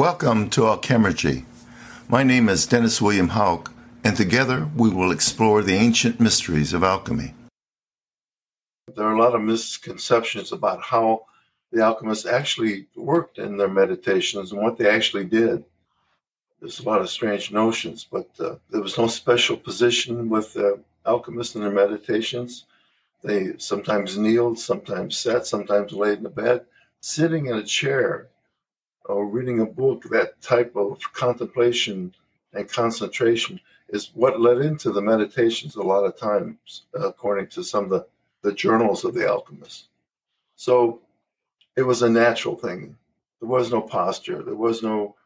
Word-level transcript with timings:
Welcome 0.00 0.48
to 0.52 0.62
Alchemergy. 0.62 1.44
My 2.08 2.22
name 2.22 2.48
is 2.48 2.66
Dennis 2.66 3.02
William 3.02 3.28
Hauck, 3.28 3.70
and 4.02 4.16
together 4.16 4.66
we 4.74 4.88
will 4.88 5.12
explore 5.12 5.62
the 5.62 5.74
ancient 5.74 6.18
mysteries 6.18 6.72
of 6.72 6.82
alchemy. 6.82 7.34
There 8.96 9.04
are 9.04 9.12
a 9.12 9.20
lot 9.20 9.34
of 9.34 9.42
misconceptions 9.42 10.52
about 10.52 10.80
how 10.80 11.26
the 11.70 11.82
alchemists 11.82 12.24
actually 12.24 12.86
worked 12.96 13.36
in 13.36 13.58
their 13.58 13.68
meditations 13.68 14.52
and 14.52 14.62
what 14.62 14.78
they 14.78 14.88
actually 14.88 15.26
did. 15.26 15.64
There's 16.60 16.80
a 16.80 16.88
lot 16.88 17.02
of 17.02 17.10
strange 17.10 17.52
notions, 17.52 18.06
but 18.10 18.30
uh, 18.40 18.54
there 18.70 18.80
was 18.80 18.96
no 18.96 19.06
special 19.06 19.58
position 19.58 20.30
with 20.30 20.54
the 20.54 20.80
alchemists 21.04 21.56
in 21.56 21.60
their 21.60 21.70
meditations. 21.70 22.64
They 23.22 23.52
sometimes 23.58 24.16
kneeled, 24.16 24.58
sometimes 24.58 25.18
sat, 25.18 25.46
sometimes 25.46 25.92
laid 25.92 26.20
in 26.20 26.24
a 26.24 26.30
bed, 26.30 26.64
sitting 27.02 27.48
in 27.48 27.56
a 27.56 27.62
chair 27.62 28.30
or 29.10 29.26
reading 29.26 29.60
a 29.60 29.66
book. 29.66 30.04
That 30.10 30.40
type 30.40 30.74
of 30.76 31.00
contemplation 31.12 32.14
and 32.52 32.68
concentration 32.68 33.60
is 33.88 34.10
what 34.14 34.40
led 34.40 34.58
into 34.58 34.92
the 34.92 35.02
meditations 35.02 35.76
a 35.76 35.82
lot 35.82 36.04
of 36.04 36.16
times, 36.16 36.86
according 36.94 37.48
to 37.48 37.64
some 37.64 37.84
of 37.84 37.90
the, 37.90 38.06
the 38.42 38.52
journals 38.52 39.04
of 39.04 39.14
the 39.14 39.26
alchemists. 39.26 39.88
So 40.56 41.00
it 41.76 41.82
was 41.82 42.02
a 42.02 42.10
natural 42.10 42.56
thing. 42.56 42.96
There 43.40 43.48
was 43.48 43.70
no 43.70 43.80
posture, 43.80 44.42
there 44.42 44.54
was 44.54 44.82
no 44.82 45.16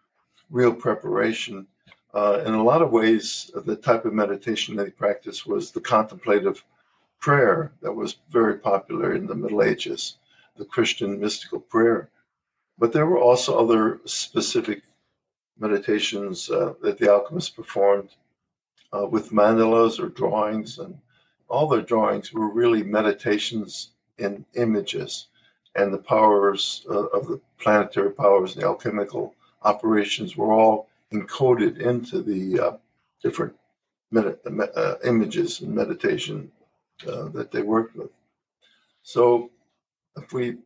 real 0.50 0.72
preparation. 0.72 1.66
Uh, 2.12 2.42
in 2.46 2.54
a 2.54 2.62
lot 2.62 2.82
of 2.82 2.92
ways, 2.92 3.50
the 3.54 3.76
type 3.76 4.04
of 4.04 4.12
meditation 4.12 4.76
they 4.76 4.90
practiced 4.90 5.46
was 5.46 5.70
the 5.70 5.80
contemplative 5.80 6.64
prayer 7.20 7.72
that 7.82 7.92
was 7.92 8.18
very 8.30 8.58
popular 8.58 9.14
in 9.14 9.26
the 9.26 9.34
Middle 9.34 9.62
Ages, 9.62 10.16
the 10.56 10.64
Christian 10.64 11.19
mystical 11.19 11.58
prayer. 11.58 12.08
But 12.78 12.92
there 12.92 13.06
were 13.06 13.19
also 13.19 13.58
other 13.58 14.00
specific 14.05 14.83
meditations 15.58 16.50
uh, 16.50 16.75
that 16.83 16.98
the 16.98 17.11
alchemists 17.11 17.50
performed 17.50 18.11
uh, 18.92 19.06
with 19.06 19.31
mandalas 19.31 20.00
or 20.00 20.08
drawings, 20.08 20.78
and 20.78 20.98
all 21.48 21.69
their 21.69 21.83
drawings 21.83 22.33
were 22.33 22.48
really 22.48 22.83
meditations 22.83 23.92
in 24.19 24.44
images. 24.55 25.28
And 25.77 25.92
the 25.92 25.98
powers 25.98 26.86
uh, 26.89 27.06
of 27.06 27.27
the 27.28 27.41
planetary 27.58 28.12
powers, 28.12 28.55
and 28.55 28.62
the 28.62 28.66
alchemical 28.66 29.34
operations 29.62 30.36
were 30.36 30.53
all 30.53 30.88
encoded 31.12 31.78
into 31.81 32.22
the 32.22 32.61
uh, 32.61 32.77
different 33.22 33.55
med- 34.11 34.38
uh, 34.77 34.94
images 35.05 35.61
and 35.61 35.75
meditation 35.75 36.50
uh, 37.09 37.28
that 37.28 37.50
they 37.50 37.62
worked 37.62 37.97
with. 37.97 38.11
So, 39.03 39.50
if 40.16 40.33
we 40.33 40.59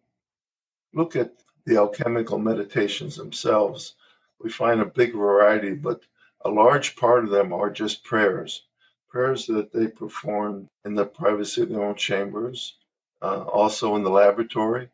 look 0.93 1.17
at 1.17 1.33
the 1.69 1.77
alchemical 1.77 2.39
meditations 2.39 3.17
themselves, 3.17 3.95
we 4.41 4.49
find 4.49 4.81
a 4.81 4.87
big 4.87 5.13
variety, 5.13 5.75
but 5.75 6.01
a 6.47 6.51
large 6.51 6.97
part 6.97 7.25
of 7.25 7.31
them 7.31 7.53
are 7.53 7.69
just 7.69 8.03
prayers, 8.05 8.63
prayers 9.09 9.47
that 9.47 9.71
they 9.71 9.87
perform 9.87 10.71
in 10.87 10.95
the 10.95 11.05
privacy 11.05 11.63
of 11.63 11.69
their 11.69 11.85
own 11.85 11.95
chambers, 11.95 12.77
uh, 13.21 13.43
also 13.43 13.97
in 13.97 14.03
the 14.03 14.11
laboratory. 14.11 14.89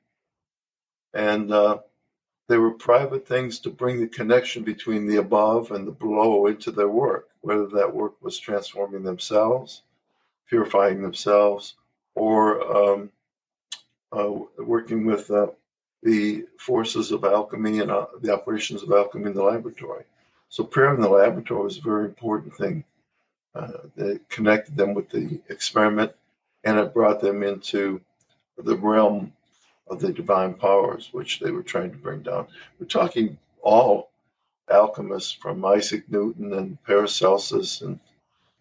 And 1.12 1.52
uh, 1.52 1.78
they 2.48 2.58
were 2.58 2.72
private 2.72 3.26
things 3.26 3.60
to 3.60 3.70
bring 3.70 4.00
the 4.00 4.08
connection 4.08 4.64
between 4.64 5.06
the 5.06 5.18
above 5.18 5.70
and 5.70 5.86
the 5.86 5.92
below 5.92 6.46
into 6.46 6.72
their 6.72 6.88
work, 6.88 7.28
whether 7.42 7.66
that 7.68 7.94
work 7.94 8.20
was 8.20 8.36
transforming 8.36 9.04
themselves, 9.04 9.82
purifying 10.48 11.02
themselves, 11.02 11.76
or 12.16 12.76
um, 12.76 13.12
uh, 14.10 14.32
working 14.58 15.06
with 15.06 15.30
uh, 15.30 15.46
the 16.04 16.44
forces 16.58 17.10
of 17.12 17.24
alchemy 17.24 17.80
and 17.80 17.90
uh, 17.90 18.06
the 18.20 18.32
operations 18.32 18.82
of 18.82 18.92
alchemy 18.92 19.26
in 19.26 19.34
the 19.34 19.42
laboratory. 19.42 20.04
So 20.50 20.62
prayer 20.62 20.94
in 20.94 21.00
the 21.00 21.08
laboratory 21.08 21.64
was 21.64 21.78
a 21.78 21.82
very 21.82 22.04
important 22.04 22.54
thing. 22.54 22.84
Uh, 23.54 23.78
that 23.96 24.28
connected 24.28 24.76
them 24.76 24.94
with 24.94 25.08
the 25.10 25.40
experiment, 25.48 26.12
and 26.64 26.76
it 26.76 26.92
brought 26.92 27.20
them 27.20 27.44
into 27.44 28.00
the 28.58 28.76
realm 28.76 29.32
of 29.86 30.00
the 30.00 30.12
divine 30.12 30.52
powers, 30.54 31.10
which 31.12 31.38
they 31.38 31.52
were 31.52 31.62
trying 31.62 31.90
to 31.92 31.96
bring 31.96 32.20
down. 32.20 32.48
We're 32.78 32.86
talking 32.86 33.38
all 33.62 34.10
alchemists 34.70 35.32
from 35.32 35.64
Isaac 35.64 36.02
Newton 36.10 36.52
and 36.52 36.82
Paracelsus, 36.84 37.80
and 37.80 38.00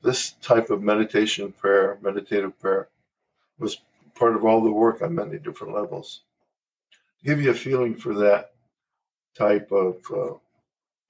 this 0.03 0.33
type 0.43 0.69
of 0.69 0.83
meditation 0.83 1.51
prayer, 1.51 1.97
meditative 2.01 2.57
prayer, 2.59 2.87
was 3.57 3.81
part 4.13 4.35
of 4.35 4.45
all 4.45 4.61
the 4.63 4.71
work 4.71 5.01
on 5.01 5.15
many 5.15 5.39
different 5.39 5.73
levels 5.73 6.21
give 7.23 7.41
you 7.41 7.51
a 7.51 7.55
feeling 7.55 7.95
for 7.95 8.13
that 8.13 8.51
type 9.35 9.71
of 9.71 9.97
uh, 10.13 10.33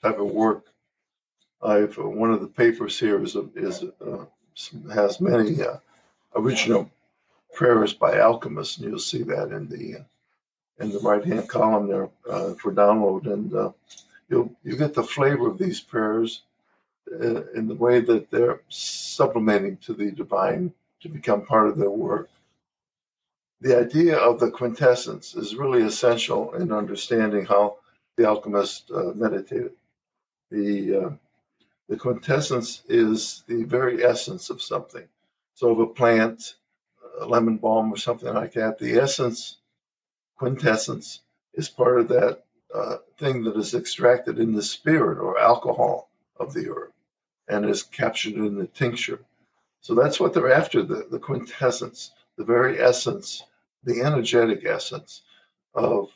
type 0.01 0.19
of 0.19 0.31
work. 0.31 0.66
I've 1.62 1.97
uh, 1.97 2.07
one 2.07 2.31
of 2.31 2.41
the 2.41 2.47
papers 2.47 3.00
here 3.00 3.22
is 3.24 3.35
is 3.56 3.84
uh, 4.06 4.25
has 4.94 5.19
many 5.19 5.62
uh, 5.62 5.78
original 6.35 6.90
prayers 7.53 7.94
by 7.94 8.19
alchemists, 8.19 8.78
and 8.78 8.90
you'll 8.90 9.00
see 9.00 9.23
that 9.23 9.52
in 9.52 9.68
the 9.68 10.06
in 10.79 10.91
the 10.91 11.00
right 11.00 11.23
hand 11.23 11.47
column 11.47 11.88
there 11.88 12.09
uh, 12.29 12.53
for 12.56 12.72
download, 12.72 13.31
and 13.31 13.53
uh, 13.53 13.72
you'll 14.29 14.52
you 14.63 14.75
get 14.75 14.94
the 14.94 15.03
flavor 15.03 15.47
of 15.50 15.57
these 15.57 15.79
prayers 15.79 16.41
in 17.56 17.68
the 17.68 17.75
way 17.75 18.00
that 18.00 18.31
they're 18.31 18.62
supplementing 18.69 19.78
to 19.78 19.94
the 19.94 20.09
divine 20.09 20.73
to 21.02 21.09
become 21.09 21.46
part 21.46 21.68
of 21.68 21.78
their 21.78 21.90
work 21.90 22.29
the 23.63 23.79
idea 23.79 24.18
of 24.18 24.41
the 24.41 24.51
quintessence 24.51 25.35
is 25.35 25.56
really 25.56 25.84
essential 25.84 26.53
in 26.56 26.69
understanding 26.69 27.46
how 27.46 27.78
the 28.18 28.25
alchemist 28.25 28.91
uh, 28.91 29.13
meditated. 29.16 29.72
The 30.51 30.96
uh, 30.96 31.09
the 31.88 31.96
quintessence 31.96 32.84
is 32.90 33.44
the 33.47 33.63
very 33.63 34.03
essence 34.03 34.50
of 34.50 34.62
something. 34.62 35.07
So, 35.53 35.69
of 35.69 35.79
a 35.79 35.88
plant, 35.88 36.56
a 37.22 37.25
lemon 37.25 37.56
balm, 37.56 37.94
or 37.94 37.96
something 37.96 38.34
like 38.34 38.52
that, 38.53 38.79
the 38.79 39.00
essence, 39.00 39.59
quintessence, 40.38 41.22
is 41.53 41.69
part 41.69 42.02
of 42.02 42.09
that 42.09 42.44
uh, 42.75 42.97
thing 43.18 43.46
that 43.46 43.56
is 43.56 43.73
extracted 43.73 44.40
in 44.40 44.52
the 44.52 44.62
spirit 44.62 45.19
or 45.19 45.40
alcohol 45.40 46.09
of 46.38 46.53
the 46.53 46.69
herb 46.69 46.91
and 47.47 47.66
is 47.66 47.81
captured 47.81 48.34
in 48.34 48.57
the 48.57 48.68
tincture. 48.68 49.22
So, 49.79 49.96
that's 49.96 50.19
what 50.19 50.34
they're 50.34 50.52
after 50.52 50.84
the, 50.84 51.07
the 51.09 51.19
quintessence, 51.19 52.12
the 52.35 52.44
very 52.44 52.81
essence 52.81 53.44
the 53.83 54.01
energetic 54.01 54.66
essence 54.66 55.21
of 55.73 56.09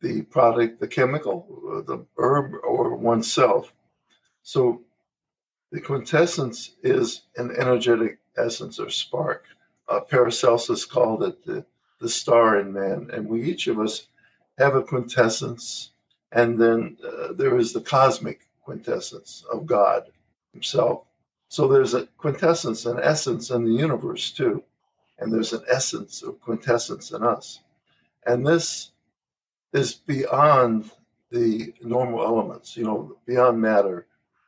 the 0.00 0.22
product, 0.22 0.80
the 0.80 0.88
chemical, 0.88 1.46
the 1.86 2.04
herb, 2.18 2.54
or 2.62 2.94
oneself. 2.94 3.72
So 4.42 4.82
the 5.72 5.80
quintessence 5.80 6.72
is 6.82 7.22
an 7.36 7.50
energetic 7.58 8.18
essence 8.36 8.78
or 8.78 8.90
spark. 8.90 9.46
Uh, 9.88 10.00
Paracelsus 10.00 10.84
called 10.84 11.22
it 11.22 11.44
the, 11.44 11.64
the 12.00 12.08
star 12.08 12.60
in 12.60 12.72
man, 12.72 13.10
and 13.12 13.28
we 13.28 13.42
each 13.42 13.66
of 13.66 13.78
us 13.80 14.08
have 14.58 14.76
a 14.76 14.82
quintessence, 14.82 15.90
and 16.32 16.60
then 16.60 16.96
uh, 17.04 17.32
there 17.32 17.58
is 17.58 17.72
the 17.72 17.80
cosmic 17.80 18.46
quintessence 18.62 19.44
of 19.52 19.66
God 19.66 20.04
Himself. 20.52 21.04
So 21.48 21.68
there's 21.68 21.94
a 21.94 22.06
quintessence, 22.18 22.86
an 22.86 22.98
essence 23.02 23.50
in 23.50 23.64
the 23.64 23.72
universe 23.72 24.30
too 24.30 24.62
and 25.18 25.32
there's 25.32 25.52
an 25.52 25.64
essence 25.68 26.22
or 26.22 26.32
quintessence 26.32 27.12
in 27.12 27.22
us. 27.22 27.60
And 28.26 28.46
this 28.46 28.92
is 29.72 29.94
beyond 29.94 30.90
the 31.30 31.74
normal 31.82 32.24
elements, 32.24 32.76
you 32.76 32.84
know, 32.84 33.16
beyond 33.26 33.60
matter 33.60 34.06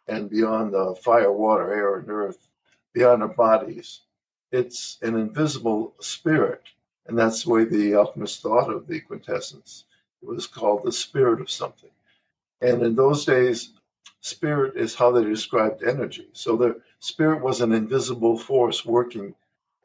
and 0.09 0.31
beyond 0.31 0.75
uh, 0.75 0.95
fire, 0.95 1.33
water, 1.33 1.73
air, 1.73 1.97
and 1.97 2.09
earth, 2.09 2.49
beyond 2.93 3.23
our 3.23 3.29
bodies. 3.29 4.03
It's 4.53 4.99
an 5.03 5.17
invisible 5.17 5.95
spirit. 6.01 6.63
And 7.07 7.19
that's 7.19 7.45
the 7.45 7.51
way 7.51 7.65
the 7.65 7.95
alchemists 7.95 8.41
thought 8.41 8.71
of 8.71 8.87
the 8.87 9.01
quintessence. 9.01 9.85
It 10.23 10.29
was 10.29 10.47
called 10.47 10.85
the 10.85 10.93
spirit 10.93 11.41
of 11.41 11.51
something. 11.51 11.91
And 12.61 12.83
in 12.83 12.95
those 12.95 13.25
days, 13.25 13.73
spirit 14.21 14.77
is 14.77 14.95
how 14.95 15.11
they 15.13 15.25
described 15.25 15.83
energy. 15.83 16.29
So 16.33 16.57
the 16.57 16.81
spirit 17.01 17.43
was 17.43 17.61
an 17.61 17.73
invisible 17.73 18.39
force 18.39 18.85
working 18.85 19.35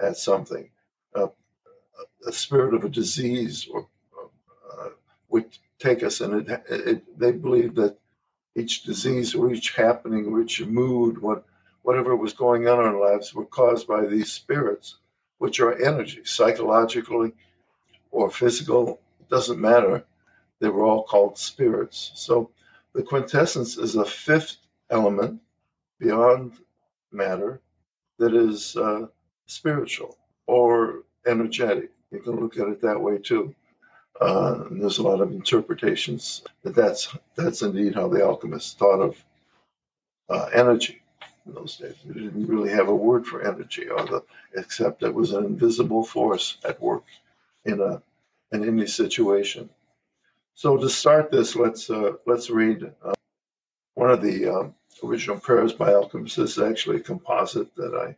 at 0.01 0.17
something, 0.17 0.69
uh, 1.15 1.27
a 2.27 2.31
spirit 2.31 2.73
of 2.73 2.83
a 2.83 2.89
disease 2.89 3.67
or 3.71 3.87
uh, 4.79 4.89
would 5.29 5.45
take 5.79 6.03
us, 6.03 6.21
and 6.21 6.49
it, 6.49 6.63
it, 6.69 7.19
they 7.19 7.31
believed 7.31 7.75
that 7.75 7.97
each 8.55 8.83
disease 8.83 9.33
or 9.33 9.51
each 9.51 9.71
happening 9.75 10.25
or 10.27 10.41
each 10.41 10.61
mood, 10.65 11.17
what, 11.21 11.45
whatever 11.83 12.15
was 12.15 12.33
going 12.33 12.67
on 12.67 12.79
in 12.79 12.85
our 12.85 12.99
lives, 12.99 13.33
were 13.33 13.45
caused 13.45 13.87
by 13.87 14.05
these 14.05 14.31
spirits, 14.31 14.97
which 15.37 15.59
are 15.59 15.81
energy, 15.81 16.21
psychologically 16.25 17.31
or 18.11 18.29
physical, 18.29 18.99
it 19.19 19.29
doesn't 19.29 19.59
matter. 19.59 20.03
They 20.59 20.69
were 20.69 20.83
all 20.83 21.03
called 21.03 21.37
spirits. 21.37 22.11
So 22.15 22.51
the 22.93 23.03
quintessence 23.03 23.77
is 23.77 23.95
a 23.95 24.05
fifth 24.05 24.57
element 24.89 25.41
beyond 25.99 26.53
matter 27.11 27.61
that 28.19 28.35
is 28.35 28.75
uh, 28.75 29.07
spiritual 29.51 30.17
or 30.47 31.03
energetic. 31.27 31.91
You 32.11 32.19
can 32.19 32.39
look 32.39 32.57
at 32.57 32.67
it 32.67 32.81
that 32.81 32.99
way 32.99 33.17
too. 33.17 33.53
Uh, 34.19 34.65
there's 34.71 34.99
a 34.99 35.03
lot 35.03 35.21
of 35.21 35.31
interpretations 35.31 36.43
that 36.63 36.75
that's 36.75 37.15
that's 37.35 37.61
indeed 37.61 37.95
how 37.95 38.07
the 38.07 38.21
alchemists 38.21 38.73
thought 38.73 38.99
of 38.99 39.23
uh, 40.29 40.49
energy 40.53 41.01
in 41.45 41.53
those 41.53 41.77
days. 41.77 41.95
They 42.05 42.21
didn't 42.21 42.47
really 42.47 42.69
have 42.69 42.87
a 42.87 42.95
word 42.95 43.25
for 43.25 43.41
energy, 43.41 43.87
or 43.89 44.05
the, 44.05 44.23
except 44.55 45.03
it 45.03 45.13
was 45.13 45.31
an 45.31 45.45
invisible 45.45 46.03
force 46.03 46.57
at 46.63 46.81
work 46.81 47.05
in 47.65 47.81
a 47.81 48.01
in 48.51 48.67
any 48.67 48.87
situation. 48.87 49.69
So 50.53 50.77
to 50.77 50.89
start 50.89 51.31
this, 51.31 51.55
let's 51.55 51.89
uh, 51.89 52.13
let's 52.27 52.49
read 52.49 52.91
uh, 53.03 53.13
one 53.95 54.11
of 54.11 54.21
the 54.21 54.47
um, 54.47 54.75
original 55.03 55.39
prayers 55.39 55.73
by 55.73 55.91
alchemists. 55.93 56.37
This 56.37 56.57
is 56.57 56.63
actually 56.63 56.97
a 56.97 57.07
composite 57.11 57.73
that 57.75 57.95
I 57.95 58.15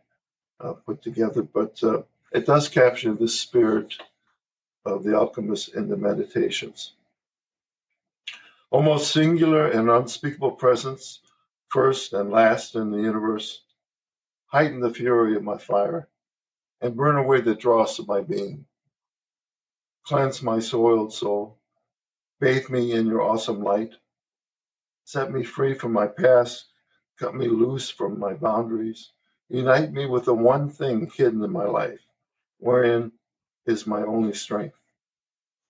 put 0.72 1.02
together, 1.02 1.42
but 1.42 1.82
uh, 1.82 2.02
it 2.32 2.46
does 2.46 2.68
capture 2.68 3.12
the 3.12 3.28
spirit 3.28 3.94
of 4.86 5.04
the 5.04 5.14
alchemists 5.14 5.68
in 5.68 5.88
the 5.88 5.96
meditations. 5.96 6.94
Almost 8.70 9.12
singular 9.12 9.68
and 9.68 9.90
unspeakable 9.90 10.52
presence, 10.52 11.20
first 11.68 12.12
and 12.12 12.30
last 12.30 12.74
in 12.74 12.90
the 12.90 12.98
universe, 12.98 13.62
heighten 14.46 14.80
the 14.80 14.92
fury 14.92 15.36
of 15.36 15.42
my 15.42 15.58
fire 15.58 16.08
and 16.80 16.96
burn 16.96 17.16
away 17.16 17.40
the 17.40 17.54
dross 17.54 17.98
of 17.98 18.08
my 18.08 18.20
being. 18.20 18.64
Cleanse 20.04 20.42
my 20.42 20.58
soiled 20.58 21.12
soul, 21.12 21.58
bathe 22.40 22.68
me 22.68 22.92
in 22.92 23.06
your 23.06 23.22
awesome 23.22 23.62
light, 23.62 23.94
set 25.04 25.32
me 25.32 25.42
free 25.42 25.74
from 25.74 25.92
my 25.92 26.06
past, 26.06 26.66
cut 27.18 27.34
me 27.34 27.48
loose 27.48 27.88
from 27.90 28.18
my 28.18 28.34
boundaries, 28.34 29.12
unite 29.48 29.92
me 29.92 30.06
with 30.06 30.24
the 30.24 30.34
one 30.34 30.70
thing 30.70 31.10
hidden 31.14 31.42
in 31.42 31.50
my 31.50 31.64
life, 31.64 32.00
wherein 32.58 33.12
is 33.66 33.86
my 33.86 34.02
only 34.02 34.32
strength. 34.32 34.78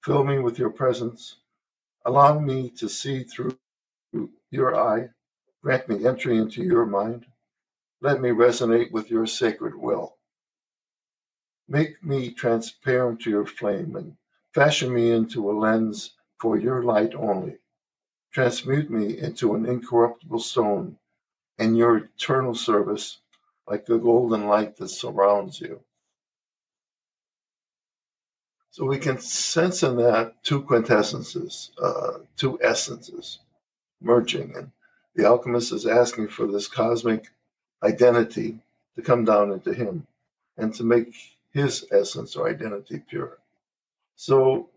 Fill 0.03 0.25
me 0.25 0.39
with 0.39 0.59
your 0.59 0.71
presence. 0.71 1.37
Allow 2.05 2.39
me 2.39 2.71
to 2.71 2.89
see 2.89 3.25
through 3.25 3.57
your 4.51 4.77
eye. 4.77 5.09
Grant 5.63 5.89
me 5.89 6.07
entry 6.07 6.37
into 6.37 6.63
your 6.63 6.87
mind. 6.87 7.27
Let 8.01 8.21
me 8.21 8.31
resonate 8.31 8.91
with 8.93 9.11
your 9.11 9.27
sacred 9.27 9.75
will. 9.75 10.17
Make 11.69 12.05
me 12.05 12.31
transparent 12.33 13.23
to 13.23 13.31
your 13.31 13.47
flame 13.47 13.97
and 13.97 14.17
fashion 14.53 14.93
me 14.93 15.11
into 15.11 15.51
a 15.51 15.53
lens 15.53 16.15
for 16.39 16.59
your 16.59 16.83
light 16.83 17.15
only. 17.15 17.59
Transmute 18.33 18.91
me 18.91 19.19
into 19.19 19.55
an 19.55 19.65
incorruptible 19.65 20.41
stone 20.41 20.99
in 21.59 21.75
your 21.75 21.97
eternal 21.97 22.55
service, 22.55 23.21
like 23.67 23.87
the 23.87 23.99
golden 23.99 24.47
light 24.47 24.77
that 24.77 24.89
surrounds 24.89 25.61
you. 25.61 25.81
So 28.71 28.85
we 28.85 28.99
can 28.99 29.21
sense 29.21 29.83
in 29.83 29.97
that 29.97 30.43
two 30.43 30.63
quintessences, 30.63 31.71
uh, 31.81 32.19
two 32.37 32.61
essences 32.61 33.39
merging. 34.01 34.55
And 34.57 34.73
the 35.15 35.27
alchemist 35.27 35.73
is 35.73 35.87
asking 35.87 36.29
for 36.29 36.47
this 36.47 36.69
cosmic 36.69 37.29
identity 37.83 38.59
to 38.97 39.03
come 39.03 39.25
down 39.25 39.53
into 39.53 39.73
him 39.73 40.07
and 40.57 40.75
to 40.75 40.85
make 40.85 41.15
his 41.53 41.87
essence 41.93 42.37
or 42.37 42.49
identity 42.49 42.99
pure. 42.99 43.39
So, 44.17 44.69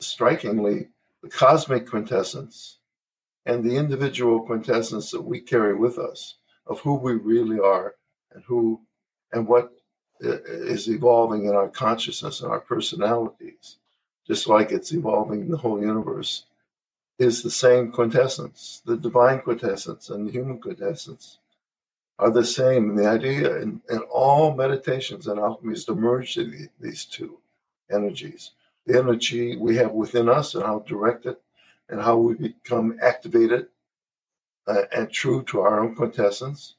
strikingly, 0.00 0.88
the 1.22 1.28
cosmic 1.28 1.86
quintessence 1.86 2.78
and 3.46 3.62
the 3.62 3.76
individual 3.76 4.40
quintessence 4.40 5.10
that 5.10 5.22
we 5.22 5.40
carry 5.40 5.74
with 5.74 5.98
us 5.98 6.36
of 6.66 6.80
who 6.80 6.94
we 6.94 7.12
really 7.14 7.60
are 7.60 7.94
and 8.32 8.42
who 8.44 8.80
and 9.32 9.46
what 9.46 9.72
is 10.20 10.88
evolving 10.88 11.46
in 11.46 11.54
our 11.54 11.68
consciousness 11.68 12.40
and 12.40 12.50
our 12.50 12.60
personalities, 12.60 13.76
just 14.26 14.48
like 14.48 14.72
it's 14.72 14.92
evolving 14.92 15.42
in 15.42 15.50
the 15.50 15.56
whole 15.56 15.80
universe, 15.80 16.44
is 17.18 17.42
the 17.42 17.50
same 17.50 17.92
quintessence. 17.92 18.82
The 18.84 18.96
divine 18.96 19.40
quintessence 19.40 20.10
and 20.10 20.26
the 20.26 20.32
human 20.32 20.60
quintessence 20.60 21.38
are 22.18 22.30
the 22.30 22.44
same. 22.44 22.90
And 22.90 22.98
the 22.98 23.08
idea 23.08 23.60
in, 23.60 23.80
in 23.90 23.98
all 24.10 24.54
meditations 24.54 25.26
and 25.26 25.38
alchemy 25.38 25.74
is 25.74 25.84
to 25.86 25.94
merge 25.94 26.34
the, 26.34 26.68
these 26.80 27.04
two 27.04 27.38
energies. 27.90 28.52
The 28.86 28.98
energy 28.98 29.56
we 29.56 29.76
have 29.76 29.92
within 29.92 30.28
us 30.28 30.54
and 30.54 30.64
how 30.64 30.80
to 30.80 30.88
direct 30.88 31.26
it 31.26 31.40
and 31.88 32.00
how 32.00 32.16
we 32.16 32.34
become 32.34 32.98
activated 33.02 33.68
uh, 34.66 34.82
and 34.92 35.10
true 35.10 35.42
to 35.44 35.60
our 35.60 35.80
own 35.80 35.94
quintessence 35.94 36.74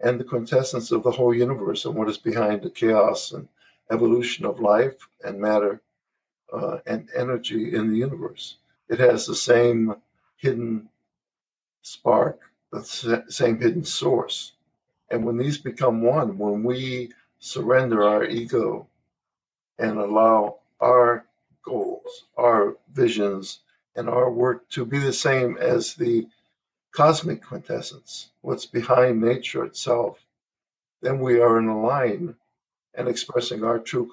and 0.00 0.18
the 0.18 0.24
quintessence 0.24 0.90
of 0.90 1.02
the 1.02 1.10
whole 1.10 1.34
universe 1.34 1.84
and 1.84 1.94
what 1.94 2.08
is 2.08 2.18
behind 2.18 2.62
the 2.62 2.70
chaos 2.70 3.32
and 3.32 3.48
evolution 3.90 4.44
of 4.44 4.60
life 4.60 5.08
and 5.24 5.40
matter 5.40 5.80
uh, 6.52 6.78
and 6.86 7.08
energy 7.16 7.74
in 7.74 7.90
the 7.90 7.98
universe. 7.98 8.56
It 8.88 8.98
has 8.98 9.26
the 9.26 9.34
same 9.34 9.94
hidden 10.36 10.88
spark, 11.82 12.40
the 12.72 13.24
same 13.28 13.60
hidden 13.60 13.84
source. 13.84 14.52
And 15.10 15.24
when 15.24 15.36
these 15.36 15.58
become 15.58 16.02
one, 16.02 16.38
when 16.38 16.62
we 16.62 17.12
surrender 17.38 18.02
our 18.02 18.24
ego 18.24 18.86
and 19.78 19.98
allow 19.98 20.58
our 20.80 21.26
goals, 21.62 22.24
our 22.36 22.76
visions, 22.92 23.60
and 23.96 24.08
our 24.08 24.30
work 24.30 24.68
to 24.70 24.84
be 24.84 24.98
the 24.98 25.12
same 25.12 25.56
as 25.58 25.94
the 25.94 26.26
cosmic 26.94 27.42
quintessence, 27.42 28.30
what's 28.42 28.66
behind 28.66 29.20
nature 29.20 29.64
itself, 29.64 30.24
then 31.02 31.18
we 31.18 31.40
are 31.40 31.58
in 31.58 31.82
line 31.82 32.34
and 32.94 33.08
expressing 33.08 33.64
our 33.64 33.80
true 33.80 34.08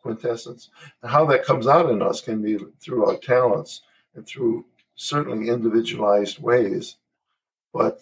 quintessence. 0.00 0.70
And 1.02 1.10
how 1.10 1.26
that 1.26 1.44
comes 1.44 1.66
out 1.66 1.90
in 1.90 2.00
us 2.00 2.20
can 2.20 2.40
be 2.40 2.56
through 2.80 3.06
our 3.06 3.16
talents 3.16 3.82
and 4.14 4.24
through 4.24 4.64
certainly 4.94 5.48
individualized 5.48 6.38
ways. 6.40 6.96
But 7.72 8.00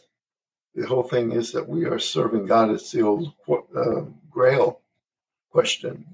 the 0.74 0.86
whole 0.86 1.02
thing 1.02 1.32
is 1.32 1.50
that 1.52 1.66
we 1.66 1.86
are 1.86 1.98
serving 1.98 2.46
God. 2.46 2.70
It's 2.70 2.92
the 2.92 3.02
old 3.02 3.32
uh, 3.48 4.02
Grail 4.30 4.80
question: 5.50 6.04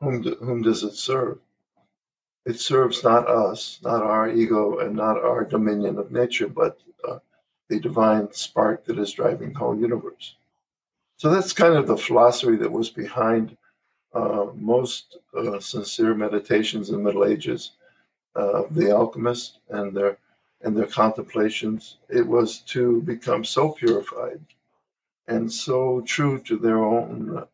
whom 0.00 0.22
do, 0.22 0.34
whom 0.36 0.62
does 0.62 0.82
it 0.82 0.94
serve? 0.94 1.38
It 2.44 2.58
serves 2.58 3.04
not 3.04 3.28
us, 3.28 3.78
not 3.82 4.02
our 4.02 4.28
ego, 4.28 4.78
and 4.78 4.94
not 4.96 5.16
our 5.18 5.44
dominion 5.44 5.98
of 5.98 6.10
nature, 6.10 6.48
but 6.48 6.78
uh, 7.08 7.20
the 7.68 7.80
divine 7.80 8.32
spark 8.32 8.84
that 8.84 8.98
is 8.98 9.12
driving 9.12 9.52
the 9.52 9.58
whole 9.58 9.78
universe. 9.78 10.36
So 11.16 11.30
that's 11.30 11.52
kind 11.52 11.74
of 11.74 11.86
the 11.86 11.96
philosophy 11.96 12.56
that 12.56 12.70
was 12.70 12.90
behind 12.90 13.56
uh, 14.12 14.46
most 14.54 15.18
uh, 15.36 15.58
sincere 15.58 16.14
meditations 16.14 16.90
in 16.90 16.96
the 16.96 17.02
Middle 17.02 17.24
Ages 17.24 17.72
of 18.34 18.64
uh, 18.64 18.68
the 18.70 18.90
alchemists 18.90 19.58
and 19.68 19.96
their 19.96 20.18
and 20.62 20.76
their 20.76 20.86
contemplations. 20.86 21.98
It 22.08 22.26
was 22.26 22.58
to 22.74 23.02
become 23.02 23.44
so 23.44 23.72
purified 23.72 24.40
and 25.28 25.50
so 25.52 26.00
true 26.02 26.38
to 26.40 26.56
their 26.56 26.82
own 26.84 27.38
uh, 27.38 27.44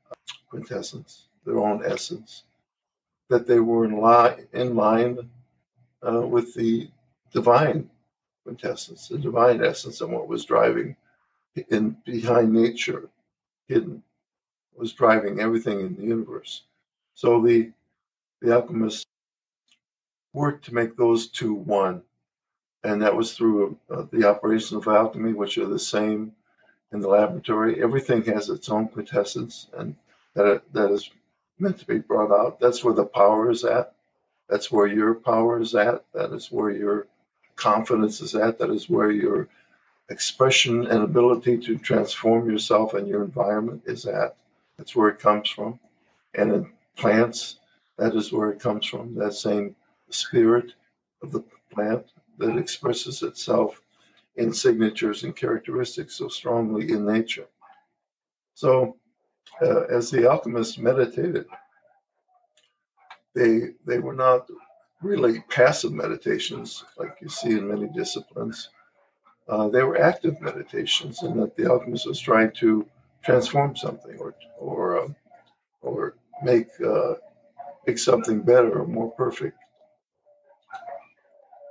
quintessence, 0.48 1.26
their 1.44 1.58
own 1.58 1.84
essence, 1.84 2.44
that 3.28 3.46
they 3.46 3.60
were 3.60 3.84
in, 3.84 4.00
line 4.00 4.46
in 4.52 4.74
line 4.74 5.30
uh, 6.02 6.26
with 6.26 6.54
the 6.54 6.88
divine 7.32 7.88
quintessence, 8.44 9.08
the 9.08 9.18
divine 9.18 9.62
essence, 9.64 10.00
and 10.00 10.12
what 10.12 10.28
was 10.28 10.44
driving 10.44 10.96
in 11.70 11.96
behind 12.04 12.52
nature, 12.52 13.08
hidden, 13.68 14.02
was 14.76 14.92
driving 14.92 15.40
everything 15.40 15.80
in 15.80 15.96
the 15.96 16.02
universe. 16.02 16.62
So 17.14 17.40
the 17.42 17.70
the 18.40 18.52
alchemists 18.54 19.04
worked 20.32 20.64
to 20.66 20.74
make 20.74 20.96
those 20.96 21.28
two 21.28 21.54
one, 21.54 22.02
and 22.84 23.02
that 23.02 23.14
was 23.14 23.34
through 23.36 23.78
uh, 23.90 24.04
the 24.12 24.28
operations 24.28 24.72
of 24.72 24.88
alchemy, 24.88 25.32
which 25.34 25.58
are 25.58 25.66
the 25.66 25.78
same 25.78 26.32
in 26.92 27.00
the 27.00 27.08
laboratory. 27.08 27.82
Everything 27.82 28.22
has 28.24 28.48
its 28.48 28.68
own 28.70 28.88
quintessence, 28.88 29.68
and 29.76 29.94
that 30.34 30.62
that 30.72 30.90
is 30.90 31.10
meant 31.58 31.78
to 31.78 31.86
be 31.86 31.98
brought 31.98 32.32
out. 32.32 32.58
That's 32.60 32.82
where 32.82 32.94
the 32.94 33.04
power 33.04 33.50
is 33.50 33.64
at. 33.64 33.94
That's 34.48 34.72
where 34.72 34.86
your 34.86 35.14
power 35.14 35.60
is 35.60 35.74
at. 35.74 36.04
That 36.14 36.32
is 36.32 36.50
where 36.50 36.70
your 36.70 37.06
confidence 37.60 38.20
is 38.20 38.34
at. 38.34 38.58
That 38.58 38.70
is 38.70 38.88
where 38.88 39.10
your 39.10 39.48
expression 40.08 40.86
and 40.86 41.04
ability 41.04 41.58
to 41.58 41.78
transform 41.78 42.50
yourself 42.50 42.94
and 42.94 43.06
your 43.06 43.22
environment 43.22 43.82
is 43.86 44.06
at. 44.06 44.36
That's 44.76 44.96
where 44.96 45.08
it 45.08 45.20
comes 45.20 45.48
from. 45.48 45.78
And 46.34 46.52
in 46.52 46.72
plants, 46.96 47.56
that 47.98 48.14
is 48.16 48.32
where 48.32 48.50
it 48.50 48.60
comes 48.60 48.86
from. 48.86 49.14
That 49.14 49.34
same 49.34 49.76
spirit 50.08 50.72
of 51.22 51.32
the 51.32 51.44
plant 51.72 52.06
that 52.38 52.56
expresses 52.56 53.22
itself 53.22 53.82
in 54.36 54.52
signatures 54.52 55.22
and 55.24 55.36
characteristics 55.36 56.16
so 56.16 56.28
strongly 56.28 56.92
in 56.92 57.04
nature. 57.04 57.46
So, 58.54 58.96
uh, 59.62 59.82
as 59.82 60.10
the 60.10 60.28
alchemists 60.28 60.78
meditated, 60.78 61.46
they 63.34 63.74
they 63.84 63.98
were 63.98 64.14
not 64.14 64.48
really 65.02 65.40
passive 65.48 65.92
meditations 65.92 66.84
like 66.98 67.16
you 67.20 67.28
see 67.28 67.50
in 67.50 67.68
many 67.68 67.88
disciplines. 67.88 68.68
Uh, 69.48 69.68
they 69.68 69.82
were 69.82 70.00
active 70.00 70.40
meditations, 70.40 71.22
and 71.22 71.40
that 71.40 71.56
the 71.56 71.68
alchemist 71.68 72.06
was 72.06 72.20
trying 72.20 72.52
to 72.52 72.86
transform 73.24 73.74
something 73.74 74.16
or 74.18 74.34
or 74.58 75.02
um, 75.02 75.16
or 75.82 76.14
make 76.42 76.68
uh, 76.84 77.14
make 77.86 77.98
something 77.98 78.40
better 78.40 78.80
or 78.80 78.86
more 78.86 79.10
perfect. 79.12 79.58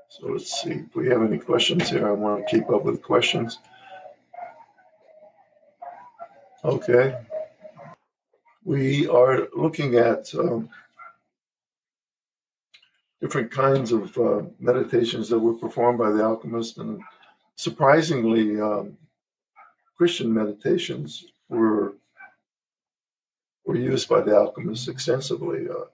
So 0.09 0.27
let's 0.27 0.61
see 0.61 0.71
if 0.71 0.95
we 0.95 1.07
have 1.07 1.23
any 1.23 1.37
questions 1.37 1.89
here. 1.89 2.07
I 2.07 2.11
want 2.11 2.45
to 2.45 2.55
keep 2.55 2.69
up 2.69 2.83
with 2.83 3.01
questions. 3.01 3.59
Okay. 6.65 7.17
We 8.65 9.07
are 9.07 9.47
looking 9.55 9.95
at 9.95 10.33
um, 10.35 10.69
different 13.21 13.51
kinds 13.51 13.91
of 13.91 14.17
uh, 14.17 14.41
meditations 14.59 15.29
that 15.29 15.39
were 15.39 15.53
performed 15.53 15.99
by 15.99 16.11
the 16.11 16.23
alchemist, 16.23 16.77
and 16.77 17.01
surprisingly, 17.55 18.59
um, 18.59 18.97
Christian 19.97 20.33
meditations 20.33 21.25
were 21.49 21.93
were 23.65 23.75
used 23.75 24.09
by 24.09 24.21
the 24.21 24.35
alchemists 24.35 24.87
extensively. 24.87 25.69
Uh, 25.69 25.85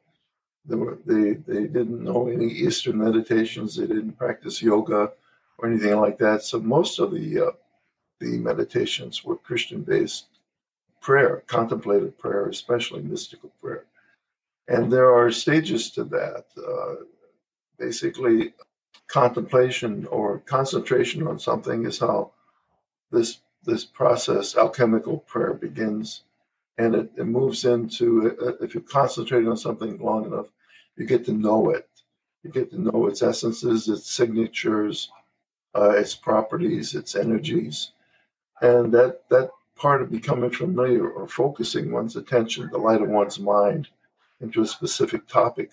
they, 0.65 0.75
were, 0.75 0.97
they 1.05 1.33
they 1.33 1.63
didn't 1.63 2.03
know 2.03 2.27
any 2.27 2.47
Eastern 2.47 2.97
meditations. 2.97 3.75
They 3.75 3.87
didn't 3.87 4.17
practice 4.17 4.61
yoga 4.61 5.11
or 5.57 5.67
anything 5.67 5.99
like 5.99 6.17
that. 6.19 6.43
So 6.43 6.59
most 6.59 6.99
of 6.99 7.11
the 7.11 7.47
uh, 7.47 7.51
the 8.19 8.37
meditations 8.37 9.23
were 9.23 9.35
Christian 9.37 9.81
based 9.81 10.27
prayer, 11.01 11.43
contemplative 11.47 12.17
prayer, 12.17 12.47
especially 12.49 13.01
mystical 13.01 13.51
prayer. 13.61 13.85
And 14.67 14.91
there 14.91 15.13
are 15.13 15.31
stages 15.31 15.91
to 15.91 16.03
that. 16.05 16.45
Uh, 16.57 17.05
basically, 17.77 18.53
contemplation 19.07 20.05
or 20.07 20.39
concentration 20.39 21.27
on 21.27 21.39
something 21.39 21.85
is 21.85 21.99
how 21.99 22.31
this 23.11 23.39
this 23.63 23.85
process, 23.85 24.55
alchemical 24.57 25.17
prayer, 25.19 25.53
begins, 25.53 26.23
and 26.77 26.93
it, 26.95 27.11
it 27.17 27.25
moves 27.25 27.65
into. 27.65 28.37
Uh, 28.41 28.63
if 28.63 28.75
you 28.75 28.81
concentrate 28.81 29.47
on 29.47 29.57
something 29.57 29.97
long 29.97 30.25
enough, 30.25 30.47
you 30.97 31.05
get 31.05 31.25
to 31.25 31.33
know 31.33 31.71
it. 31.71 31.89
You 32.43 32.51
get 32.51 32.69
to 32.71 32.81
know 32.81 33.07
its 33.07 33.23
essences, 33.23 33.87
its 33.87 34.09
signatures, 34.09 35.09
uh, 35.75 35.91
its 35.91 36.15
properties, 36.15 36.93
its 36.93 37.15
energies, 37.15 37.91
and 38.61 38.93
that 38.93 39.27
that 39.29 39.49
part 39.75 40.01
of 40.01 40.11
becoming 40.11 40.51
familiar 40.51 41.09
or 41.09 41.27
focusing 41.27 41.91
one's 41.91 42.15
attention, 42.15 42.69
the 42.71 42.77
light 42.77 43.01
of 43.01 43.09
one's 43.09 43.39
mind, 43.39 43.87
into 44.41 44.61
a 44.61 44.67
specific 44.67 45.27
topic, 45.27 45.71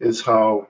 is 0.00 0.20
how 0.20 0.68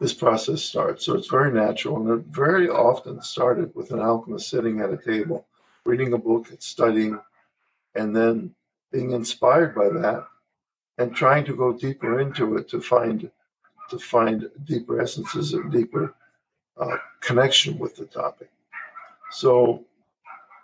this 0.00 0.14
process 0.14 0.62
starts. 0.62 1.04
So 1.04 1.14
it's 1.14 1.28
very 1.28 1.52
natural, 1.52 1.96
and 1.96 2.20
it 2.20 2.26
very 2.26 2.68
often 2.68 3.20
started 3.22 3.74
with 3.74 3.90
an 3.90 4.00
alchemist 4.00 4.48
sitting 4.48 4.80
at 4.80 4.92
a 4.92 4.96
table, 4.96 5.46
reading 5.84 6.12
a 6.12 6.18
book, 6.18 6.46
studying, 6.58 7.18
and 7.94 8.14
then 8.14 8.54
being 8.92 9.12
inspired 9.12 9.74
by 9.74 9.88
that, 9.88 10.26
and 10.98 11.14
trying 11.14 11.44
to 11.46 11.56
go 11.56 11.72
deeper 11.72 12.20
into 12.20 12.56
it 12.56 12.68
to 12.68 12.80
find 12.80 13.30
to 13.90 13.98
find 13.98 14.50
deeper 14.64 15.00
essences 15.00 15.54
and 15.54 15.72
deeper 15.72 16.14
uh, 16.78 16.98
connection 17.20 17.78
with 17.78 17.96
the 17.96 18.04
topic. 18.04 18.50
So 19.30 19.84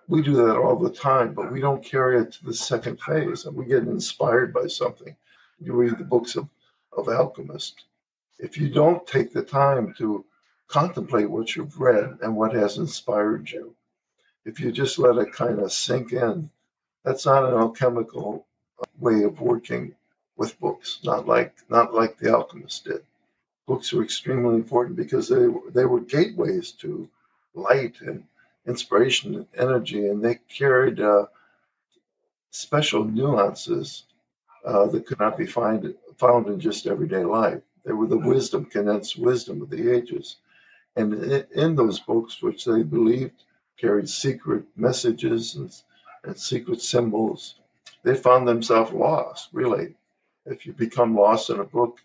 we 0.09 0.23
do 0.23 0.35
that 0.37 0.57
all 0.57 0.77
the 0.77 0.91
time, 0.91 1.33
but 1.33 1.51
we 1.51 1.61
don't 1.61 1.83
carry 1.83 2.21
it 2.21 2.33
to 2.33 2.45
the 2.45 2.55
second 2.55 3.01
phase. 3.01 3.47
And 3.47 3.57
we 3.57 3.65
get 3.65 3.85
inspired 3.85 4.53
by 4.53 4.67
something. 4.67 5.17
You 5.59 5.73
read 5.73 5.97
the 5.97 6.05
books 6.05 6.37
of, 6.37 6.49
of 6.97 7.09
alchemists. 7.09 7.85
If 8.39 8.59
you 8.59 8.69
don't 8.69 9.07
take 9.07 9.33
the 9.33 9.43
time 9.43 9.95
to 9.99 10.25
contemplate 10.69 11.31
what 11.31 11.55
you've 11.55 11.81
read 11.81 12.19
and 12.23 12.37
what 12.37 12.53
has 12.55 12.79
inspired 12.79 13.51
you, 13.51 13.75
if 14.45 14.61
you 14.61 14.73
just 14.73 14.99
let 14.99 15.19
it 15.19 15.33
kind 15.33 15.59
of 15.61 15.73
sink 15.73 16.13
in, 16.13 16.51
that's 17.05 17.27
not 17.27 17.45
an 17.45 17.55
alchemical 17.55 18.47
way 18.99 19.23
of 19.23 19.41
working 19.41 19.95
with 20.37 20.59
books. 20.61 21.01
Not 21.05 21.27
like 21.27 21.55
not 21.69 21.95
like 21.95 22.19
the 22.19 22.31
alchemists 22.31 22.81
did. 22.81 23.03
Books 23.67 23.93
are 23.93 24.03
extremely 24.03 24.57
important 24.57 24.97
because 24.97 25.29
they 25.29 25.47
they 25.73 25.85
were 25.85 26.01
gateways 26.01 26.73
to 26.83 27.09
light 27.55 28.01
and 28.01 28.25
inspiration 28.67 29.35
and 29.37 29.47
energy, 29.57 30.09
and 30.09 30.23
they 30.23 30.37
carried 30.49 31.01
uh, 31.01 31.27
special 32.51 33.05
nuances 33.05 34.05
uh, 34.65 34.87
that 34.87 35.07
could 35.07 35.19
not 35.19 35.37
be 35.37 35.47
find, 35.47 35.95
found 36.17 36.47
in 36.49 36.59
just 36.59 36.87
everyday 36.87 37.25
life. 37.25 37.63
They 37.85 37.93
were 37.93 38.07
the 38.07 38.19
wisdom, 38.19 38.65
condensed 38.65 39.19
wisdom 39.19 39.63
of 39.63 39.71
the 39.71 39.95
ages. 39.95 40.37
And 40.97 41.15
in, 41.53 41.75
those 41.75 42.01
books, 42.01 42.43
which 42.43 42.65
they 42.65 42.83
believed 42.83 43.45
carried 43.77 44.09
secret 44.09 44.65
messages 44.77 45.57
and, 45.57 45.75
and 46.23 46.39
secret 46.39 46.81
symbols, 46.81 47.57
they 48.03 48.15
found 48.15 48.47
themselves 48.47 48.93
lost, 48.93 49.49
really. 49.53 49.95
If 50.47 50.67
you 50.67 50.73
become 50.73 51.17
lost 51.17 51.51
in 51.51 51.61
a 51.61 51.65
book, 51.65 52.01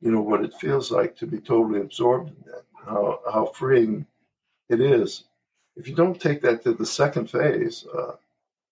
you 0.00 0.10
know 0.10 0.20
what 0.20 0.44
it 0.44 0.54
feels 0.54 0.90
like 0.90 1.16
to 1.16 1.26
be 1.26 1.38
totally 1.38 1.80
absorbed 1.80 2.28
in 2.28 2.52
that, 2.52 2.64
how, 2.84 3.20
how 3.32 3.46
freeing 3.46 4.06
it 4.68 4.80
is 4.80 5.24
if 5.76 5.88
you 5.88 5.94
don't 5.94 6.20
take 6.20 6.40
that 6.42 6.62
to 6.62 6.72
the 6.72 6.86
second 6.86 7.28
phase, 7.30 7.86
uh, 7.86 8.12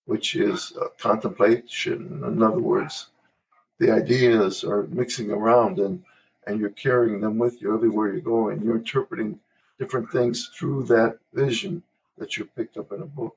which 0.07 0.37
is 0.37 0.73
uh, 0.81 0.89
contemplation, 0.99 2.23
in 2.25 2.43
other 2.43 2.61
words, 2.61 3.09
the 3.79 3.91
ideas 3.91 4.63
are 4.65 4.85
mixing 4.85 5.31
around 5.31 5.79
and, 5.79 6.05
and 6.47 6.59
you're 6.59 6.71
carrying 6.71 7.21
them 7.21 7.39
with 7.39 7.61
you 7.61 7.75
everywhere 7.75 8.15
you 8.15 8.21
go, 8.21 8.49
and 8.49 8.63
you're 8.63 8.77
interpreting 8.77 9.39
different 9.79 10.11
things 10.11 10.51
through 10.57 10.85
that 10.85 11.19
vision 11.33 11.83
that 12.19 12.37
you 12.37 12.45
picked 12.45 12.77
up 12.77 12.93
in 12.93 13.03
a 13.03 13.07
book. 13.07 13.37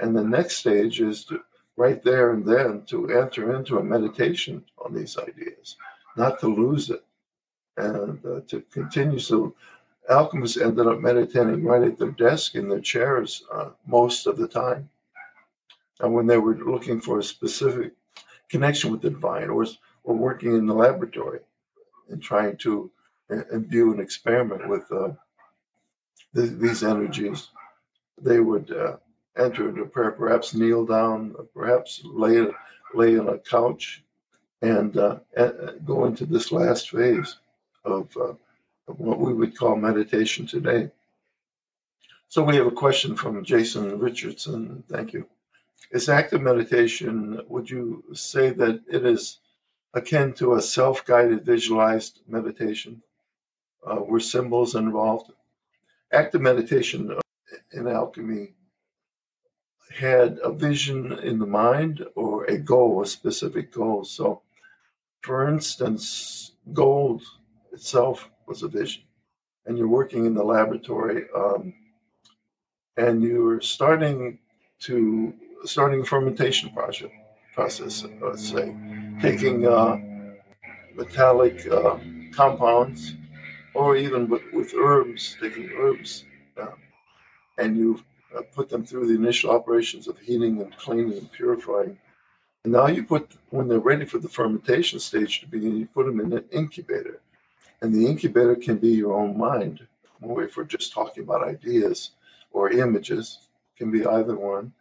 And 0.00 0.16
the 0.16 0.24
next 0.24 0.56
stage 0.56 1.00
is 1.00 1.24
to 1.26 1.40
right 1.76 2.02
there 2.02 2.32
and 2.32 2.44
then 2.44 2.82
to 2.86 3.10
enter 3.10 3.56
into 3.56 3.78
a 3.78 3.84
meditation 3.84 4.64
on 4.84 4.94
these 4.94 5.18
ideas, 5.18 5.76
not 6.16 6.38
to 6.40 6.48
lose 6.48 6.90
it, 6.90 7.04
and 7.76 8.24
uh, 8.24 8.40
to 8.48 8.60
continue. 8.72 9.18
So 9.18 9.54
alchemists 10.08 10.56
ended 10.56 10.86
up 10.86 11.00
meditating 11.00 11.64
right 11.64 11.82
at 11.82 11.98
their 11.98 12.12
desk 12.12 12.54
in 12.54 12.68
their 12.68 12.80
chairs 12.80 13.44
uh, 13.52 13.70
most 13.86 14.26
of 14.26 14.36
the 14.36 14.48
time. 14.48 14.88
And 16.00 16.12
when 16.12 16.26
they 16.26 16.38
were 16.38 16.56
looking 16.56 17.00
for 17.00 17.18
a 17.18 17.24
specific 17.24 17.92
connection 18.48 18.92
with 18.92 19.02
the 19.02 19.10
divine 19.10 19.48
or, 19.48 19.66
or 20.04 20.14
working 20.14 20.54
in 20.54 20.66
the 20.66 20.74
laboratory 20.74 21.40
and 22.08 22.22
trying 22.22 22.56
to 22.58 22.90
imbue 23.52 23.92
an 23.92 24.00
experiment 24.00 24.68
with 24.68 24.90
uh, 24.92 25.10
th- 26.34 26.58
these 26.58 26.82
energies, 26.84 27.48
they 28.20 28.40
would 28.40 28.70
uh, 28.70 28.96
enter 29.36 29.68
into 29.68 29.86
prayer, 29.86 30.12
perhaps 30.12 30.54
kneel 30.54 30.84
down, 30.84 31.34
perhaps 31.54 32.02
lay, 32.04 32.46
lay 32.94 33.18
on 33.18 33.28
a 33.28 33.38
couch, 33.38 34.02
and, 34.62 34.96
uh, 34.96 35.18
go 35.84 36.04
into 36.04 36.26
this 36.26 36.52
last 36.52 36.90
phase 36.90 37.36
of 37.84 38.16
uh, 38.16 38.32
of 38.88 39.00
what 39.00 39.18
we 39.18 39.32
would 39.32 39.56
call 39.56 39.76
meditation 39.76 40.46
today. 40.46 40.90
So 42.28 42.42
we 42.42 42.56
have 42.56 42.66
a 42.66 42.70
question 42.70 43.16
from 43.16 43.44
Jason 43.44 43.98
Richardson. 43.98 44.82
Thank 44.88 45.12
you. 45.12 45.26
Is 45.90 46.08
active 46.08 46.42
meditation, 46.42 47.40
would 47.48 47.70
you 47.70 48.02
say 48.12 48.50
that 48.50 48.82
it 48.90 49.06
is 49.06 49.38
akin 49.94 50.32
to 50.34 50.54
a 50.54 50.62
self 50.62 51.04
guided 51.04 51.44
visualized 51.44 52.20
meditation 52.26 53.02
uh, 53.86 53.96
where 53.96 54.20
symbols 54.20 54.74
involved? 54.74 55.30
Active 56.12 56.40
meditation 56.40 57.16
in 57.72 57.88
alchemy 57.88 58.54
had 59.94 60.38
a 60.42 60.50
vision 60.50 61.12
in 61.20 61.38
the 61.38 61.46
mind 61.46 62.04
or 62.16 62.44
a 62.44 62.58
goal, 62.58 63.02
a 63.02 63.06
specific 63.06 63.72
goal. 63.72 64.04
So, 64.04 64.42
for 65.22 65.48
instance, 65.48 66.52
gold 66.72 67.22
itself 67.72 68.28
was 68.46 68.62
a 68.62 68.68
vision, 68.68 69.02
and 69.66 69.78
you're 69.78 69.88
working 69.88 70.26
in 70.26 70.34
the 70.34 70.44
laboratory, 70.44 71.24
um, 71.34 71.74
and 72.96 73.22
you're 73.22 73.60
starting 73.60 74.38
to 74.80 75.34
starting 75.64 76.02
a 76.02 76.04
fermentation 76.04 76.70
project 76.70 77.14
process. 77.54 78.04
Let's 78.20 78.48
say 78.48 78.74
taking 79.24 79.66
uh, 79.66 79.98
metallic 80.94 81.66
uh, 81.70 81.96
compounds, 82.32 83.14
or 83.72 83.96
even 83.96 84.28
with, 84.28 84.42
with, 84.52 84.74
herbs, 84.74 85.36
taking 85.40 85.70
herbs, 85.76 86.24
uh, 86.60 86.66
and 87.56 87.76
you 87.76 88.04
uh, 88.36 88.42
put 88.54 88.68
them 88.68 88.84
through 88.84 89.06
the 89.06 89.14
initial 89.14 89.50
operations 89.50 90.08
of 90.08 90.18
heating 90.18 90.60
and 90.60 90.76
cleaning 90.76 91.14
and 91.14 91.32
purifying. 91.32 91.96
And 92.64 92.72
now 92.74 92.86
you 92.86 93.02
put, 93.02 93.32
when 93.48 93.66
they're 93.66 93.78
ready 93.78 94.04
for 94.04 94.18
the 94.18 94.28
fermentation 94.28 95.00
stage 95.00 95.40
to 95.40 95.46
begin, 95.46 95.78
you 95.78 95.86
put 95.86 96.04
them 96.04 96.20
in 96.20 96.32
an 96.32 96.44
incubator. 96.52 97.20
And 97.80 97.94
the 97.94 98.06
incubator 98.06 98.56
can 98.56 98.76
be 98.76 98.90
your 98.90 99.14
own 99.14 99.38
mind, 99.38 99.86
or 100.20 100.42
if 100.42 100.56
we're 100.56 100.64
just 100.64 100.92
talking 100.92 101.24
about 101.24 101.48
ideas 101.48 102.10
or 102.52 102.70
images, 102.70 103.38
can 103.78 103.90
be 103.90 104.04
either 104.06 104.36
one. 104.36 104.72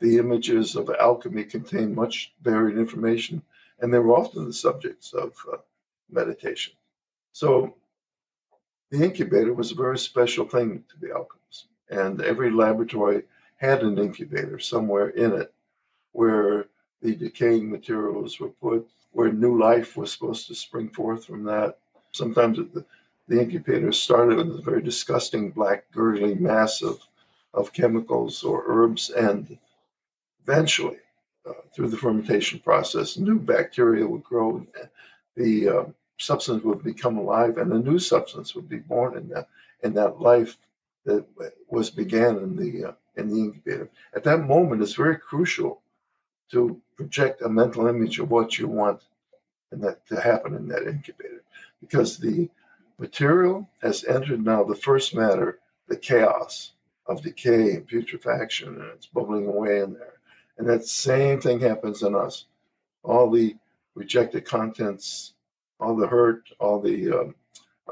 The 0.00 0.16
images 0.18 0.76
of 0.76 0.90
alchemy 0.98 1.44
contain 1.44 1.94
much 1.94 2.32
varied 2.42 2.78
information, 2.78 3.42
and 3.80 3.92
they 3.92 3.98
were 3.98 4.16
often 4.16 4.46
the 4.46 4.52
subjects 4.52 5.12
of 5.12 5.34
uh, 5.52 5.58
meditation. 6.10 6.74
So 7.32 7.74
the 8.90 9.02
incubator 9.02 9.52
was 9.52 9.72
a 9.72 9.76
very 9.76 9.98
special 9.98 10.46
thing 10.46 10.84
to 10.88 11.00
the 11.00 11.12
alchemists, 11.12 11.66
and 11.90 12.20
every 12.22 12.50
laboratory 12.50 13.24
had 13.56 13.82
an 13.82 13.98
incubator 13.98 14.58
somewhere 14.58 15.10
in 15.10 15.32
it 15.32 15.52
where 16.12 16.66
the 17.02 17.14
decaying 17.14 17.70
materials 17.70 18.40
were 18.40 18.48
put, 18.48 18.88
where 19.12 19.32
new 19.32 19.58
life 19.58 19.96
was 19.96 20.12
supposed 20.12 20.46
to 20.46 20.54
spring 20.54 20.88
forth 20.88 21.24
from 21.24 21.44
that, 21.44 21.78
sometimes 22.12 22.58
the, 22.58 22.84
the 23.28 23.40
incubator 23.40 23.92
started 23.92 24.36
with 24.36 24.58
a 24.58 24.62
very 24.62 24.82
disgusting 24.82 25.50
black 25.50 25.84
gurgly 25.92 26.34
mass 26.34 26.82
of, 26.82 27.00
of 27.52 27.72
chemicals 27.72 28.42
or 28.42 28.64
herbs, 28.66 29.10
and 29.10 29.58
eventually, 30.42 30.98
through 31.72 31.88
the 31.88 31.96
fermentation 31.96 32.58
process, 32.58 33.16
new 33.16 33.38
bacteria 33.38 34.06
would 34.06 34.24
grow. 34.24 34.66
The 35.36 35.68
uh, 35.68 35.84
substance 36.18 36.62
would 36.64 36.82
become 36.82 37.18
alive, 37.18 37.58
and 37.58 37.72
a 37.72 37.78
new 37.78 37.98
substance 37.98 38.54
would 38.54 38.68
be 38.68 38.78
born 38.78 39.16
in 39.16 39.28
that 39.30 39.48
in 39.82 39.94
that 39.94 40.20
life 40.20 40.56
that 41.04 41.24
was 41.68 41.90
began 41.90 42.36
in 42.38 42.56
the 42.56 42.88
uh, 42.88 42.92
in 43.16 43.28
the 43.28 43.38
incubator. 43.38 43.88
At 44.14 44.24
that 44.24 44.40
moment, 44.40 44.82
it's 44.82 44.94
very 44.94 45.16
crucial 45.16 45.82
to 46.50 46.80
project 46.96 47.42
a 47.42 47.48
mental 47.48 47.86
image 47.86 48.18
of 48.18 48.30
what 48.30 48.58
you 48.58 48.68
want 48.68 49.02
and 49.72 49.82
that 49.82 50.06
to 50.06 50.20
happen 50.20 50.54
in 50.54 50.68
that 50.68 50.86
incubator, 50.86 51.42
because 51.80 52.18
the 52.18 52.48
material 52.98 53.68
has 53.82 54.04
entered 54.04 54.44
now 54.44 54.64
the 54.64 54.74
first 54.74 55.14
matter, 55.14 55.58
the 55.88 55.96
chaos 55.96 56.72
of 57.06 57.22
decay 57.22 57.74
and 57.74 57.88
putrefaction, 57.88 58.68
and 58.68 58.90
it's 58.94 59.06
bubbling 59.06 59.46
away 59.46 59.80
in 59.80 59.92
there. 59.92 60.15
And 60.58 60.68
that 60.68 60.86
same 60.86 61.40
thing 61.40 61.60
happens 61.60 62.02
in 62.02 62.14
us. 62.14 62.46
All 63.02 63.30
the 63.30 63.56
rejected 63.94 64.44
contents, 64.44 65.34
all 65.78 65.96
the 65.96 66.06
hurt, 66.06 66.48
all 66.58 66.80
the 66.80 67.10
um, 67.10 67.34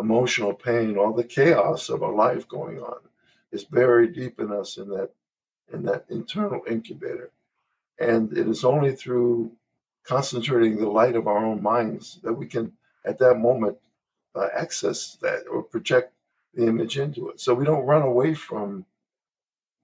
emotional 0.00 0.52
pain, 0.54 0.96
all 0.96 1.12
the 1.12 1.24
chaos 1.24 1.88
of 1.88 2.02
our 2.02 2.14
life 2.14 2.48
going 2.48 2.78
on 2.80 2.98
is 3.52 3.64
buried 3.64 4.14
deep 4.14 4.40
in 4.40 4.50
us 4.50 4.78
in 4.78 4.88
that 4.88 5.10
in 5.72 5.82
that 5.84 6.04
internal 6.10 6.62
incubator. 6.68 7.30
And 7.98 8.36
it 8.36 8.48
is 8.48 8.64
only 8.64 8.94
through 8.94 9.52
concentrating 10.04 10.76
the 10.76 10.88
light 10.88 11.16
of 11.16 11.26
our 11.26 11.44
own 11.44 11.62
minds 11.62 12.20
that 12.22 12.32
we 12.32 12.46
can, 12.46 12.72
at 13.04 13.18
that 13.18 13.38
moment, 13.38 13.78
uh, 14.34 14.48
access 14.54 15.16
that 15.22 15.46
or 15.50 15.62
project 15.62 16.12
the 16.54 16.66
image 16.66 16.98
into 16.98 17.30
it. 17.30 17.40
So 17.40 17.54
we 17.54 17.64
don't 17.64 17.86
run 17.86 18.02
away 18.02 18.34
from 18.34 18.84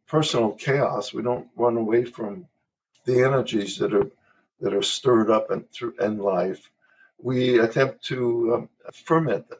personal 0.06 0.52
chaos. 0.52 1.14
We 1.14 1.22
don't 1.22 1.48
run 1.56 1.76
away 1.76 2.04
from 2.04 2.46
the 3.04 3.24
energies 3.24 3.78
that 3.78 3.94
are 3.94 4.10
that 4.60 4.74
are 4.74 4.82
stirred 4.82 5.30
up 5.30 5.50
and 5.50 5.70
through 5.70 5.94
in 6.00 6.18
life. 6.18 6.70
We 7.22 7.58
attempt 7.58 8.04
to 8.06 8.54
um, 8.54 8.68
ferment 8.92 9.48
them 9.48 9.58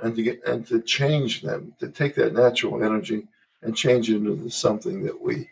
and 0.00 0.16
to 0.16 0.22
get 0.22 0.46
and 0.46 0.66
to 0.68 0.80
change 0.80 1.42
them, 1.42 1.74
to 1.80 1.88
take 1.88 2.14
that 2.16 2.34
natural 2.34 2.82
energy 2.82 3.26
and 3.62 3.76
change 3.76 4.10
it 4.10 4.16
into 4.16 4.50
something 4.50 5.02
that 5.04 5.20
we 5.20 5.48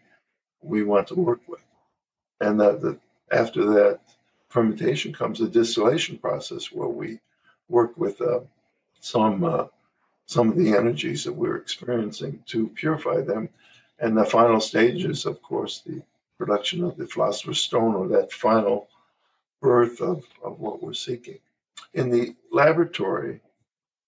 we 0.62 0.83
want 0.83 1.07
to 1.09 1.14
work 1.14 1.40
with. 1.47 1.61
And 2.40 2.61
that, 2.61 2.80
that 2.83 2.99
after 3.30 3.64
that 3.66 4.00
fermentation 4.49 5.12
comes 5.12 5.40
a 5.40 5.49
distillation 5.49 6.18
process 6.18 6.73
where 6.73 6.88
we 6.88 7.21
work 7.68 7.97
with 7.97 8.21
uh, 8.21 8.40
some 9.00 9.45
uh, 9.45 9.66
some 10.26 10.50
of 10.50 10.57
the 10.57 10.76
energies 10.76 11.25
that 11.25 11.33
we're 11.33 11.57
experiencing 11.57 12.42
to 12.47 12.68
purify 12.68 13.21
them. 13.21 13.49
And 13.99 14.16
the 14.16 14.25
final 14.25 14.61
stage 14.61 15.04
is, 15.04 15.26
of 15.26 15.42
course, 15.42 15.83
the 15.85 16.02
production 16.38 16.85
of 16.85 16.97
the 16.97 17.07
philosopher's 17.07 17.61
stone 17.61 17.95
or 17.95 18.09
that 18.09 18.33
final 18.33 18.88
birth 19.61 20.00
of, 20.00 20.25
of 20.42 20.61
what 20.61 20.83
we're 20.83 20.95
seeking. 20.95 21.38
In 21.95 22.11
the 22.11 22.35
laboratory, 22.52 23.40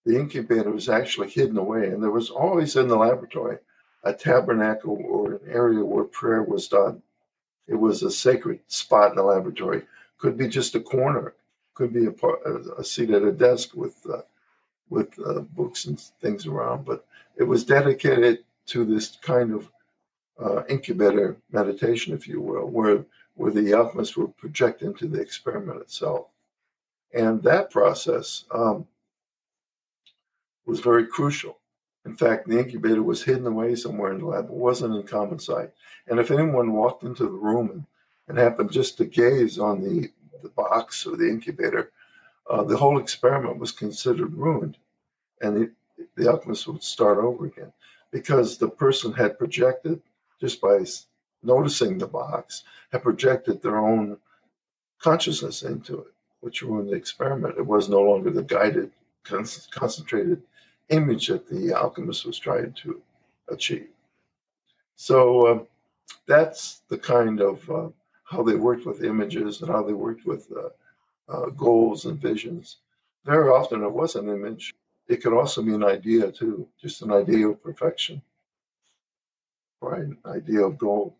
the 0.07 0.19
incubator 0.19 0.71
was 0.71 0.89
actually 0.89 1.29
hidden 1.29 1.59
away, 1.59 1.89
and 1.89 2.03
there 2.03 2.11
was 2.11 2.31
always 2.31 2.77
in 2.77 2.89
the 2.89 2.97
laboratory 2.97 3.59
a 4.05 4.15
tabernacle 4.15 4.99
or 5.09 5.35
an 5.35 5.41
area 5.47 5.85
where 5.85 6.05
prayer 6.05 6.43
was 6.43 6.69
done. 6.69 7.03
It 7.69 7.75
was 7.75 8.03
a 8.03 8.11
sacred 8.11 8.61
spot 8.67 9.11
in 9.11 9.17
the 9.17 9.23
laboratory. 9.23 9.83
Could 10.19 10.39
be 10.39 10.49
just 10.49 10.75
a 10.75 10.81
corner. 10.81 11.35
Could 11.75 11.93
be 11.93 12.07
a, 12.07 12.11
part, 12.11 12.41
a 12.79 12.83
seat 12.83 13.11
at 13.11 13.23
a 13.23 13.33
desk 13.33 13.75
with 13.75 13.97
uh, 14.11 14.23
with 14.89 15.19
uh, 15.25 15.41
books 15.41 15.85
and 15.85 16.01
things 16.21 16.47
around. 16.47 16.85
But 16.85 17.07
it 17.37 17.45
was 17.45 17.65
dedicated 17.65 18.45
to 18.67 18.85
this 18.85 19.17
kind 19.23 19.53
of 19.53 19.71
uh, 20.43 20.65
incubator 20.69 21.37
meditation, 21.51 22.15
if 22.15 22.27
you 22.27 22.41
will, 22.41 22.67
where 22.67 23.05
where 23.35 23.53
the 23.53 23.73
alchemists 23.73 24.17
would 24.17 24.37
project 24.37 24.83
into 24.83 25.07
the 25.07 25.21
experiment 25.21 25.81
itself. 25.81 26.27
And 27.15 27.43
that 27.43 27.71
process 27.71 28.45
um, 28.51 28.87
was 30.67 30.81
very 30.81 31.07
crucial 31.07 31.61
in 32.07 32.17
fact, 32.17 32.49
the 32.49 32.59
incubator 32.59 33.03
was 33.03 33.23
hidden 33.23 33.47
away 33.47 33.75
somewhere 33.75 34.13
in 34.13 34.21
the 34.21 34.27
lab. 34.27 34.47
It 34.47 34.51
wasn't 34.51 34.95
in 34.95 35.03
common 35.03 35.39
sight. 35.39 35.71
And 36.07 36.19
if 36.19 36.31
anyone 36.31 36.73
walked 36.73 37.03
into 37.03 37.25
the 37.25 37.31
room 37.31 37.71
and, 37.71 37.87
and 38.29 38.39
happened 38.39 38.73
just 38.73 38.97
to 38.99 39.05
gaze 39.05 39.59
on 39.59 39.83
the, 39.83 40.11
the 40.43 40.49
box 40.49 41.07
or 41.07 41.17
the 41.17 41.29
incubator, 41.29 41.93
uh, 42.49 42.65
the 42.65 42.77
whole 42.77 42.99
experiment 42.99 43.59
was 43.59 43.71
considered 43.71 44.33
ruined. 44.35 44.79
And 45.43 45.57
the, 45.57 46.07
the 46.17 46.31
alchemist 46.31 46.67
would 46.67 46.83
start 46.83 47.19
over 47.19 47.47
again 47.47 47.73
because 48.11 48.57
the 48.57 48.69
person 48.69 49.13
had 49.13 49.39
projected, 49.39 50.01
just 50.41 50.61
by 50.61 50.85
noticing 51.43 51.99
the 51.99 52.07
box, 52.07 52.65
had 52.93 53.03
projected 53.03 53.63
their 53.63 53.79
own 53.79 54.17
consciousness 54.99 55.63
into 55.63 56.01
it, 56.01 56.13
which 56.41 56.63
ruined 56.63 56.91
the 56.91 56.95
experiment. 56.95 57.59
It 57.59 57.67
was 57.67 57.89
no 57.89 58.01
longer 58.03 58.31
the 58.31 58.43
guided, 58.43 58.91
concentrated 59.25 60.43
image 60.89 61.29
that 61.29 61.49
the 61.49 61.73
alchemist 61.73 62.27
was 62.27 62.39
trying 62.39 62.73
to 62.83 63.01
achieve. 63.49 63.89
So 64.97 65.47
uh, 65.47 65.65
that's 66.27 66.83
the 66.89 66.99
kind 66.99 67.41
of 67.41 67.71
uh, 67.71 67.89
how 68.25 68.43
they 68.43 68.55
worked 68.55 68.87
with 68.87 69.05
images 69.05 69.61
and 69.61 69.71
how 69.71 69.83
they 69.83 69.93
worked 69.93 70.27
with 70.27 70.51
uh, 70.53 70.69
uh, 71.33 71.47
goals 71.51 72.05
and 72.05 72.19
visions. 72.21 72.79
Very 73.25 73.49
often 73.49 73.83
it 73.83 73.93
was 73.93 74.17
an 74.17 74.29
image. 74.29 74.75
It 75.09 75.23
could 75.23 75.33
also 75.33 75.63
be 75.63 75.75
an 75.75 75.85
idea 75.85 76.31
too, 76.31 76.69
just 76.81 77.03
an 77.03 77.13
idea 77.13 77.49
of 77.49 77.63
perfection, 77.63 78.23
right? 79.81 80.07
Idea 80.27 80.65
of 80.67 80.79
goal. 80.79 81.17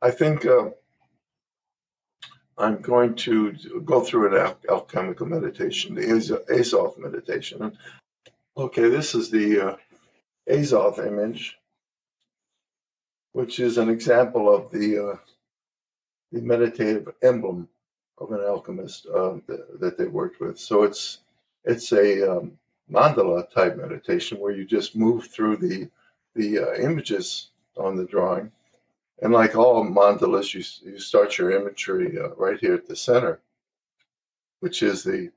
I 0.00 0.10
think 0.10 0.46
uh, 0.46 0.70
I'm 2.56 2.80
going 2.80 3.14
to 3.16 3.52
go 3.84 4.00
through 4.00 4.34
an 4.34 4.46
al- 4.46 4.58
alchemical 4.68 5.26
meditation, 5.26 5.94
the 5.94 6.02
Azoth 6.02 6.98
meditation. 6.98 7.76
Okay, 8.56 8.88
this 8.88 9.14
is 9.14 9.30
the 9.30 9.60
uh, 9.60 9.76
Azoth 10.48 11.04
image, 11.04 11.58
which 13.32 13.58
is 13.58 13.78
an 13.78 13.88
example 13.88 14.54
of 14.54 14.70
the 14.70 15.12
uh, 15.12 15.16
the 16.32 16.40
meditative 16.40 17.08
emblem 17.22 17.68
of 18.18 18.32
an 18.32 18.40
alchemist 18.40 19.06
uh, 19.06 19.34
that, 19.46 19.80
that, 19.80 19.98
they 19.98 20.06
worked 20.06 20.40
with. 20.40 20.58
So 20.58 20.82
it's 20.82 21.18
it's 21.64 21.92
a 21.92 22.38
um, 22.38 22.58
mandala 22.90 23.50
type 23.50 23.76
meditation 23.76 24.38
where 24.38 24.52
you 24.52 24.64
just 24.64 24.96
move 24.96 25.26
through 25.26 25.56
the 25.56 25.88
the 26.34 26.58
uh, 26.58 26.74
images 26.74 27.50
on 27.76 27.96
the 27.96 28.04
drawing, 28.04 28.50
and 29.22 29.32
like 29.32 29.56
all 29.56 29.84
mandalas, 29.84 30.54
you 30.54 30.90
you 30.90 30.98
start 30.98 31.38
your 31.38 31.50
imagery 31.50 32.18
uh, 32.18 32.28
right 32.36 32.58
here 32.58 32.74
at 32.74 32.86
the 32.86 32.96
center, 32.96 33.40
which 34.60 34.82
is 34.82 35.02
the 35.02 35.30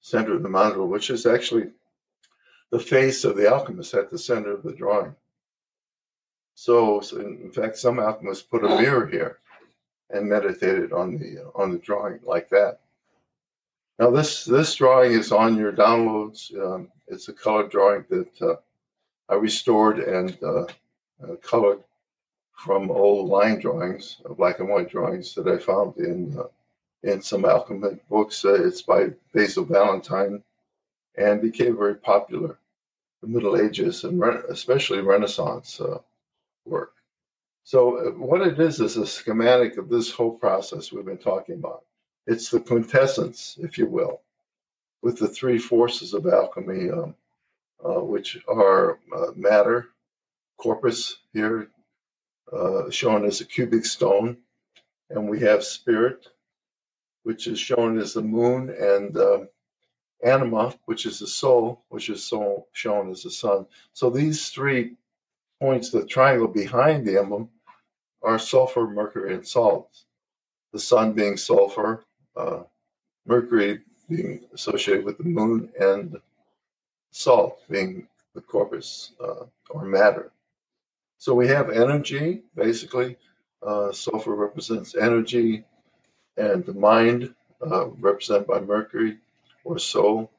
center 0.00 0.34
of 0.34 0.42
the 0.42 0.48
mandala, 0.48 0.86
which 0.86 1.10
is 1.10 1.26
actually 1.26 1.70
the 2.70 2.78
face 2.78 3.24
of 3.24 3.36
the 3.36 3.50
alchemist 3.52 3.94
at 3.94 4.10
the 4.10 4.18
center 4.18 4.52
of 4.52 4.62
the 4.62 4.72
drawing. 4.72 5.14
So, 6.54 7.00
so 7.00 7.18
in 7.18 7.50
fact, 7.50 7.78
some 7.78 7.98
alchemists 7.98 8.44
put 8.44 8.64
a 8.64 8.68
mirror 8.68 9.06
here 9.06 9.38
and 10.10 10.28
meditated 10.28 10.92
on 10.92 11.16
the 11.18 11.50
on 11.54 11.72
the 11.72 11.78
drawing 11.78 12.20
like 12.24 12.48
that. 12.50 12.80
Now, 13.98 14.10
this 14.10 14.44
this 14.44 14.74
drawing 14.74 15.12
is 15.12 15.32
on 15.32 15.56
your 15.56 15.72
downloads. 15.72 16.54
Um, 16.58 16.88
it's 17.06 17.28
a 17.28 17.32
color 17.32 17.66
drawing 17.66 18.04
that 18.08 18.42
uh, 18.42 18.56
I 19.30 19.36
restored 19.36 20.00
and 20.00 20.36
uh, 20.42 20.66
uh, 21.22 21.36
colored 21.40 21.84
from 22.52 22.90
old 22.90 23.28
line 23.30 23.60
drawings, 23.60 24.20
uh, 24.28 24.34
black 24.34 24.58
and 24.58 24.68
white 24.68 24.90
drawings 24.90 25.34
that 25.36 25.46
I 25.46 25.58
found 25.58 25.96
in 25.98 26.36
in 27.02 27.22
some 27.22 27.44
alchemy 27.44 27.98
books. 28.10 28.44
It's 28.44 28.82
by 28.82 29.10
Basil 29.32 29.64
Valentine 29.64 30.42
and 31.16 31.40
became 31.40 31.76
very 31.76 31.94
popular 31.94 32.58
the 33.22 33.28
Middle 33.28 33.56
Ages 33.56 34.04
and 34.04 34.22
especially 34.50 35.00
Renaissance 35.00 35.80
work. 36.66 36.92
So, 37.64 38.10
what 38.12 38.42
it 38.42 38.58
is 38.58 38.80
is 38.80 38.96
a 38.96 39.06
schematic 39.06 39.76
of 39.76 39.88
this 39.88 40.10
whole 40.10 40.32
process 40.32 40.90
we've 40.90 41.04
been 41.04 41.18
talking 41.18 41.54
about. 41.54 41.84
It's 42.26 42.50
the 42.50 42.60
quintessence, 42.60 43.58
if 43.62 43.78
you 43.78 43.86
will, 43.86 44.20
with 45.02 45.18
the 45.18 45.28
three 45.28 45.58
forces 45.58 46.14
of 46.14 46.26
alchemy, 46.26 46.90
um, 46.90 47.14
uh, 47.84 48.00
which 48.00 48.38
are 48.48 48.98
uh, 49.16 49.32
matter, 49.36 49.88
corpus 50.58 51.16
here, 51.32 51.70
uh, 52.52 52.90
shown 52.90 53.24
as 53.24 53.40
a 53.40 53.44
cubic 53.44 53.84
stone, 53.84 54.36
and 55.10 55.28
we 55.28 55.40
have 55.40 55.64
spirit, 55.64 56.26
which 57.22 57.46
is 57.46 57.58
shown 57.58 57.98
as 57.98 58.14
the 58.14 58.22
moon 58.22 58.70
and 58.70 59.16
um, 59.16 59.48
anima, 60.24 60.74
which 60.86 61.06
is 61.06 61.18
the 61.18 61.26
soul, 61.26 61.84
which 61.88 62.08
is 62.08 62.22
so 62.22 62.66
shown 62.72 63.10
as 63.10 63.22
the 63.22 63.30
sun. 63.30 63.66
So 63.92 64.10
these 64.10 64.50
three 64.50 64.96
points, 65.60 65.90
the 65.90 66.04
triangle 66.04 66.48
behind 66.48 67.06
the 67.06 67.18
emblem, 67.18 67.50
are 68.22 68.38
sulfur, 68.38 68.86
mercury, 68.86 69.34
and 69.34 69.46
salt. 69.46 69.96
The 70.72 70.78
sun 70.80 71.12
being 71.12 71.36
sulfur, 71.36 72.04
uh, 72.36 72.64
mercury 73.26 73.80
being 74.08 74.40
associated 74.52 75.04
with 75.04 75.18
the 75.18 75.24
moon, 75.24 75.70
and 75.80 76.16
salt 77.10 77.60
being 77.68 78.06
the 78.34 78.40
corpus 78.40 79.12
uh, 79.20 79.44
or 79.70 79.84
matter. 79.84 80.32
So 81.18 81.34
we 81.34 81.48
have 81.48 81.70
energy, 81.70 82.42
basically. 82.54 83.16
Uh, 83.62 83.92
sulfur 83.92 84.34
represents 84.34 84.94
energy, 84.94 85.64
and 86.36 86.64
the 86.64 86.72
mind, 86.72 87.34
uh, 87.60 87.88
represented 87.88 88.46
by 88.46 88.60
Mercury 88.60 89.18
or 89.64 89.78
soul, 89.78 90.30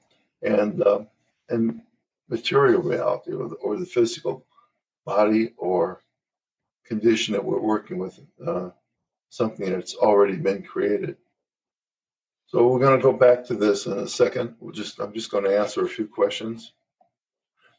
and 0.41 0.81
uh, 0.81 1.01
and 1.49 1.81
material 2.29 2.81
reality 2.81 3.34
or 3.34 3.49
the, 3.49 3.55
or 3.55 3.77
the 3.77 3.86
physical 3.86 4.43
body 5.05 5.53
or 5.57 6.01
condition 6.86 7.34
that 7.34 7.43
we're 7.43 7.60
working 7.60 7.97
with, 7.97 8.19
uh, 8.45 8.69
something 9.29 9.69
that's 9.71 9.95
already 9.95 10.36
been 10.36 10.63
created. 10.63 11.17
So 12.52 12.68
we're 12.68 12.80
going 12.80 13.00
to 13.00 13.02
go 13.02 13.14
back 13.14 13.46
to 13.46 13.54
this 13.54 13.86
in 13.86 13.94
a 13.94 14.06
second. 14.06 14.56
We'll 14.60 14.74
just 14.74 15.00
I'm 15.00 15.14
just 15.14 15.32
going 15.32 15.46
to 15.46 15.58
answer 15.58 15.86
a 15.86 15.88
few 15.88 16.06
questions. 16.06 16.74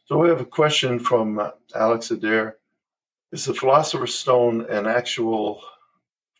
So 0.05 0.17
we 0.17 0.29
have 0.29 0.41
a 0.41 0.45
question 0.45 0.97
from 0.97 1.37
uh, 1.37 1.51
Alex 1.75 2.09
Adair. 2.09 2.57
Is 3.31 3.45
the 3.45 3.53
philosopher's 3.53 4.15
stone 4.15 4.61
an 4.61 4.87
actual 4.87 5.61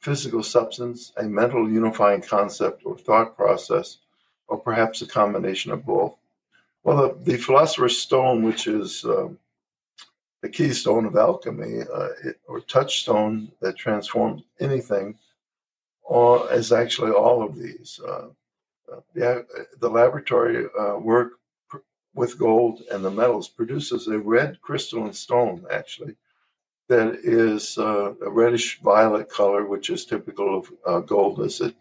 physical 0.02 0.42
substance, 0.42 1.14
a 1.18 1.26
mental 1.26 1.70
unifying 1.70 2.24
concept 2.24 2.82
or 2.88 2.98
thought 2.98 3.38
process, 3.38 4.00
or 4.48 4.58
perhaps 4.58 5.04
a 5.04 5.06
combination 5.06 5.72
of 5.72 5.86
both? 5.86 6.16
Well, 6.84 6.98
the, 6.98 7.34
the 7.34 7.38
philosopher's 7.38 8.00
stone, 8.00 8.42
which 8.42 8.66
is 8.66 9.06
um, 9.06 9.38
the 10.42 10.50
keystone 10.50 11.06
of 11.06 11.16
alchemy, 11.16 11.82
uh, 11.82 12.10
it, 12.24 12.40
or 12.48 12.62
touchstone 12.62 13.52
that 13.62 13.78
transforms 13.78 14.42
anything, 14.60 15.20
or 16.14 16.54
is 16.54 16.72
actually 16.72 17.12
all 17.12 17.42
of 17.42 17.58
these. 17.58 18.00
Uh, 18.08 18.28
uh 18.92 19.00
the, 19.16 19.46
the 19.80 19.90
laboratory 19.90 20.68
uh, 20.80 20.96
work 20.98 21.32
with 22.14 22.38
gold 22.38 22.84
and 22.92 23.04
the 23.04 23.10
metals 23.10 23.50
produces 23.50 24.08
a 24.08 24.20
red 24.20 24.62
crystalline 24.62 25.14
stone, 25.14 25.66
actually, 25.72 26.16
that 26.88 27.16
is 27.24 27.80
uh, 27.80 28.14
a 28.28 28.30
reddish 28.30 28.80
violet 28.82 29.28
color, 29.28 29.66
which 29.66 29.90
is 29.90 30.06
typical 30.06 30.50
of 30.60 30.72
uh, 30.86 31.00
gold 31.00 31.42
as 31.42 31.62
it, 31.62 31.74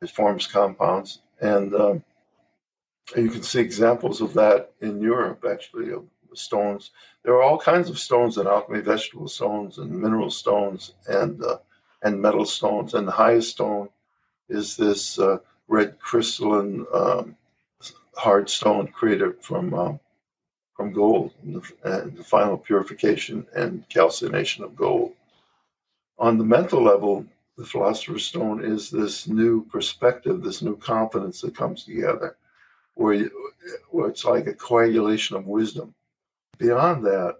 it 0.00 0.10
forms 0.10 0.46
compounds. 0.46 1.22
And 1.40 1.74
um, 1.74 2.04
you 3.16 3.28
can 3.28 3.42
see 3.42 3.60
examples 3.60 4.20
of 4.20 4.34
that 4.34 4.72
in 4.80 5.00
Europe, 5.00 5.44
actually, 5.50 5.90
of 5.90 6.04
stones. 6.34 6.92
There 7.24 7.34
are 7.34 7.42
all 7.42 7.58
kinds 7.58 7.90
of 7.90 7.98
stones 7.98 8.38
in 8.38 8.46
alchemy, 8.46 8.80
vegetable 8.82 9.28
stones 9.28 9.78
and 9.78 9.90
mineral 9.90 10.30
stones 10.30 10.94
and 11.08 11.42
uh, 11.42 11.58
and 12.04 12.20
metal 12.20 12.44
stones. 12.44 12.94
And 12.94 13.08
the 13.08 13.12
highest 13.12 13.50
stone 13.50 13.88
is 14.48 14.76
this 14.76 15.18
uh, 15.18 15.38
red 15.66 15.98
crystalline 15.98 16.86
um, 16.92 17.36
hard 18.14 18.48
stone 18.48 18.86
created 18.88 19.42
from 19.42 19.74
um, 19.74 20.00
from 20.74 20.92
gold 20.92 21.32
and 21.42 21.54
the, 21.56 21.62
and 21.84 22.16
the, 22.16 22.24
final 22.24 22.58
purification 22.58 23.46
and 23.54 23.88
calcination 23.88 24.64
of 24.64 24.74
gold. 24.74 25.12
On 26.18 26.36
the 26.36 26.44
mental 26.44 26.82
level, 26.82 27.24
the 27.56 27.64
philosopher's 27.64 28.26
stone 28.26 28.64
is 28.64 28.90
this 28.90 29.28
new 29.28 29.64
perspective, 29.66 30.42
this 30.42 30.62
new 30.62 30.76
confidence 30.76 31.40
that 31.40 31.56
comes 31.56 31.84
together, 31.84 32.36
where, 32.94 33.14
you, 33.14 33.30
where 33.90 34.08
it's 34.08 34.24
like 34.24 34.48
a 34.48 34.54
coagulation 34.54 35.36
of 35.36 35.46
wisdom. 35.46 35.94
Beyond 36.58 37.04
that, 37.06 37.36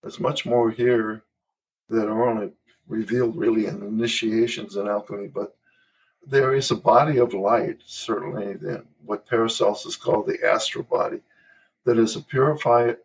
there's 0.00 0.18
much 0.18 0.46
more 0.46 0.70
here 0.70 1.22
that 1.90 2.08
are 2.08 2.30
only 2.30 2.52
revealed 2.90 3.36
really 3.36 3.66
in 3.66 3.82
initiations 3.82 4.76
in 4.76 4.88
alchemy, 4.88 5.28
but 5.28 5.56
there 6.26 6.54
is 6.54 6.70
a 6.70 6.76
body 6.76 7.18
of 7.18 7.32
light, 7.32 7.78
certainly 7.86 8.50
in 8.50 8.84
what 9.04 9.26
Paracelsus 9.26 9.96
called 9.96 10.26
the 10.26 10.38
astral 10.46 10.84
body, 10.84 11.20
that 11.84 11.98
is 11.98 12.16
a 12.16 12.20
purified 12.20 12.98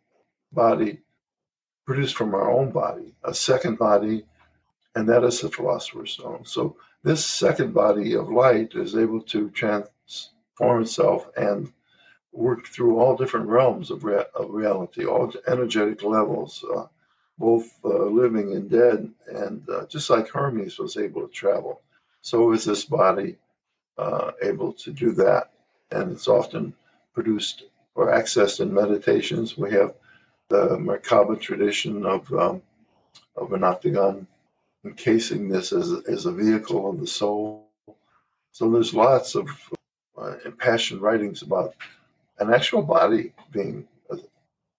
body 0.52 1.00
produced 1.86 2.16
from 2.16 2.34
our 2.34 2.52
own 2.52 2.72
body, 2.72 3.14
a 3.24 3.34
second 3.34 3.78
body, 3.78 4.26
and 4.96 5.08
that 5.08 5.24
is 5.24 5.42
the 5.42 5.50
philosopher's 5.50 6.14
stone. 6.14 6.44
So 6.46 6.76
this 7.04 7.26
second 7.26 7.74
body 7.74 8.16
of 8.16 8.30
light 8.30 8.74
is 8.74 8.96
able 8.96 9.22
to 9.22 9.50
transform 9.52 10.82
itself 10.82 11.30
and 11.38 11.72
work 12.32 12.68
through 12.68 13.00
all 13.00 13.16
different 13.16 13.48
realms 13.48 13.92
of, 13.92 14.04
of 14.06 14.50
reality, 14.50 15.06
all 15.06 15.32
energetic 15.48 16.04
levels, 16.04 16.66
uh, 16.76 16.86
both 17.38 17.70
uh, 17.84 18.06
living 18.06 18.54
and 18.54 18.70
dead, 18.70 19.12
and 19.28 19.68
uh, 19.70 19.86
just 19.88 20.10
like 20.10 20.30
Hermes 20.30 20.80
was 20.80 20.98
able 20.98 21.28
to 21.28 21.34
travel 21.34 21.82
so 22.26 22.54
is 22.54 22.66
this 22.66 22.86
body 22.86 23.38
uh, 24.00 24.32
able 24.42 24.74
to 24.74 24.92
do 24.92 25.12
that? 25.12 25.52
And 25.92 26.12
it's 26.12 26.28
often 26.28 26.74
produced 27.14 27.66
or 27.94 28.08
accessed 28.08 28.62
in 28.62 28.74
meditations. 28.74 29.56
We 29.56 29.70
have 29.74 29.94
the 30.50 30.76
Merkaba 30.76 31.40
tradition 31.40 32.04
of 32.04 32.34
um, 32.34 32.64
of 33.38 33.54
an 33.54 33.64
octagon 33.64 34.26
encasing 34.84 35.50
this 35.50 35.72
as, 35.72 35.94
as 36.08 36.26
a 36.26 36.32
vehicle 36.32 36.90
of 36.90 37.00
the 37.00 37.06
soul. 37.06 37.70
So 38.52 38.72
there's 38.72 38.96
lots 38.96 39.36
of 39.36 39.48
uh, 40.18 40.38
impassioned 40.46 41.02
writings 41.02 41.44
about 41.44 41.76
an 42.40 42.52
actual 42.52 42.82
body 42.82 43.34
being 43.52 43.88
uh, 44.10 44.18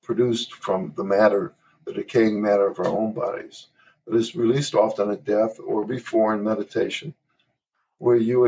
produced 0.02 0.52
from 0.52 0.92
the 0.96 1.04
matter, 1.04 1.54
the 1.86 1.92
decaying 1.92 2.40
matter 2.40 2.66
of 2.66 2.78
our 2.78 2.86
own 2.86 3.12
bodies, 3.12 3.68
but 4.06 4.16
is 4.16 4.36
released 4.36 4.74
often 4.74 5.10
at 5.10 5.24
death 5.24 5.58
or 5.60 5.84
before 5.84 6.34
in 6.34 6.42
meditation 6.42 7.14
where 7.98 8.16
you 8.16 8.44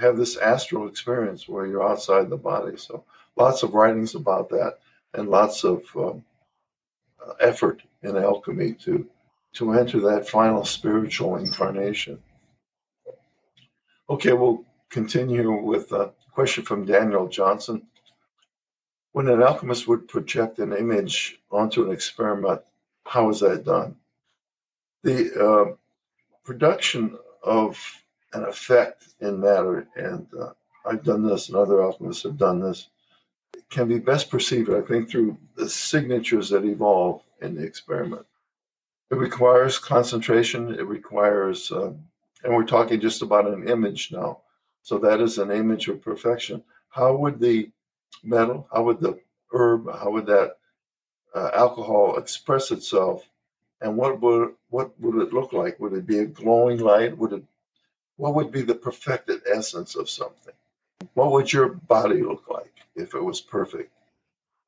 have 0.00 0.16
this 0.16 0.36
astral 0.36 0.88
experience 0.88 1.48
where 1.48 1.66
you're 1.66 1.86
outside 1.86 2.30
the 2.30 2.36
body. 2.36 2.76
So 2.76 3.04
lots 3.36 3.62
of 3.62 3.74
writings 3.74 4.14
about 4.14 4.48
that, 4.50 4.78
and 5.14 5.28
lots 5.28 5.64
of 5.64 5.84
um, 5.96 6.24
effort 7.40 7.82
in 8.02 8.16
alchemy 8.16 8.74
to 8.84 9.08
to 9.54 9.72
enter 9.72 10.00
that 10.00 10.28
final 10.28 10.64
spiritual 10.64 11.36
incarnation. 11.36 12.22
Okay, 14.08 14.32
we'll 14.32 14.64
continue 14.88 15.60
with 15.60 15.92
a 15.92 16.10
question 16.32 16.64
from 16.64 16.86
Daniel 16.86 17.28
Johnson. 17.28 17.82
When 19.12 19.28
an 19.28 19.42
alchemist 19.42 19.86
would 19.88 20.08
project 20.08 20.58
an 20.58 20.72
image 20.72 21.38
onto 21.50 21.84
an 21.84 21.92
experiment, 21.92 22.62
how 23.04 23.28
is 23.30 23.40
that 23.40 23.64
done? 23.64 23.96
The 25.02 25.32
uh, 25.34 25.74
production 26.44 27.18
of 27.42 27.78
an 28.32 28.44
effect 28.44 29.08
in 29.20 29.40
matter, 29.40 29.86
and 29.96 30.26
uh, 30.40 30.52
I've 30.86 31.04
done 31.04 31.26
this, 31.26 31.48
and 31.48 31.56
other 31.56 31.82
alchemists 31.82 32.22
have 32.22 32.38
done 32.38 32.60
this, 32.60 32.88
can 33.70 33.88
be 33.88 33.98
best 33.98 34.30
perceived, 34.30 34.70
I 34.70 34.80
think, 34.80 35.10
through 35.10 35.36
the 35.56 35.68
signatures 35.68 36.50
that 36.50 36.64
evolve 36.64 37.22
in 37.40 37.54
the 37.54 37.64
experiment. 37.64 38.26
It 39.10 39.16
requires 39.16 39.78
concentration, 39.78 40.74
it 40.74 40.86
requires, 40.86 41.70
uh, 41.70 41.92
and 42.44 42.54
we're 42.54 42.64
talking 42.64 43.00
just 43.00 43.22
about 43.22 43.46
an 43.46 43.68
image 43.68 44.10
now. 44.10 44.40
So 44.82 44.98
that 44.98 45.20
is 45.20 45.38
an 45.38 45.50
image 45.50 45.88
of 45.88 46.02
perfection. 46.02 46.62
How 46.88 47.14
would 47.16 47.38
the 47.38 47.70
metal, 48.22 48.66
how 48.72 48.84
would 48.84 49.00
the 49.00 49.18
herb, 49.52 49.86
how 49.92 50.10
would 50.10 50.26
that 50.26 50.56
uh, 51.34 51.50
alcohol 51.54 52.16
express 52.16 52.70
itself? 52.70 53.28
And 53.80 53.96
what 53.96 54.20
would 54.20 54.54
what 54.70 54.98
would 55.00 55.20
it 55.26 55.32
look 55.32 55.52
like? 55.52 55.78
Would 55.80 55.92
it 55.94 56.06
be 56.06 56.20
a 56.20 56.26
glowing 56.26 56.78
light? 56.78 57.16
Would 57.18 57.32
it 57.32 57.42
what 58.16 58.34
would 58.34 58.52
be 58.52 58.62
the 58.62 58.74
perfected 58.74 59.42
essence 59.52 59.96
of 59.96 60.08
something? 60.08 60.54
What 61.14 61.32
would 61.32 61.52
your 61.52 61.68
body 61.68 62.22
look 62.22 62.48
like 62.48 62.72
if 62.94 63.14
it 63.14 63.22
was 63.22 63.40
perfect? 63.40 63.92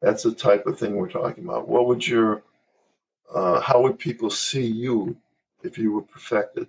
That's 0.00 0.22
the 0.22 0.34
type 0.34 0.66
of 0.66 0.78
thing 0.78 0.96
we're 0.96 1.08
talking 1.08 1.44
about. 1.44 1.68
What 1.68 1.86
would 1.86 2.06
your, 2.06 2.42
uh, 3.32 3.60
how 3.60 3.80
would 3.82 3.98
people 3.98 4.30
see 4.30 4.66
you 4.66 5.16
if 5.62 5.78
you 5.78 5.92
were 5.92 6.02
perfected? 6.02 6.66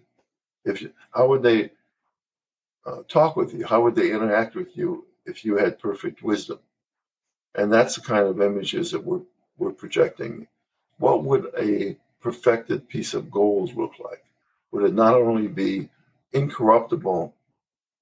If 0.64 0.82
you, 0.82 0.94
how 1.12 1.28
would 1.28 1.44
they 1.44 1.72
uh, 2.86 3.02
talk 3.08 3.36
with 3.36 3.54
you? 3.54 3.66
How 3.66 3.82
would 3.82 3.96
they 3.96 4.12
interact 4.12 4.56
with 4.56 4.78
you 4.78 5.06
if 5.26 5.44
you 5.44 5.58
had 5.58 5.80
perfect 5.80 6.24
wisdom? 6.24 6.60
And 7.56 7.72
that's 7.72 7.96
the 7.96 8.02
kind 8.02 8.28
of 8.28 8.42
images 8.42 8.92
that 8.92 9.04
we're, 9.04 9.22
we're 9.58 9.72
projecting. 9.72 10.48
What 10.98 11.24
would 11.24 11.52
a 11.58 11.98
perfected 12.22 12.88
piece 12.88 13.14
of 13.14 13.32
gold 13.32 13.76
look 13.76 13.94
like? 14.00 14.24
Would 14.72 14.84
it 14.86 14.94
not 14.94 15.16
only 15.16 15.48
be 15.48 15.90
incorruptible 16.34 17.34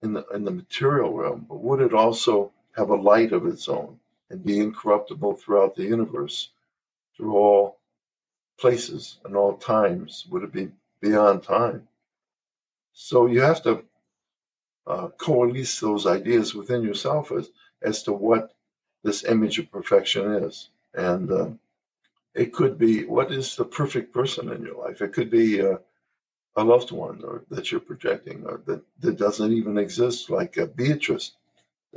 in 0.01 0.13
the 0.13 0.25
in 0.33 0.43
the 0.43 0.51
material 0.51 1.13
realm, 1.13 1.45
but 1.47 1.61
would 1.61 1.81
it 1.81 1.93
also 1.93 2.51
have 2.75 2.89
a 2.89 2.95
light 2.95 3.31
of 3.31 3.45
its 3.45 3.69
own 3.69 3.99
and 4.29 4.43
be 4.43 4.59
incorruptible 4.59 5.35
throughout 5.35 5.75
the 5.75 5.83
universe, 5.83 6.49
through 7.15 7.35
all 7.35 7.77
places 8.57 9.19
and 9.25 9.35
all 9.35 9.55
times? 9.57 10.25
Would 10.29 10.43
it 10.43 10.51
be 10.51 10.71
beyond 10.99 11.43
time? 11.43 11.87
So 12.93 13.27
you 13.27 13.41
have 13.41 13.61
to 13.63 13.83
uh, 14.85 15.07
coalesce 15.17 15.79
those 15.79 16.05
ideas 16.05 16.53
within 16.53 16.81
yourself 16.83 17.31
as 17.31 17.49
as 17.81 18.03
to 18.03 18.13
what 18.13 18.53
this 19.03 19.23
image 19.25 19.59
of 19.59 19.71
perfection 19.71 20.31
is, 20.33 20.69
and 20.95 21.31
uh, 21.31 21.49
it 22.35 22.53
could 22.53 22.77
be 22.77 23.05
what 23.05 23.31
is 23.31 23.55
the 23.55 23.65
perfect 23.65 24.13
person 24.13 24.51
in 24.51 24.63
your 24.63 24.75
life. 24.75 25.01
It 25.01 25.13
could 25.13 25.29
be 25.29 25.61
uh, 25.61 25.77
a 26.55 26.63
loved 26.63 26.91
one 26.91 27.23
or 27.23 27.43
that 27.49 27.71
you're 27.71 27.81
projecting 27.81 28.45
or 28.45 28.61
that, 28.65 28.81
that 28.99 29.17
doesn't 29.17 29.51
even 29.51 29.77
exist, 29.77 30.29
like 30.29 30.57
uh, 30.57 30.65
Beatrice, 30.67 31.33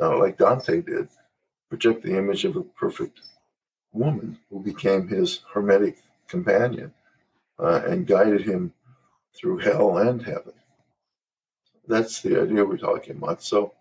uh, 0.01 0.19
like 0.19 0.39
Dante 0.39 0.83
did, 0.83 1.09
project 1.69 2.03
the 2.03 2.17
image 2.17 2.45
of 2.45 2.57
a 2.57 2.63
perfect 2.63 3.21
woman 3.93 4.39
who 4.51 4.61
became 4.61 5.09
his 5.09 5.41
hermetic 5.53 5.99
companion 6.29 6.93
uh, 7.59 7.83
and 7.87 8.07
guided 8.07 8.43
him 8.43 8.73
through 9.35 9.59
hell 9.59 9.99
and 9.99 10.23
heaven. 10.23 10.53
That's 11.89 12.21
the 12.21 12.41
idea 12.43 12.65
we're 12.65 12.79
talking 12.79 13.17
about. 13.17 13.43
So 13.43 13.73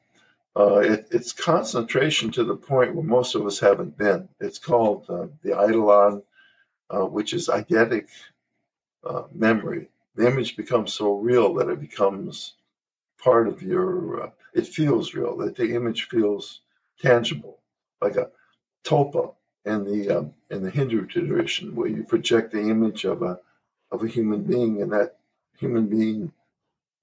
uh, 0.58 0.78
it, 0.80 1.08
it's 1.12 1.34
concentration 1.34 2.32
to 2.32 2.44
the 2.44 2.56
point 2.56 2.96
where 2.96 3.04
most 3.04 3.36
of 3.36 3.46
us 3.46 3.60
haven't 3.60 3.98
been. 3.98 4.30
It's 4.40 4.60
called 4.60 5.06
uh, 5.10 5.28
the 5.44 5.52
eidolon, 5.52 6.24
uh, 6.90 7.06
which 7.06 7.34
is 7.34 7.50
eidetic 7.50 8.08
uh, 9.06 9.24
memory. 9.34 9.90
The 10.16 10.28
image 10.28 10.56
becomes 10.56 10.94
so 10.94 11.18
real 11.18 11.54
that 11.56 11.70
it 11.70 11.82
becomes 11.82 12.54
part 13.22 13.48
of 13.48 13.62
your, 13.62 14.24
uh, 14.24 14.30
it 14.54 14.68
feels 14.68 15.14
real, 15.14 15.36
that 15.38 15.56
the 15.56 15.76
image 15.76 16.08
feels 16.08 16.62
tangible, 17.02 17.60
like 18.02 18.16
a 18.16 18.30
tulpa 18.86 19.34
in 19.66 19.84
the 19.84 20.10
um, 20.10 20.34
in 20.52 20.64
the 20.64 20.70
Hindu 20.70 21.08
tradition, 21.08 21.76
where 21.76 21.90
you 21.90 22.04
project 22.04 22.54
the 22.54 22.62
image 22.62 23.04
of 23.04 23.24
a 23.24 23.40
of 23.92 24.04
a 24.04 24.08
human 24.08 24.44
being, 24.44 24.82
and 24.82 24.92
that 24.94 25.18
human 25.58 25.88
being 25.88 26.32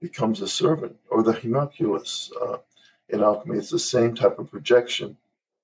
becomes 0.00 0.40
a 0.40 0.48
servant, 0.48 0.96
or 1.10 1.22
the 1.22 1.32
homunculus 1.32 2.30
in 3.12 3.22
alchemy. 3.22 3.58
It's 3.58 3.70
the 3.70 3.78
same 3.78 4.14
type 4.14 4.38
of 4.38 4.50
projection 4.50 5.16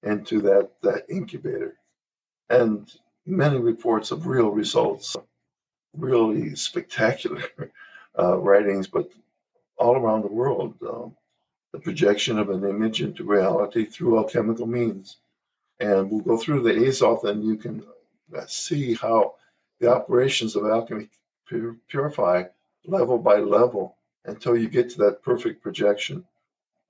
into 0.03 0.41
that 0.43 0.71
that 0.83 1.05
incubator, 1.09 1.75
and 2.51 2.93
many 3.27 3.59
reports 3.59 4.11
of 4.11 4.27
real 4.27 4.51
results, 4.51 5.17
really 5.97 6.55
spectacular 6.55 7.43
uh, 8.19 8.39
writings, 8.39 8.87
but 8.87 9.11
all 9.79 9.97
around 9.97 10.23
the 10.23 10.33
world. 10.33 10.75
Um, 10.83 11.17
the 11.73 11.79
projection 11.81 12.39
of 12.39 12.51
an 12.51 12.65
image 12.65 13.03
into 13.03 13.25
reality 13.25 13.85
through 13.85 14.19
alchemical 14.19 14.67
means. 14.67 15.19
And 15.81 16.11
we'll 16.11 16.21
go 16.21 16.37
through 16.39 16.63
the 16.63 16.73
Azoth, 16.73 17.25
and 17.25 17.45
you 17.45 17.57
can 17.57 17.85
uh, 18.37 18.47
see 18.47 18.95
how 18.95 19.35
the 19.81 19.93
operations 19.95 20.57
of 20.57 20.65
alchemy 20.65 21.09
purify 21.89 22.45
level 22.85 23.19
by 23.19 23.37
level 23.37 23.97
until 24.25 24.57
you 24.57 24.69
get 24.69 24.91
to 24.91 24.99
that 24.99 25.23
perfect 25.23 25.63
projection 25.63 26.25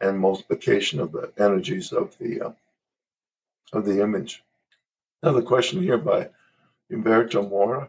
and 0.01 0.19
multiplication 0.19 1.01
of 1.01 1.13
the 1.13 1.33
energies 1.39 1.93
of 1.93 2.17
the 2.19 2.41
uh, 2.41 2.53
of 3.73 3.85
the 3.85 4.03
image. 4.03 4.43
Another 5.23 5.43
question 5.43 5.83
here 5.83 5.99
by 5.99 6.31
Umberto 6.91 7.43
Mora. 7.43 7.89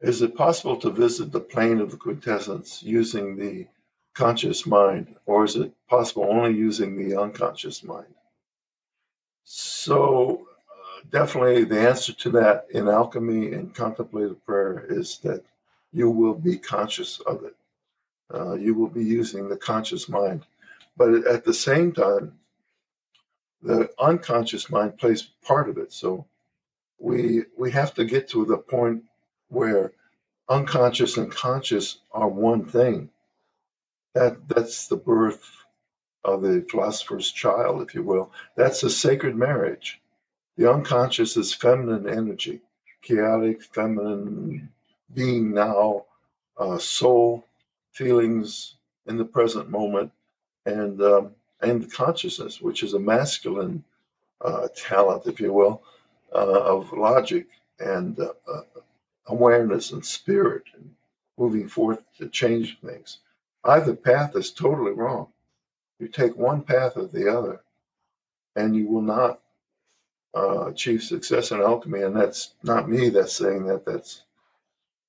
Is 0.00 0.20
it 0.20 0.36
possible 0.36 0.76
to 0.78 0.90
visit 0.90 1.32
the 1.32 1.40
plane 1.40 1.80
of 1.80 1.90
the 1.90 1.96
quintessence 1.96 2.82
using 2.82 3.36
the 3.36 3.66
conscious 4.14 4.66
mind, 4.66 5.14
or 5.26 5.44
is 5.44 5.56
it 5.56 5.72
possible 5.88 6.24
only 6.24 6.54
using 6.54 6.96
the 6.96 7.20
unconscious 7.20 7.82
mind? 7.82 8.14
So, 9.44 10.48
uh, 10.70 11.00
definitely 11.10 11.64
the 11.64 11.80
answer 11.80 12.12
to 12.12 12.30
that 12.30 12.66
in 12.70 12.88
alchemy 12.88 13.52
and 13.52 13.74
contemplative 13.74 14.44
prayer 14.44 14.86
is 14.88 15.18
that 15.18 15.44
you 15.92 16.10
will 16.10 16.34
be 16.34 16.58
conscious 16.58 17.20
of 17.20 17.44
it. 17.44 17.54
Uh, 18.32 18.54
you 18.54 18.74
will 18.74 18.88
be 18.88 19.04
using 19.04 19.48
the 19.48 19.56
conscious 19.56 20.08
mind. 20.08 20.44
But 20.96 21.26
at 21.26 21.44
the 21.44 21.54
same 21.54 21.92
time, 21.92 22.32
the 23.62 23.90
unconscious 23.98 24.70
mind 24.70 24.98
plays 24.98 25.22
part 25.42 25.68
of 25.68 25.78
it. 25.78 25.92
So 25.92 26.26
we 26.98 27.44
we 27.56 27.70
have 27.70 27.94
to 27.94 28.04
get 28.04 28.28
to 28.30 28.44
the 28.44 28.58
point 28.58 29.04
where 29.48 29.92
unconscious 30.48 31.16
and 31.16 31.30
conscious 31.30 31.98
are 32.12 32.28
one 32.28 32.64
thing. 32.64 33.10
That 34.14 34.48
that's 34.48 34.88
the 34.88 34.96
birth 34.96 35.44
of 36.24 36.42
the 36.42 36.66
philosopher's 36.70 37.30
child, 37.30 37.82
if 37.82 37.94
you 37.94 38.02
will. 38.02 38.32
That's 38.56 38.82
a 38.82 38.90
sacred 38.90 39.36
marriage. 39.36 40.00
The 40.56 40.70
unconscious 40.72 41.36
is 41.36 41.52
feminine 41.54 42.08
energy, 42.08 42.60
chaotic, 43.02 43.62
feminine 43.62 44.72
being 45.14 45.52
now, 45.52 46.06
uh, 46.58 46.78
soul, 46.78 47.45
feelings 47.96 48.76
in 49.06 49.18
the 49.18 49.26
present 49.26 49.70
moment, 49.70 50.12
and 50.66 51.02
um, 51.02 51.32
and 51.62 51.92
consciousness, 51.92 52.60
which 52.62 52.82
is 52.84 52.94
a 52.94 53.00
masculine 53.00 53.84
uh, 54.42 54.68
talent, 54.76 55.26
if 55.26 55.40
you 55.40 55.52
will, 55.52 55.82
uh, 56.34 56.60
of 56.62 56.92
logic 56.92 57.46
and 57.80 58.20
uh, 58.20 58.32
uh, 58.52 58.62
awareness 59.28 59.92
and 59.92 60.04
spirit 60.04 60.64
and 60.74 60.90
moving 61.38 61.68
forth 61.68 62.02
to 62.18 62.28
change 62.28 62.78
things. 62.80 63.18
Either 63.64 63.94
path 63.94 64.36
is 64.36 64.52
totally 64.52 64.92
wrong. 64.92 65.28
You 65.98 66.08
take 66.08 66.36
one 66.36 66.62
path 66.62 66.96
or 66.96 67.06
the 67.06 67.28
other, 67.36 67.62
and 68.56 68.76
you 68.76 68.88
will 68.88 69.02
not 69.02 69.40
uh, 70.36 70.68
achieve 70.68 71.02
success 71.02 71.52
in 71.52 71.60
alchemy. 71.60 72.02
And 72.02 72.16
that's 72.16 72.54
not 72.62 72.88
me 72.88 73.08
that's 73.10 73.34
saying 73.34 73.66
that. 73.66 73.84
That's 73.86 74.22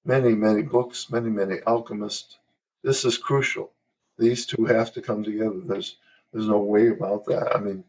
many, 0.06 0.34
many 0.36 0.64
books, 0.64 1.10
many, 1.12 1.30
many 1.30 1.58
alchemists. 1.68 2.38
This 2.88 3.04
is 3.04 3.18
crucial. 3.18 3.74
These 4.18 4.46
two 4.46 4.64
have 4.64 4.94
to 4.94 5.02
come 5.02 5.22
together. 5.22 5.60
There's 5.60 5.98
there's 6.32 6.48
no 6.48 6.60
way 6.60 6.88
about 6.88 7.26
that. 7.26 7.54
I 7.54 7.60
mean, 7.60 7.84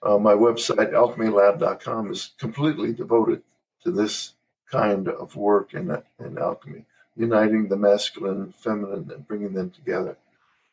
uh, 0.00 0.16
my 0.16 0.32
website 0.32 0.92
alchemylab.com 0.92 2.12
is 2.12 2.34
completely 2.38 2.92
devoted 2.92 3.42
to 3.82 3.90
this 3.90 4.34
kind 4.70 5.08
of 5.08 5.34
work 5.34 5.74
in 5.74 6.00
in 6.20 6.38
alchemy, 6.38 6.84
uniting 7.16 7.66
the 7.66 7.76
masculine 7.76 8.42
and 8.42 8.54
feminine 8.54 9.10
and 9.10 9.26
bringing 9.26 9.54
them 9.54 9.70
together. 9.70 10.16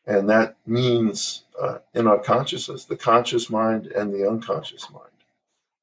And 0.06 0.30
that 0.30 0.58
means 0.64 1.42
uh, 1.60 1.78
in 1.92 2.06
our 2.06 2.20
consciousness, 2.20 2.84
the 2.84 2.96
conscious 2.96 3.50
mind 3.50 3.88
and 3.88 4.14
the 4.14 4.28
unconscious 4.28 4.88
mind. 4.92 5.18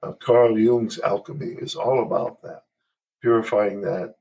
Uh, 0.01 0.13
Carl 0.13 0.57
Jung's 0.57 0.99
alchemy 1.01 1.57
is 1.59 1.75
all 1.75 2.01
about 2.01 2.41
that, 2.43 2.63
purifying 3.21 3.81
that. 3.81 4.15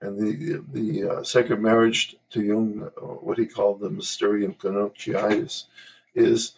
And 0.00 0.18
the 0.18 0.62
the 0.72 1.10
uh, 1.10 1.22
sacred 1.22 1.60
marriage 1.60 2.16
to 2.30 2.42
Jung, 2.42 2.90
uh, 2.96 3.00
what 3.00 3.38
he 3.38 3.46
called 3.46 3.80
the 3.80 3.90
mysterium 3.90 4.54
coniunctionis, 4.54 5.64
is 6.14 6.54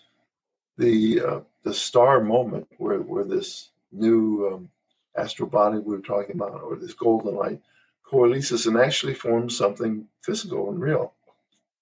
the 0.79 1.21
uh, 1.21 1.41
the 1.63 1.75
star 1.75 2.21
moment 2.21 2.67
where 2.79 3.01
where 3.01 3.25
this 3.25 3.71
new 3.93 4.49
um, 4.53 4.71
astral 5.17 5.49
body 5.49 5.79
we 5.79 5.95
were 5.95 6.03
talking 6.03 6.37
about, 6.37 6.63
or 6.63 6.77
this 6.77 6.95
golden 6.95 7.35
light, 7.37 7.61
coalesces 8.05 8.67
and 8.67 8.77
actually 8.77 9.15
forms 9.15 9.57
something 9.57 10.07
physical 10.23 10.71
and 10.71 10.81
real 10.81 11.13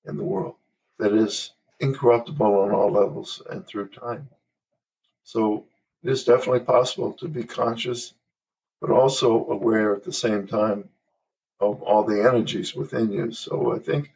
in 0.07 0.17
the 0.17 0.25
world 0.25 0.55
that 0.99 1.13
is 1.13 1.53
incorruptible 1.81 2.61
on 2.61 2.71
all 2.71 2.91
levels 2.91 3.43
and 3.51 3.67
through 3.67 3.89
time. 3.89 4.29
So 5.25 5.65
it 6.03 6.11
is 6.11 6.25
definitely 6.25 6.61
possible 6.61 7.13
to 7.15 7.29
be 7.29 7.45
conscious, 7.45 8.15
but 8.81 8.91
also 8.91 9.47
aware 9.49 9.95
at 9.95 10.05
the 10.05 10.13
same 10.13 10.47
time 10.47 10.89
of 11.73 11.83
all 11.83 12.05
the 12.05 12.23
energies 12.27 12.75
within 12.75 13.11
you. 13.11 13.33
So 13.33 13.75
I 13.75 13.79
think 13.79 14.13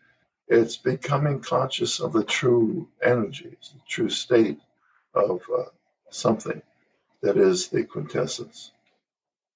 it's 0.49 0.77
becoming 0.77 1.41
conscious 1.41 2.01
of 2.01 2.13
the 2.13 2.25
true 2.25 2.89
energies, 3.03 3.73
the 3.75 3.81
true 3.87 4.11
state 4.11 4.61
of 5.15 5.43
uh, 5.57 5.65
something 6.11 6.63
that 7.23 7.37
is 7.37 7.69
the 7.69 7.85
quintessence. 7.85 8.73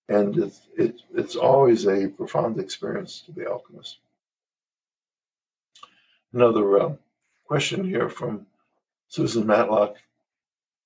And 0.09 0.37
it's, 0.37 0.61
it, 0.77 1.01
it's 1.15 1.37
always 1.37 1.87
a 1.87 2.09
profound 2.09 2.59
experience 2.59 3.23
to 3.27 3.33
be 3.33 3.47
alchemist. 3.47 3.99
Another 6.33 6.81
um, 6.81 6.99
question 7.47 7.85
here 7.85 8.09
from 8.09 8.47
Susan 9.09 9.47
Matlock. 9.47 9.97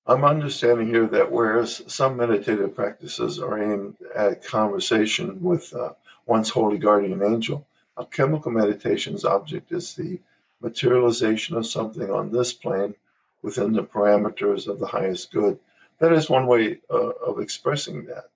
I'm 0.06 0.24
understanding 0.24 0.88
here 0.88 1.06
that 1.06 1.30
whereas 1.32 1.82
some 1.88 2.16
meditative 2.16 2.74
practices 2.74 3.40
are 3.40 3.60
aimed 3.60 3.96
at 4.14 4.44
conversation 4.44 5.42
with 5.42 5.72
uh, 5.74 5.94
one's 6.26 6.50
holy 6.50 6.78
guardian 6.78 7.22
angel, 7.22 7.66
alchemical 7.98 8.52
meditation's 8.52 9.24
object 9.24 9.72
is 9.72 9.94
the 9.94 10.18
materialization 10.60 11.56
of 11.56 11.66
something 11.66 12.10
on 12.10 12.30
this 12.30 12.52
plane 12.52 12.94
within 13.42 13.72
the 13.72 13.82
parameters 13.82 14.66
of 14.66 14.78
the 14.78 14.86
highest 14.86 15.32
good. 15.32 15.58
That 15.98 16.12
is 16.12 16.28
one 16.28 16.46
way 16.46 16.78
uh, 16.90 17.10
of 17.26 17.40
expressing 17.40 18.04
that. 18.06 18.30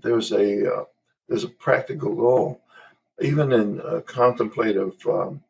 There's 0.00 0.32
a 0.32 0.74
uh, 0.74 0.84
there's 1.28 1.44
a 1.44 1.48
practical 1.48 2.14
goal, 2.14 2.60
even 3.20 3.52
in 3.52 3.80
uh, 3.80 4.00
contemplative 4.06 4.94
um, 5.06 5.42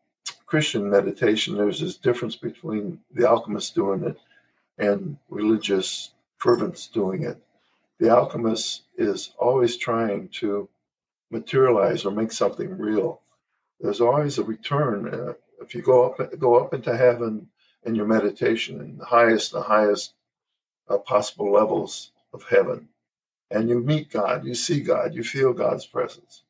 Christian 0.53 0.91
meditation, 0.91 1.57
there's 1.57 1.81
this 1.81 1.97
difference 1.97 2.37
between 2.37 3.01
the 3.15 3.27
alchemist 3.27 3.75
doing 3.75 4.05
it 4.05 4.19
and 4.77 5.17
religious 5.31 6.11
fervents 6.37 6.89
doing 6.89 7.23
it. 7.23 7.39
The 7.99 8.11
alchemist 8.11 8.83
is 8.99 9.33
always 9.39 9.79
trying 9.79 10.29
to 10.41 10.69
materialize 11.33 12.05
or 12.05 12.13
make 12.13 12.31
something 12.33 12.79
real. 12.79 13.21
There's 13.81 14.01
always 14.01 14.39
a 14.39 14.45
return. 14.45 15.09
Uh, 15.13 15.33
if 15.61 15.75
you 15.75 15.83
go 15.83 16.05
up, 16.05 16.39
go 16.39 16.57
up 16.57 16.75
into 16.75 16.97
heaven 16.97 17.49
in 17.85 17.95
your 17.97 18.07
meditation, 18.07 18.81
in 18.81 18.99
the 18.99 19.05
highest, 19.05 19.53
the 19.53 19.63
highest 19.63 20.15
uh, 20.89 20.99
possible 20.99 21.53
levels 21.53 22.13
of 22.33 22.45
heaven, 22.45 22.89
and 23.51 23.69
you 23.69 23.81
meet 23.81 24.11
God, 24.11 24.45
you 24.45 24.55
see 24.55 24.81
God, 24.81 25.15
you 25.15 25.25
feel 25.25 25.53
God's 25.53 25.87
presence. 25.87 26.43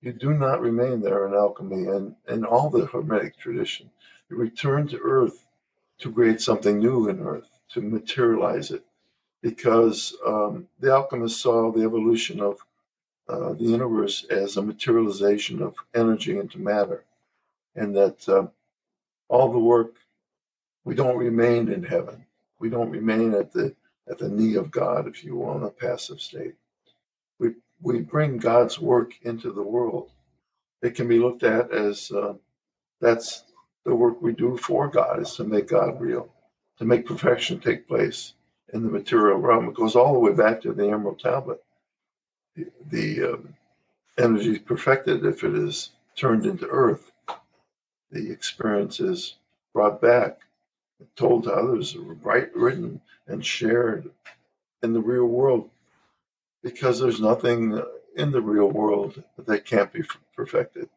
You 0.00 0.12
do 0.12 0.32
not 0.32 0.60
remain 0.60 1.00
there 1.00 1.26
in 1.26 1.34
alchemy 1.34 1.86
and 1.88 2.14
in 2.28 2.44
all 2.44 2.70
the 2.70 2.86
Hermetic 2.86 3.36
tradition. 3.36 3.90
You 4.30 4.36
return 4.36 4.88
to 4.88 5.00
earth 5.02 5.46
to 5.98 6.12
create 6.12 6.40
something 6.40 6.78
new 6.78 7.08
in 7.08 7.20
earth, 7.20 7.48
to 7.70 7.80
materialize 7.80 8.70
it, 8.70 8.84
because 9.42 10.16
um, 10.26 10.68
the 10.80 10.92
alchemists 10.92 11.40
saw 11.40 11.72
the 11.72 11.82
evolution 11.84 12.40
of 12.40 12.58
uh, 13.28 13.52
the 13.54 13.64
universe 13.64 14.24
as 14.30 14.56
a 14.56 14.62
materialization 14.62 15.62
of 15.62 15.74
energy 15.94 16.38
into 16.38 16.58
matter, 16.58 17.04
and 17.76 17.94
that 17.96 18.28
uh, 18.28 18.46
all 19.28 19.52
the 19.52 19.58
work 19.58 19.94
we 20.84 20.94
don't 20.94 21.18
remain 21.18 21.70
in 21.70 21.82
heaven, 21.82 22.24
we 22.58 22.70
don't 22.70 22.90
remain 22.90 23.34
at 23.34 23.52
the 23.52 23.74
at 24.10 24.18
the 24.18 24.28
knee 24.28 24.54
of 24.54 24.70
God, 24.70 25.06
if 25.06 25.22
you 25.24 25.36
will, 25.36 25.56
in 25.58 25.64
a 25.64 25.70
passive 25.70 26.20
state. 26.20 26.54
We 27.38 27.54
we 27.82 28.00
bring 28.00 28.38
God's 28.38 28.78
work 28.78 29.14
into 29.22 29.52
the 29.52 29.62
world. 29.62 30.10
It 30.82 30.94
can 30.94 31.08
be 31.08 31.18
looked 31.18 31.42
at 31.42 31.72
as 31.72 32.10
uh, 32.10 32.34
that's 33.00 33.44
the 33.84 33.94
work 33.94 34.20
we 34.20 34.32
do 34.32 34.56
for 34.56 34.88
God 34.88 35.20
is 35.20 35.34
to 35.36 35.44
make 35.44 35.68
God 35.68 36.00
real, 36.00 36.28
to 36.78 36.84
make 36.84 37.06
perfection 37.06 37.60
take 37.60 37.88
place 37.88 38.34
in 38.72 38.82
the 38.82 38.90
material 38.90 39.38
realm. 39.38 39.68
It 39.68 39.74
goes 39.74 39.96
all 39.96 40.12
the 40.12 40.18
way 40.18 40.32
back 40.32 40.60
to 40.62 40.72
the 40.72 40.88
Emerald 40.88 41.20
Tablet. 41.20 41.62
The, 42.90 43.34
um, 43.34 43.54
energy 44.18 44.52
is 44.52 44.58
perfected 44.58 45.24
if 45.24 45.44
it 45.44 45.54
is 45.54 45.90
turned 46.16 46.46
into 46.46 46.66
earth. 46.68 47.12
The 48.10 48.30
experience 48.30 49.00
is 49.00 49.36
brought 49.74 50.00
back, 50.00 50.40
told 51.16 51.44
to 51.44 51.52
others, 51.52 51.96
write, 51.96 52.54
written, 52.56 53.00
and 53.26 53.44
shared 53.44 54.10
in 54.82 54.92
the 54.92 55.00
real 55.00 55.26
world 55.26 55.70
because 56.62 57.00
there's 57.00 57.20
nothing 57.20 57.80
in 58.16 58.32
the 58.32 58.40
real 58.40 58.70
world 58.70 59.22
that 59.38 59.64
can't 59.64 59.92
be 59.92 60.02
perfected. 60.34 60.88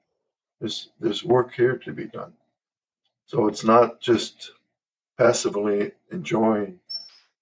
There's, 0.60 0.90
there's 1.00 1.24
work 1.24 1.54
here 1.54 1.78
to 1.78 1.94
be 1.94 2.06
done. 2.06 2.34
So 3.28 3.48
it's 3.48 3.64
not 3.64 4.00
just 4.02 4.52
passively 5.18 5.92
enjoying 6.12 6.80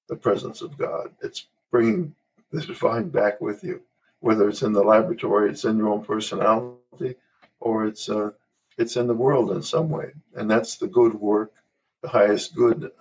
the 0.07 0.15
presence 0.15 0.61
of 0.61 0.77
God. 0.77 1.11
It's 1.21 1.47
bringing 1.71 2.15
the 2.51 2.61
divine 2.61 3.09
back 3.09 3.41
with 3.41 3.63
you, 3.63 3.81
whether 4.21 4.49
it's 4.49 4.63
in 4.63 4.73
the 4.73 4.83
laboratory, 4.83 5.49
it's 5.49 5.65
in 5.65 5.77
your 5.77 5.89
own 5.89 6.03
personality, 6.03 7.15
or 7.59 7.85
it's 7.85 8.09
uh, 8.09 8.31
it's 8.77 8.95
in 8.97 9.07
the 9.07 9.13
world 9.13 9.51
in 9.51 9.61
some 9.61 9.89
way. 9.89 10.11
And 10.35 10.49
that's 10.49 10.77
the 10.77 10.87
good 10.87 11.13
work, 11.13 11.53
the 12.01 12.09
highest 12.09 12.55
good 12.55 12.91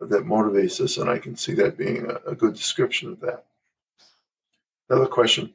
that 0.00 0.24
motivates 0.24 0.80
us. 0.80 0.98
And 0.98 1.10
I 1.10 1.18
can 1.18 1.36
see 1.36 1.54
that 1.54 1.78
being 1.78 2.10
a, 2.10 2.30
a 2.30 2.34
good 2.34 2.54
description 2.54 3.10
of 3.12 3.20
that. 3.20 3.44
Another 4.88 5.06
question 5.06 5.52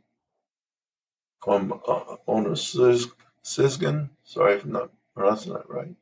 from 1.43 1.79
uh, 1.87 2.17
Anura 2.27 3.07
Sisgan. 3.43 4.09
Sorry 4.23 4.55
if 4.55 4.65
I'm 4.65 4.73
not 4.73 4.91
pronouncing 5.15 5.53
that 5.53 5.69
right. 5.69 5.95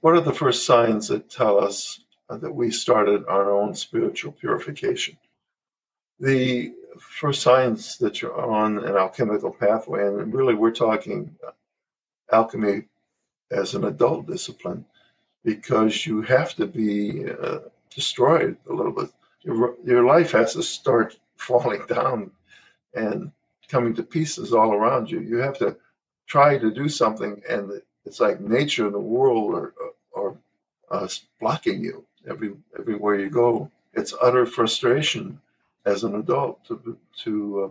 What 0.00 0.14
are 0.14 0.20
the 0.20 0.32
first 0.32 0.64
signs 0.64 1.08
that 1.08 1.30
tell 1.30 1.62
us 1.62 2.00
uh, 2.32 2.36
that 2.38 2.54
we 2.54 2.70
started 2.70 3.26
our 3.26 3.50
own 3.50 3.74
spiritual 3.74 4.32
purification. 4.32 5.16
The 6.18 6.72
first 6.98 7.42
signs 7.42 7.98
that 7.98 8.20
you're 8.20 8.40
on 8.40 8.78
an 8.78 8.96
alchemical 8.96 9.50
pathway, 9.50 10.06
and 10.06 10.32
really 10.32 10.54
we're 10.54 10.70
talking 10.70 11.34
alchemy 12.30 12.84
as 13.50 13.74
an 13.74 13.84
adult 13.84 14.26
discipline, 14.26 14.84
because 15.44 16.06
you 16.06 16.22
have 16.22 16.54
to 16.54 16.66
be 16.66 17.30
uh, 17.30 17.58
destroyed 17.94 18.56
a 18.68 18.72
little 18.72 18.92
bit. 18.92 19.10
Your, 19.42 19.74
your 19.84 20.04
life 20.04 20.32
has 20.32 20.54
to 20.54 20.62
start 20.62 21.18
falling 21.36 21.84
down 21.86 22.30
and 22.94 23.32
coming 23.68 23.94
to 23.94 24.02
pieces 24.02 24.52
all 24.52 24.72
around 24.72 25.10
you. 25.10 25.20
You 25.20 25.38
have 25.38 25.58
to 25.58 25.76
try 26.26 26.58
to 26.58 26.70
do 26.70 26.88
something, 26.88 27.42
and 27.48 27.82
it's 28.04 28.20
like 28.20 28.40
nature 28.40 28.86
and 28.86 28.94
the 28.94 29.00
world 29.00 29.54
are, 29.54 29.74
are, 30.16 30.24
are 30.24 30.36
uh, 30.90 31.08
blocking 31.40 31.82
you 31.82 32.04
every 32.28 32.52
everywhere 32.78 33.18
you 33.18 33.30
go. 33.30 33.70
It's 33.94 34.14
utter 34.22 34.46
frustration 34.46 35.40
as 35.84 36.04
an 36.04 36.16
adult 36.16 36.64
to 36.66 36.96
to, 37.24 37.64
uh, 37.64 37.68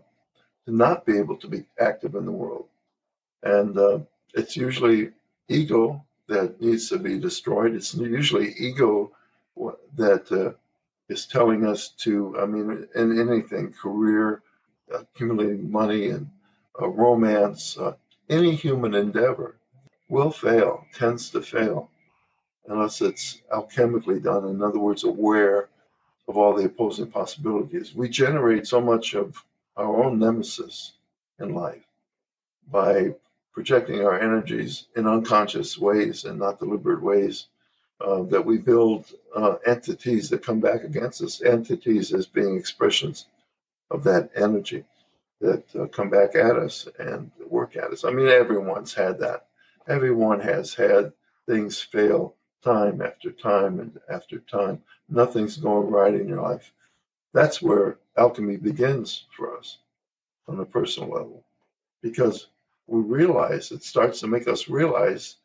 to 0.65 0.75
not 0.75 1.05
be 1.05 1.17
able 1.17 1.37
to 1.37 1.47
be 1.47 1.63
active 1.79 2.15
in 2.15 2.25
the 2.25 2.31
world, 2.31 2.67
and 3.43 3.77
uh, 3.77 3.99
it's 4.33 4.55
usually 4.55 5.11
ego 5.49 6.03
that 6.27 6.61
needs 6.61 6.89
to 6.89 6.97
be 6.97 7.19
destroyed. 7.19 7.75
It's 7.75 7.93
usually 7.93 8.53
ego 8.57 9.11
that 9.95 10.31
uh, 10.31 10.53
is 11.09 11.25
telling 11.25 11.65
us 11.65 11.89
to. 11.99 12.37
I 12.39 12.45
mean, 12.45 12.87
in 12.95 13.19
anything, 13.19 13.73
career, 13.73 14.41
accumulating 14.93 15.71
money, 15.71 16.09
and 16.09 16.29
uh, 16.81 16.87
romance, 16.87 17.77
uh, 17.77 17.93
any 18.29 18.55
human 18.55 18.95
endeavor 18.95 19.55
will 20.09 20.31
fail, 20.31 20.85
tends 20.93 21.29
to 21.31 21.41
fail 21.41 21.89
unless 22.67 23.01
it's 23.01 23.41
alchemically 23.51 24.21
done, 24.21 24.45
in 24.45 24.61
other 24.61 24.79
words, 24.79 25.03
aware 25.03 25.69
of 26.31 26.37
all 26.37 26.53
the 26.53 26.63
opposing 26.63 27.07
possibilities. 27.11 27.93
We 27.93 28.07
generate 28.07 28.65
so 28.65 28.79
much 28.79 29.15
of 29.15 29.43
our 29.75 30.01
own 30.01 30.17
nemesis 30.17 30.93
in 31.39 31.53
life 31.53 31.83
by 32.71 33.15
projecting 33.53 33.99
our 34.05 34.17
energies 34.17 34.87
in 34.95 35.07
unconscious 35.07 35.77
ways 35.77 36.23
and 36.23 36.39
not 36.39 36.59
deliberate 36.59 37.03
ways. 37.03 37.47
Uh, 37.99 38.23
that 38.23 38.43
we 38.43 38.57
build 38.57 39.05
uh, 39.35 39.57
entities 39.67 40.27
that 40.27 40.43
come 40.43 40.59
back 40.59 40.83
against 40.83 41.21
us, 41.21 41.43
entities 41.43 42.11
as 42.11 42.25
being 42.25 42.57
expressions 42.57 43.27
of 43.91 44.03
that 44.03 44.31
energy 44.35 44.83
that 45.39 45.63
uh, 45.75 45.85
come 45.85 46.09
back 46.09 46.33
at 46.33 46.55
us 46.55 46.87
and 46.97 47.29
work 47.47 47.75
at 47.75 47.91
us. 47.91 48.03
I 48.03 48.09
mean, 48.09 48.27
everyone's 48.27 48.93
had 48.93 49.19
that. 49.19 49.45
Everyone 49.87 50.39
has 50.39 50.73
had 50.73 51.13
things 51.47 51.79
fail 51.79 52.33
time 52.63 53.01
after 53.01 53.31
time 53.31 53.79
and 53.79 53.99
after 54.09 54.39
time. 54.39 54.81
Nothing's 55.09 55.57
going 55.57 55.89
right 55.89 56.13
in 56.13 56.27
your 56.27 56.41
life. 56.41 56.71
That's 57.33 57.61
where 57.61 57.97
alchemy 58.17 58.57
begins 58.57 59.25
for 59.35 59.57
us 59.57 59.77
on 60.47 60.59
a 60.59 60.65
personal 60.65 61.09
level 61.09 61.43
because 62.01 62.47
we 62.87 63.01
realize 63.01 63.71
it 63.71 63.83
starts 63.83 64.19
to 64.19 64.27
make 64.27 64.47
us 64.47 64.67
realize 64.67 65.37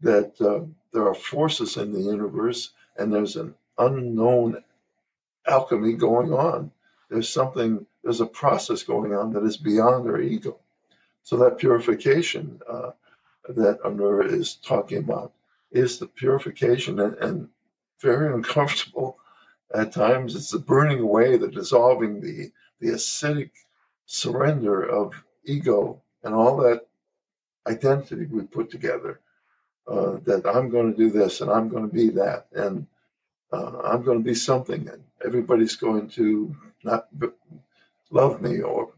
that 0.00 0.40
uh, 0.40 0.60
there 0.92 1.06
are 1.06 1.14
forces 1.14 1.76
in 1.76 1.92
the 1.92 2.00
universe 2.00 2.70
and 2.96 3.12
there's 3.12 3.36
an 3.36 3.54
unknown 3.78 4.62
alchemy 5.46 5.94
going 5.94 6.32
on. 6.32 6.70
There's 7.08 7.28
something, 7.28 7.86
there's 8.02 8.20
a 8.20 8.26
process 8.26 8.82
going 8.82 9.14
on 9.14 9.32
that 9.32 9.44
is 9.44 9.56
beyond 9.56 10.08
our 10.08 10.20
ego. 10.20 10.58
So 11.22 11.36
that 11.38 11.58
purification 11.58 12.60
uh, 12.68 12.90
that 13.48 13.80
Anura 13.82 14.30
is 14.30 14.56
talking 14.56 14.98
about 14.98 15.32
is 15.72 15.98
the 15.98 16.06
purification 16.06 17.00
and, 17.00 17.14
and 17.16 17.48
very 18.00 18.32
uncomfortable 18.32 19.18
at 19.74 19.92
times. 19.92 20.36
It's 20.36 20.50
the 20.50 20.58
burning 20.58 21.00
away, 21.00 21.36
the 21.36 21.48
dissolving, 21.48 22.20
the 22.20 22.50
the 22.80 22.88
acidic 22.88 23.50
surrender 24.06 24.82
of 24.82 25.14
ego 25.44 26.02
and 26.24 26.34
all 26.34 26.56
that 26.58 26.86
identity 27.66 28.26
we 28.26 28.42
put 28.42 28.70
together. 28.70 29.20
Uh, 29.86 30.18
that 30.24 30.46
I'm 30.46 30.68
going 30.68 30.92
to 30.92 30.96
do 30.96 31.10
this 31.10 31.40
and 31.40 31.50
I'm 31.50 31.68
going 31.68 31.88
to 31.88 31.92
be 31.92 32.08
that 32.10 32.46
and 32.52 32.86
uh, 33.52 33.78
I'm 33.84 34.02
going 34.02 34.18
to 34.18 34.24
be 34.24 34.34
something 34.34 34.88
and 34.88 35.02
everybody's 35.24 35.74
going 35.74 36.08
to 36.10 36.54
not 36.84 37.08
love 38.10 38.40
me 38.40 38.60
or 38.60 38.92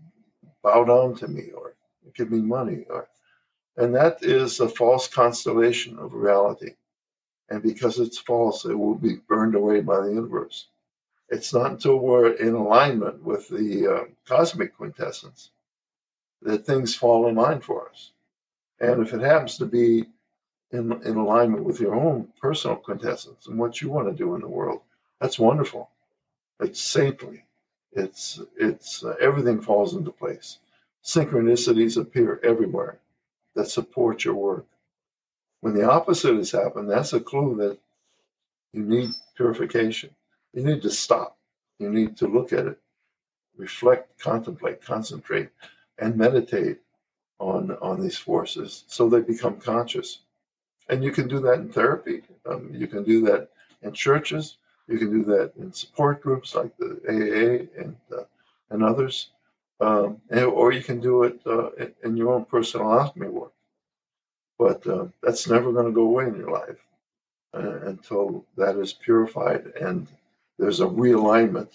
bow 0.63 0.85
down 0.85 1.15
to 1.17 1.29
me 1.29 1.53
or 1.57 1.75
give 2.15 2.31
me 2.31 2.41
money 2.43 2.85
or 2.91 3.09
and 3.77 3.95
that 3.95 4.23
is 4.23 4.61
a 4.61 4.69
false 4.69 5.09
constellation 5.09 5.99
of 5.99 6.15
reality. 6.15 6.75
And 7.49 7.63
because 7.63 7.99
it's 7.99 8.19
false, 8.19 8.65
it 8.65 8.75
will 8.75 8.95
be 8.95 9.17
burned 9.29 9.55
away 9.55 9.81
by 9.81 10.01
the 10.01 10.13
universe. 10.13 10.69
It's 11.29 11.53
not 11.53 11.73
until 11.73 11.99
we're 11.99 12.33
in 12.33 12.55
alignment 12.55 13.23
with 13.23 13.49
the 13.49 13.87
uh, 13.87 14.05
cosmic 14.27 14.77
quintessence 14.77 15.51
that 16.43 16.67
things 16.67 16.95
fall 16.95 17.29
in 17.29 17.35
line 17.35 17.61
for 17.61 17.89
us. 17.89 18.13
And 18.81 19.03
if 19.03 19.13
it 19.13 19.21
happens 19.21 19.59
to 19.59 19.67
be 19.67 20.07
in, 20.71 20.93
in 21.03 21.17
alignment 21.17 21.65
with 21.65 21.81
your 21.81 21.95
own 21.95 22.29
personal 22.41 22.77
quintessence 22.77 23.47
and 23.47 23.59
what 23.59 23.81
you 23.81 23.91
want 23.91 24.09
to 24.09 24.15
do 24.15 24.35
in 24.35 24.41
the 24.41 24.49
world, 24.49 24.83
that's 25.21 25.39
wonderful. 25.39 25.91
It's 26.61 26.81
saintly. 26.81 27.45
It's 27.93 28.41
it's 28.57 29.05
uh, 29.05 29.15
everything 29.21 29.61
falls 29.61 29.95
into 29.95 30.11
place. 30.11 30.59
Synchronicities 31.05 31.97
appear 32.01 32.41
everywhere 32.43 32.99
that 33.55 33.69
support 33.69 34.25
your 34.25 34.35
work. 34.35 34.67
When 35.61 35.75
the 35.75 35.89
opposite 35.89 36.37
has 36.37 36.51
happened, 36.51 36.91
that's 36.91 37.13
a 37.13 37.21
clue 37.21 37.57
that 37.57 37.79
you 38.73 38.83
need 38.83 39.11
purification. 39.37 40.11
You 40.53 40.63
need 40.65 40.83
to 40.83 40.91
stop. 40.91 41.39
You 41.79 41.91
need 41.91 42.17
to 42.19 42.29
look 42.29 42.53
at 42.53 42.67
it, 42.67 42.79
reflect, 43.57 44.19
contemplate, 44.19 44.83
concentrate, 44.83 45.49
and 45.99 46.17
meditate 46.17 46.79
on, 47.39 47.73
on 47.83 48.01
these 48.01 48.19
forces 48.19 48.85
so 48.87 49.09
they 49.09 49.21
become 49.21 49.57
conscious. 49.59 50.21
And 50.89 51.03
you 51.03 51.13
can 51.13 51.29
do 51.29 51.41
that 51.41 51.61
in 51.61 51.71
therapy. 51.71 52.23
Um, 52.47 52.71
you 52.73 52.87
can 52.87 53.05
do 53.05 53.23
that 53.23 53.51
in 53.83 53.93
churches. 53.93 54.59
You 54.87 54.99
can 54.99 55.11
do 55.11 55.25
that 55.25 55.53
in 55.57 55.73
support 55.73 56.21
groups 56.21 56.55
like 56.55 56.77
the 56.77 57.01
AA 57.09 57.81
and 57.81 57.97
uh, 58.17 58.25
and 58.71 58.83
others 58.83 59.31
um, 59.85 60.21
and, 60.31 60.45
or 60.45 60.73
you 60.73 60.83
can 60.83 60.99
do 61.01 61.25
it 61.25 61.41
uh, 61.47 61.71
in, 62.03 62.17
your 62.17 62.33
own 62.33 62.45
personal 62.47 62.93
alchemy 62.93 63.29
work. 63.29 63.53
But 64.59 64.87
uh, 64.87 65.07
that's 65.23 65.49
never 65.49 65.73
going 65.73 65.87
to 65.87 65.93
go 65.93 66.07
away 66.07 66.27
in 66.27 66.37
your 66.37 66.51
life 66.51 66.79
uh, 67.53 67.81
until 67.83 68.47
that 68.57 68.77
is 68.77 68.93
purified 68.93 69.73
and 69.81 70.07
there's 70.59 70.81
a 70.81 70.87
realignment 70.87 71.69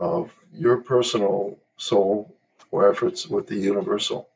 of 0.00 0.32
your 0.54 0.78
personal 0.78 1.58
soul 1.76 2.34
or 2.70 2.90
efforts 2.90 3.26
with 3.26 3.46
the 3.46 3.56
universal. 3.56 4.28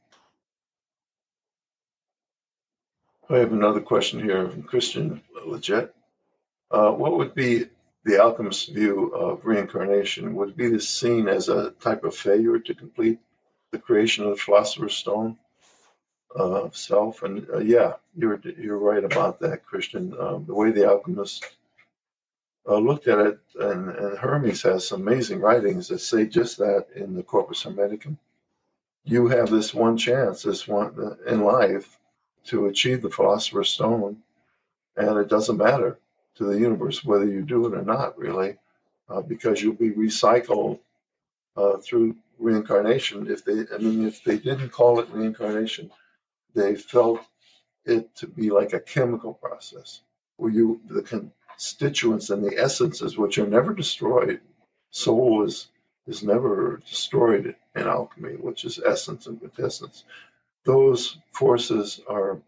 I 3.31 3.39
have 3.39 3.53
another 3.53 3.81
question 3.81 4.23
here 4.23 4.49
from 4.49 4.65
Christian 4.65 5.23
Leggett. 5.47 5.95
Uh, 6.71 6.91
what 6.91 7.17
would 7.17 7.35
be 7.35 7.67
the 8.05 8.21
alchemist's 8.21 8.67
view 8.67 9.09
of 9.15 9.45
reincarnation? 9.45 10.35
Would 10.35 10.57
be 10.57 10.79
seen 10.79 11.29
as 11.29 11.49
a 11.49 11.71
type 11.81 12.05
of 12.05 12.15
failure 12.15 12.59
to 12.59 12.75
complete 12.75 13.19
the 13.71 13.79
creation 13.79 14.25
of 14.25 14.31
the 14.31 14.37
philosopher's 14.37 14.95
stone 14.95 15.37
uh, 16.37 16.71
self? 16.73 17.23
And 17.23 17.47
uh, 17.51 17.59
yeah, 17.59 17.95
you're 18.17 18.41
you're 18.59 18.79
right 18.79 19.05
about 19.05 19.41
that, 19.41 19.65
Christian. 19.65 20.15
Um, 20.19 20.45
the 20.47 20.55
way 20.55 20.71
the 20.71 20.89
alchemist 20.89 21.45
uh, 22.69 22.79
looked 22.79 23.09
at 23.09 23.19
it, 23.19 23.39
and, 23.59 23.91
and 23.91 24.19
Hermes 24.19 24.63
has 24.63 24.87
some 24.87 25.03
amazing 25.03 25.41
writings 25.41 25.89
that 25.89 26.01
say 26.01 26.27
just 26.27 26.59
that 26.59 26.87
in 26.95 27.15
the 27.15 27.23
Corpus 27.23 27.65
Hermeticum. 27.65 28.17
You 29.05 29.27
have 29.29 29.51
this 29.51 29.75
one 29.75 29.97
chance, 29.97 30.43
this 30.43 30.69
one 30.69 30.95
uh, 30.97 31.31
in 31.31 31.43
life, 31.43 31.99
to 32.45 32.67
achieve 32.67 33.03
the 33.03 33.11
Philosopher's 33.11 33.71
Stone, 33.71 34.19
and 34.97 35.19
it 35.19 35.29
doesn't 35.29 35.57
matter 35.57 35.99
to 36.37 36.45
the 36.45 36.59
universe 36.59 37.05
whether 37.05 37.27
you 37.27 37.43
do 37.43 37.67
it 37.67 37.77
or 37.77 37.83
not, 37.83 38.19
really, 38.19 38.57
uh, 39.09 39.21
because 39.21 39.63
you'll 39.63 39.75
be 39.75 39.91
recycled 39.91 40.79
uh, 41.57 41.77
through 41.79 42.17
reincarnation. 42.39 43.31
If 43.31 43.45
they, 43.45 43.65
I 43.75 43.79
mean, 43.79 44.07
if 44.07 44.25
they 44.25 44.39
didn't 44.39 44.71
call 44.71 45.01
it 45.01 45.11
reincarnation, 45.11 45.91
they 46.55 46.75
felt 46.77 47.21
it 47.85 48.15
to 48.17 48.27
be 48.27 48.51
like 48.51 48.73
a 48.73 48.81
chemical 48.81 49.35
process 49.35 50.01
where 50.37 50.51
you 50.51 50.81
the 50.89 51.03
constituents 51.03 52.31
and 52.31 52.45
the 52.45 52.59
essences 52.59 53.19
which 53.19 53.39
are 53.39 53.47
never 53.47 53.75
destroyed. 53.75 54.41
Soul 54.91 55.45
is 55.45 55.69
is 56.07 56.23
never 56.23 56.81
destroyed 56.89 57.55
in 57.77 57.83
alchemy, 57.87 58.35
which 58.35 58.65
is 58.65 58.81
essence 58.85 59.27
and 59.27 59.39
quintessence. 59.39 60.05
Those 60.65 61.19
forces 61.33 62.01
are 62.09 62.41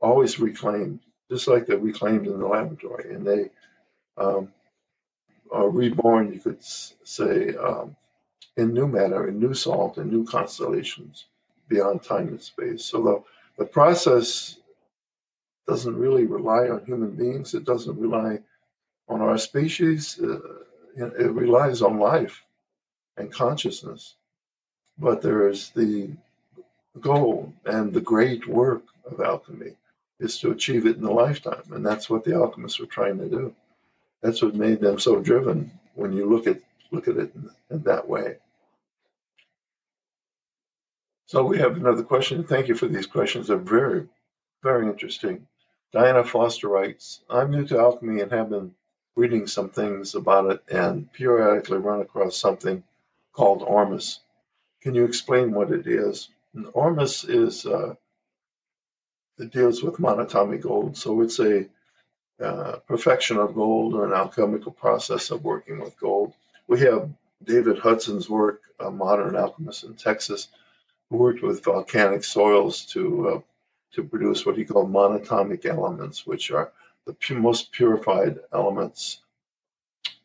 always 0.00 0.38
reclaimed, 0.40 1.00
just 1.30 1.48
like 1.48 1.66
they're 1.66 1.78
reclaimed 1.78 2.26
in 2.26 2.38
the 2.38 2.46
laboratory, 2.46 3.14
and 3.14 3.26
they 3.26 3.50
um, 4.16 4.52
are 5.50 5.68
reborn. 5.68 6.32
You 6.32 6.40
could 6.40 6.62
say 6.62 7.54
um, 7.56 7.96
in 8.56 8.72
new 8.72 8.86
matter, 8.86 9.28
in 9.28 9.38
new 9.40 9.54
salt, 9.54 9.98
in 9.98 10.10
new 10.10 10.24
constellations 10.24 11.26
beyond 11.68 12.02
time 12.02 12.28
and 12.28 12.42
space. 12.42 12.84
So 12.84 13.02
the 13.02 13.22
the 13.58 13.66
process 13.66 14.58
doesn't 15.66 15.96
really 15.96 16.26
rely 16.26 16.68
on 16.68 16.84
human 16.84 17.12
beings. 17.12 17.54
It 17.54 17.64
doesn't 17.64 17.98
rely 17.98 18.40
on 19.08 19.20
our 19.20 19.38
species, 19.38 20.18
uh, 20.20 20.38
it 20.96 21.32
relies 21.32 21.82
on 21.82 21.98
life 21.98 22.42
and 23.16 23.32
consciousness. 23.32 24.16
But 24.98 25.22
there 25.22 25.48
is 25.48 25.70
the 25.70 26.10
goal 27.00 27.52
and 27.64 27.92
the 27.92 28.00
great 28.00 28.46
work 28.46 28.84
of 29.10 29.20
alchemy 29.20 29.72
is 30.24 30.38
to 30.40 30.50
achieve 30.50 30.86
it 30.86 30.96
in 30.96 31.04
a 31.04 31.10
lifetime. 31.10 31.62
And 31.72 31.84
that's 31.86 32.10
what 32.10 32.24
the 32.24 32.34
alchemists 32.34 32.80
were 32.80 32.86
trying 32.86 33.18
to 33.18 33.28
do. 33.28 33.54
That's 34.22 34.42
what 34.42 34.54
made 34.54 34.80
them 34.80 34.98
so 34.98 35.20
driven 35.20 35.70
when 35.94 36.12
you 36.12 36.26
look 36.26 36.46
at 36.46 36.60
look 36.90 37.08
at 37.08 37.16
it 37.16 37.34
in, 37.34 37.50
in 37.70 37.82
that 37.82 38.08
way. 38.08 38.36
So 41.26 41.44
we 41.44 41.58
have 41.58 41.76
another 41.76 42.02
question. 42.02 42.44
Thank 42.44 42.68
you 42.68 42.74
for 42.74 42.86
these 42.86 43.06
questions. 43.06 43.48
They're 43.48 43.56
very, 43.56 44.06
very 44.62 44.86
interesting. 44.86 45.46
Diana 45.92 46.24
Foster 46.24 46.68
writes, 46.68 47.20
I'm 47.30 47.50
new 47.50 47.66
to 47.66 47.78
alchemy 47.78 48.20
and 48.20 48.30
have 48.32 48.50
been 48.50 48.74
reading 49.16 49.46
some 49.46 49.70
things 49.70 50.14
about 50.14 50.50
it 50.50 50.62
and 50.70 51.12
periodically 51.12 51.78
run 51.78 52.00
across 52.00 52.36
something 52.36 52.82
called 53.32 53.62
Ormus. 53.62 54.20
Can 54.82 54.94
you 54.94 55.04
explain 55.04 55.52
what 55.52 55.70
it 55.70 55.86
is? 55.86 56.28
And 56.54 56.66
Ormus 56.72 57.24
is 57.24 57.64
uh, 57.66 57.94
it 59.38 59.50
deals 59.52 59.82
with 59.82 59.98
monatomic 59.98 60.62
gold, 60.62 60.96
so 60.96 61.20
it's 61.20 61.40
a 61.40 61.66
uh, 62.40 62.76
perfection 62.86 63.36
of 63.36 63.54
gold 63.54 63.94
or 63.94 64.04
an 64.04 64.12
alchemical 64.12 64.72
process 64.72 65.30
of 65.30 65.44
working 65.44 65.78
with 65.80 65.98
gold. 65.98 66.32
We 66.66 66.80
have 66.80 67.10
David 67.44 67.78
Hudson's 67.78 68.28
work, 68.28 68.62
a 68.80 68.90
modern 68.90 69.36
alchemist 69.36 69.84
in 69.84 69.94
Texas, 69.94 70.48
who 71.10 71.16
worked 71.16 71.42
with 71.42 71.64
volcanic 71.64 72.24
soils 72.24 72.84
to 72.86 73.28
uh, 73.28 73.40
to 73.92 74.02
produce 74.02 74.44
what 74.44 74.56
he 74.56 74.64
called 74.64 74.92
monatomic 74.92 75.64
elements, 75.64 76.26
which 76.26 76.50
are 76.50 76.72
the 77.06 77.14
most 77.34 77.70
purified 77.70 78.40
elements 78.52 79.20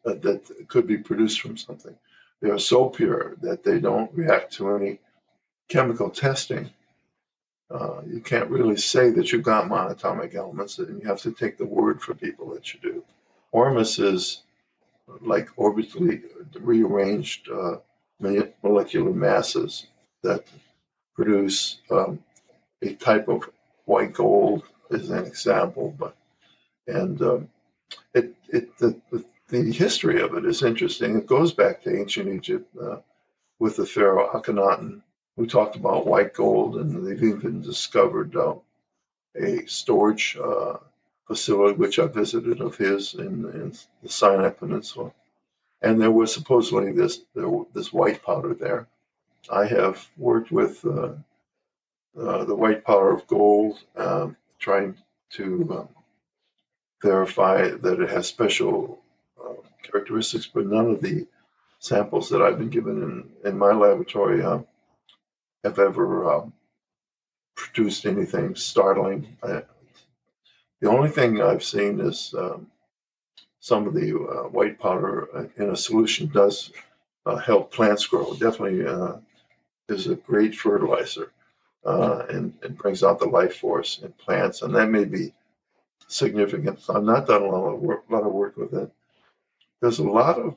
uh, 0.05 0.13
that 0.15 0.67
could 0.67 0.87
be 0.87 0.97
produced 0.97 1.41
from 1.41 1.55
something. 1.55 1.95
They 2.41 2.49
are 2.49 2.57
so 2.57 2.89
pure 2.89 3.35
that 3.41 3.63
they 3.63 3.79
don't 3.79 4.13
react 4.13 4.53
to 4.53 4.73
any 4.75 4.99
chemical 5.67 6.09
testing. 6.09 6.71
Uh, 7.71 8.01
you 8.07 8.19
can't 8.19 8.49
really 8.49 8.77
say 8.77 9.11
that 9.11 9.31
you've 9.31 9.43
got 9.43 9.69
monatomic 9.69 10.33
elements, 10.35 10.79
and 10.79 11.01
you 11.01 11.07
have 11.07 11.21
to 11.21 11.31
take 11.31 11.57
the 11.57 11.65
word 11.65 12.01
for 12.01 12.13
people 12.15 12.49
that 12.49 12.73
you 12.73 12.79
do. 12.81 13.03
Ormus 13.51 13.99
is 13.99 14.43
like 15.21 15.49
orbitally 15.55 16.23
rearranged 16.59 17.49
uh, 17.49 17.77
molecular 18.19 19.11
masses 19.11 19.87
that 20.23 20.43
produce 21.15 21.79
um, 21.91 22.19
a 22.81 22.93
type 22.93 23.27
of 23.27 23.49
white 23.85 24.13
gold, 24.13 24.63
as 24.91 25.09
an 25.09 25.25
example, 25.25 25.95
but 25.99 26.15
and 26.87 27.21
um, 27.21 27.49
it, 28.13 28.33
it 28.49 28.77
the, 28.77 28.99
the, 29.11 29.23
the 29.49 29.71
history 29.71 30.21
of 30.21 30.33
it 30.35 30.45
is 30.45 30.63
interesting. 30.63 31.17
It 31.17 31.27
goes 31.27 31.53
back 31.53 31.83
to 31.83 31.95
ancient 31.95 32.29
Egypt 32.29 32.67
uh, 32.81 32.97
with 33.59 33.75
the 33.75 33.85
pharaoh 33.85 34.29
Akhenaten, 34.33 35.01
who 35.39 35.47
talked 35.47 35.77
about 35.77 36.05
white 36.05 36.33
gold, 36.33 36.75
and 36.75 37.07
they've 37.07 37.23
even 37.23 37.61
discovered 37.61 38.35
uh, 38.35 38.55
a 39.37 39.65
storage 39.67 40.37
uh, 40.37 40.75
facility 41.27 41.77
which 41.77 41.97
I 41.97 42.07
visited 42.07 42.59
of 42.59 42.75
his 42.75 43.13
in, 43.13 43.45
in, 43.53 43.73
the 44.03 44.09
Sinai 44.09 44.49
Peninsula, 44.49 45.13
and 45.81 46.01
there 46.01 46.11
was 46.11 46.33
supposedly 46.33 46.91
this 46.91 47.21
this 47.73 47.93
white 47.93 48.21
powder 48.21 48.53
there. 48.53 48.87
I 49.49 49.65
have 49.67 50.05
worked 50.17 50.51
with 50.51 50.83
uh, 50.83 51.13
uh, 52.19 52.43
the 52.43 52.55
white 52.55 52.83
powder 52.83 53.11
of 53.11 53.25
gold, 53.27 53.79
um, 53.95 54.35
trying 54.59 54.97
to 55.37 55.45
um, 55.71 55.89
verify 57.01 57.69
that 57.69 58.01
it 58.01 58.09
has 58.09 58.27
special 58.27 58.99
uh, 59.41 59.53
characteristics, 59.83 60.47
but 60.53 60.65
none 60.65 60.89
of 60.91 61.01
the 61.01 61.25
samples 61.79 62.27
that 62.27 62.41
I've 62.41 62.57
been 62.57 62.69
given 62.69 63.01
in, 63.03 63.49
in 63.49 63.57
my 63.57 63.71
laboratory 63.71 64.43
uh, 64.43 64.59
have 65.63 65.79
ever 65.79 66.31
um, 66.31 66.53
produced 67.55 68.05
anything 68.05 68.55
startling. 68.55 69.37
I, 69.43 69.63
the 70.81 70.89
only 70.89 71.09
thing 71.09 71.41
I've 71.41 71.63
seen 71.63 71.99
is 71.99 72.33
um, 72.37 72.67
some 73.59 73.87
of 73.87 73.93
the 73.93 74.15
uh, 74.15 74.47
white 74.49 74.79
powder 74.79 75.49
in 75.57 75.69
a 75.71 75.75
solution 75.75 76.27
does 76.27 76.71
uh, 77.25 77.35
help 77.35 77.71
plants 77.73 78.07
grow. 78.07 78.33
Definitely 78.33 78.87
uh, 78.87 79.17
is 79.89 80.07
a 80.07 80.15
great 80.15 80.55
fertilizer 80.55 81.31
uh, 81.85 82.25
and, 82.29 82.53
and 82.63 82.77
brings 82.77 83.03
out 83.03 83.19
the 83.19 83.25
life 83.25 83.57
force 83.57 83.99
in 84.01 84.11
plants, 84.13 84.61
and 84.61 84.73
that 84.75 84.89
may 84.89 85.03
be 85.03 85.33
significant. 86.07 86.79
I've 86.89 87.03
not 87.03 87.27
done 87.27 87.43
a 87.43 87.47
lot 87.47 87.73
of 87.73 87.79
work, 87.79 88.03
lot 88.09 88.23
of 88.23 88.31
work 88.31 88.55
with 88.55 88.73
it. 88.73 88.89
There's 89.81 89.99
a 89.99 90.03
lot 90.03 90.39
of, 90.39 90.55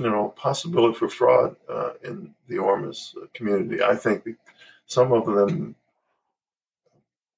you 0.00 0.08
know, 0.08 0.32
possibility 0.34 0.98
for 0.98 1.08
fraud 1.08 1.56
uh, 1.68 1.90
in 2.02 2.34
the 2.48 2.56
Ormus 2.56 3.14
community. 3.34 3.82
I 3.82 3.94
think 3.94 4.26
some 4.86 5.12
of 5.12 5.26
them, 5.26 5.74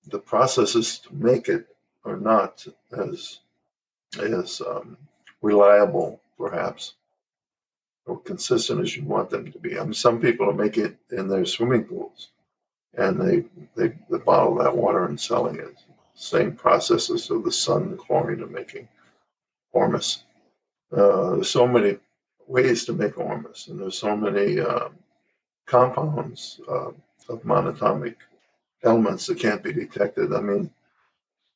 the 0.07 0.21
processes 0.21 1.01
to 1.01 1.15
make 1.15 1.49
it 1.49 1.67
are 2.05 2.17
not 2.17 2.65
as 2.97 3.41
as 4.21 4.61
um, 4.61 4.97
reliable, 5.41 6.21
perhaps, 6.39 6.95
or 8.07 8.21
consistent 8.21 8.81
as 8.81 8.97
you 8.97 9.05
want 9.05 9.31
them 9.31 9.51
to 9.51 9.59
be. 9.59 9.77
I 9.77 9.83
mean, 9.83 9.95
some 9.95 10.21
people 10.21 10.53
make 10.53 10.79
it 10.79 10.97
in 11.11 11.27
their 11.27 11.45
swimming 11.45 11.85
pools, 11.85 12.31
and 12.95 13.21
they 13.21 13.45
they, 13.75 13.95
they 14.09 14.19
bottle 14.19 14.55
that 14.57 14.77
water 14.77 15.07
and 15.07 15.21
selling 15.21 15.57
it 15.57 15.77
same 16.15 16.53
processes 16.53 17.29
of 17.31 17.43
the 17.43 17.51
sun, 17.51 17.91
the 17.91 17.97
chlorine 17.97 18.43
of 18.43 18.51
making 18.53 18.87
ormus. 19.73 20.23
Uh, 20.97 21.43
so 21.43 21.67
many 21.67 21.99
ways 22.53 22.85
to 22.85 22.93
make 22.93 23.19
ormus, 23.19 23.69
and 23.69 23.81
there's 23.81 23.99
so 23.99 24.15
many 24.15 24.61
um, 24.61 24.93
compounds 25.67 26.61
uh, 26.69 26.91
of 27.29 27.43
monatomic 27.45 28.17
elements 28.85 29.27
that 29.27 29.39
can't 29.39 29.63
be 29.63 29.73
detected. 29.73 30.35
I 30.35 30.41
mean, 30.41 30.71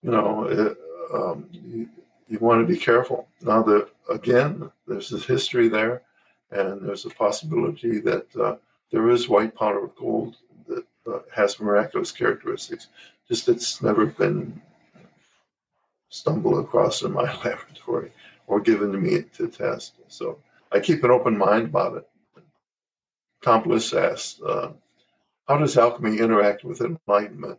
you 0.03 0.11
know, 0.11 0.45
it, 0.45 0.79
um, 1.13 1.49
you, 1.53 1.89
you 2.29 2.39
want 2.39 2.67
to 2.67 2.73
be 2.73 2.79
careful. 2.79 3.29
Now 3.43 3.63
that 3.65 3.89
again, 4.11 4.71
there's 4.87 5.11
this 5.11 5.27
history 5.27 5.69
there, 5.69 6.03
and 6.51 6.81
there's 6.81 7.05
a 7.05 7.11
possibility 7.11 7.99
that 8.01 8.27
uh, 8.37 8.57
there 8.91 9.11
is 9.11 9.29
white 9.29 9.55
powder 9.55 9.85
of 9.85 9.97
gold 9.97 10.37
that 10.67 10.85
uh, 11.07 11.19
has 11.35 11.61
miraculous 11.61 12.11
characteristics 12.11 12.89
just 13.29 13.49
it's 13.49 13.83
never 13.83 14.07
been 14.07 14.61
stumbled 16.09 16.65
across 16.65 17.03
in 17.03 17.13
my 17.13 17.23
laboratory 17.45 18.13
or 18.47 18.61
given 18.61 18.93
to 18.93 18.99
me 18.99 19.23
to 19.37 19.49
test. 19.49 19.95
So 20.09 20.39
I 20.77 20.81
keep 20.81 21.03
an 21.05 21.11
open 21.11 21.39
mind 21.39 21.65
about 21.69 21.97
it. 21.97 22.07
Tom 23.43 23.63
Bliss 23.63 23.95
asked, 23.95 24.43
uh, 24.43 24.73
how 25.49 25.57
does 25.57 25.79
alchemy 25.79 26.19
interact 26.19 26.65
with 26.65 26.83
enlightenment? 26.83 27.59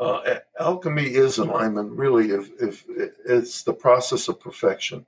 Uh, 0.00 0.38
alchemy 0.58 1.04
is 1.04 1.38
enlightenment, 1.38 1.90
really, 1.90 2.30
if, 2.30 2.50
if 2.58 2.84
it's 3.26 3.64
the 3.64 3.72
process 3.72 4.28
of 4.28 4.40
perfection. 4.40 5.04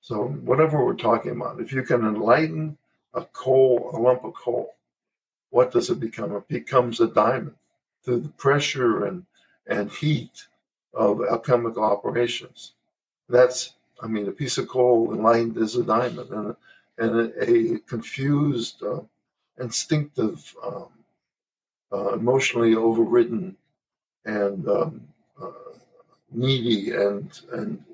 So, 0.00 0.28
whatever 0.28 0.82
we're 0.82 0.94
talking 0.94 1.32
about, 1.32 1.60
if 1.60 1.72
you 1.72 1.82
can 1.82 2.00
enlighten 2.00 2.78
a 3.12 3.24
coal, 3.24 3.90
a 3.92 3.98
lump 3.98 4.24
of 4.24 4.32
coal, 4.32 4.76
what 5.50 5.72
does 5.72 5.90
it 5.90 6.00
become? 6.00 6.34
It 6.34 6.48
becomes 6.48 7.00
a 7.00 7.08
diamond 7.08 7.56
through 8.02 8.20
the 8.20 8.28
pressure 8.30 9.04
and, 9.04 9.26
and 9.66 9.90
heat 9.90 10.46
of 10.94 11.20
alchemical 11.28 11.84
operations. 11.84 12.72
That's, 13.28 13.74
I 14.02 14.06
mean, 14.06 14.28
a 14.28 14.32
piece 14.32 14.58
of 14.58 14.68
coal 14.68 15.12
enlightened 15.14 15.56
is 15.58 15.76
a 15.76 15.82
diamond, 15.82 16.30
and, 16.30 16.56
and 16.98 17.20
a, 17.20 17.50
a 17.50 17.78
confused, 17.80 18.82
uh, 18.82 19.00
instinctive, 19.58 20.54
um, 20.62 20.88
uh, 21.92 22.14
emotionally 22.14 22.74
overridden, 22.76 23.56
and 24.24 24.68
um, 24.68 25.08
uh, 25.42 25.50
needy 26.32 26.92
and 26.92 27.40
and 27.52 27.84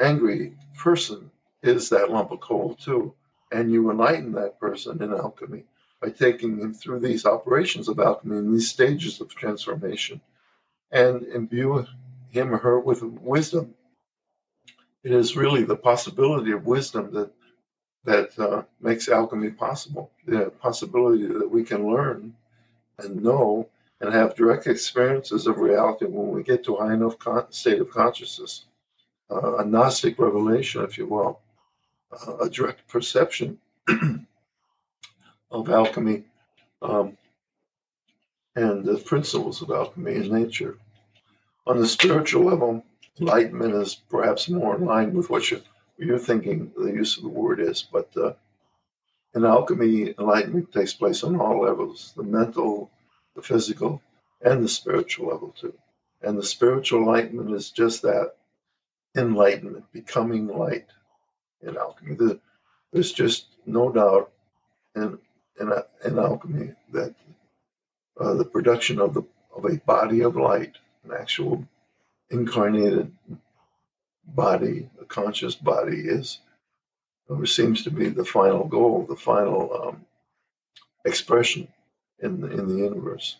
angry 0.00 0.52
person 0.76 1.30
is 1.62 1.88
that 1.90 2.10
lump 2.10 2.30
of 2.30 2.40
coal 2.40 2.74
too. 2.74 3.14
And 3.50 3.72
you 3.72 3.90
enlighten 3.90 4.32
that 4.32 4.60
person 4.60 5.02
in 5.02 5.12
alchemy 5.14 5.64
by 6.00 6.10
taking 6.10 6.58
him 6.58 6.74
through 6.74 7.00
these 7.00 7.24
operations 7.24 7.88
of 7.88 7.98
alchemy 7.98 8.36
and 8.36 8.54
these 8.54 8.68
stages 8.68 9.20
of 9.20 9.34
transformation 9.34 10.20
and 10.92 11.22
imbue 11.24 11.86
him 12.30 12.54
or 12.54 12.58
her 12.58 12.78
with 12.78 13.02
wisdom. 13.02 13.74
It 15.04 15.12
is 15.12 15.36
really 15.36 15.64
the 15.64 15.76
possibility 15.76 16.52
of 16.52 16.66
wisdom 16.66 17.12
that 17.14 17.30
that 18.04 18.38
uh, 18.38 18.62
makes 18.80 19.08
alchemy 19.08 19.50
possible. 19.50 20.10
The 20.26 20.50
possibility 20.60 21.26
that 21.26 21.50
we 21.50 21.64
can 21.64 21.86
learn 21.90 22.34
and 22.98 23.22
know 23.22 23.68
and 24.00 24.12
have 24.12 24.34
direct 24.36 24.66
experiences 24.66 25.46
of 25.46 25.58
reality 25.58 26.06
when 26.06 26.30
we 26.30 26.42
get 26.42 26.64
to 26.64 26.76
a 26.76 26.86
high 26.86 26.94
enough 26.94 27.18
con- 27.18 27.50
state 27.52 27.80
of 27.80 27.90
consciousness, 27.90 28.66
uh, 29.30 29.56
a 29.58 29.64
Gnostic 29.64 30.18
revelation, 30.18 30.82
if 30.84 30.98
you 30.98 31.06
will, 31.06 31.40
uh, 32.12 32.38
a 32.38 32.50
direct 32.50 32.86
perception 32.88 33.58
of 35.50 35.70
alchemy 35.70 36.24
um, 36.82 37.16
and 38.56 38.84
the 38.84 38.98
principles 38.98 39.62
of 39.62 39.70
alchemy 39.70 40.16
in 40.16 40.32
nature. 40.32 40.78
On 41.66 41.78
the 41.78 41.88
spiritual 41.88 42.44
level, 42.44 42.84
enlightenment 43.20 43.74
is 43.74 43.94
perhaps 43.94 44.48
more 44.48 44.76
in 44.76 44.84
line 44.84 45.14
with 45.14 45.30
what 45.30 45.50
you, 45.50 45.60
you're 45.98 46.18
thinking 46.18 46.72
the 46.76 46.92
use 46.92 47.16
of 47.16 47.24
the 47.24 47.28
word 47.28 47.60
is, 47.60 47.82
but 47.82 48.10
uh, 48.16 48.32
in 49.34 49.44
alchemy, 49.44 50.14
enlightenment 50.18 50.72
takes 50.72 50.94
place 50.94 51.22
on 51.22 51.40
all 51.40 51.62
levels 51.62 52.12
the 52.16 52.22
mental, 52.22 52.90
the 53.34 53.42
physical, 53.42 54.00
and 54.42 54.64
the 54.64 54.68
spiritual 54.68 55.28
level 55.28 55.54
too. 55.58 55.74
And 56.22 56.38
the 56.38 56.42
spiritual 56.42 57.00
enlightenment 57.00 57.52
is 57.52 57.70
just 57.70 58.02
that 58.02 58.34
enlightenment, 59.16 59.84
becoming 59.92 60.48
light 60.48 60.86
in 61.62 61.76
alchemy. 61.76 62.14
The, 62.14 62.40
there's 62.92 63.12
just 63.12 63.46
no 63.66 63.92
doubt 63.92 64.32
in 64.96 65.18
in, 65.60 65.72
in 66.04 66.18
alchemy 66.18 66.72
that 66.92 67.14
uh, 68.20 68.34
the 68.34 68.44
production 68.44 69.00
of 69.00 69.14
the 69.14 69.22
of 69.54 69.64
a 69.64 69.76
body 69.78 70.22
of 70.22 70.36
light, 70.36 70.76
an 71.04 71.12
actual 71.18 71.64
incarnated 72.30 73.12
body, 74.24 74.88
a 75.00 75.04
conscious 75.04 75.54
body, 75.54 76.00
is 76.00 76.40
or 77.28 77.44
seems 77.46 77.84
to 77.84 77.90
be 77.90 78.08
the 78.08 78.24
final 78.24 78.64
goal, 78.64 79.06
the 79.08 79.16
final 79.16 79.88
um, 79.88 80.06
expression 81.04 81.68
in 82.20 82.40
the, 82.40 82.48
in 82.48 82.68
the 82.68 82.76
universe. 82.76 83.36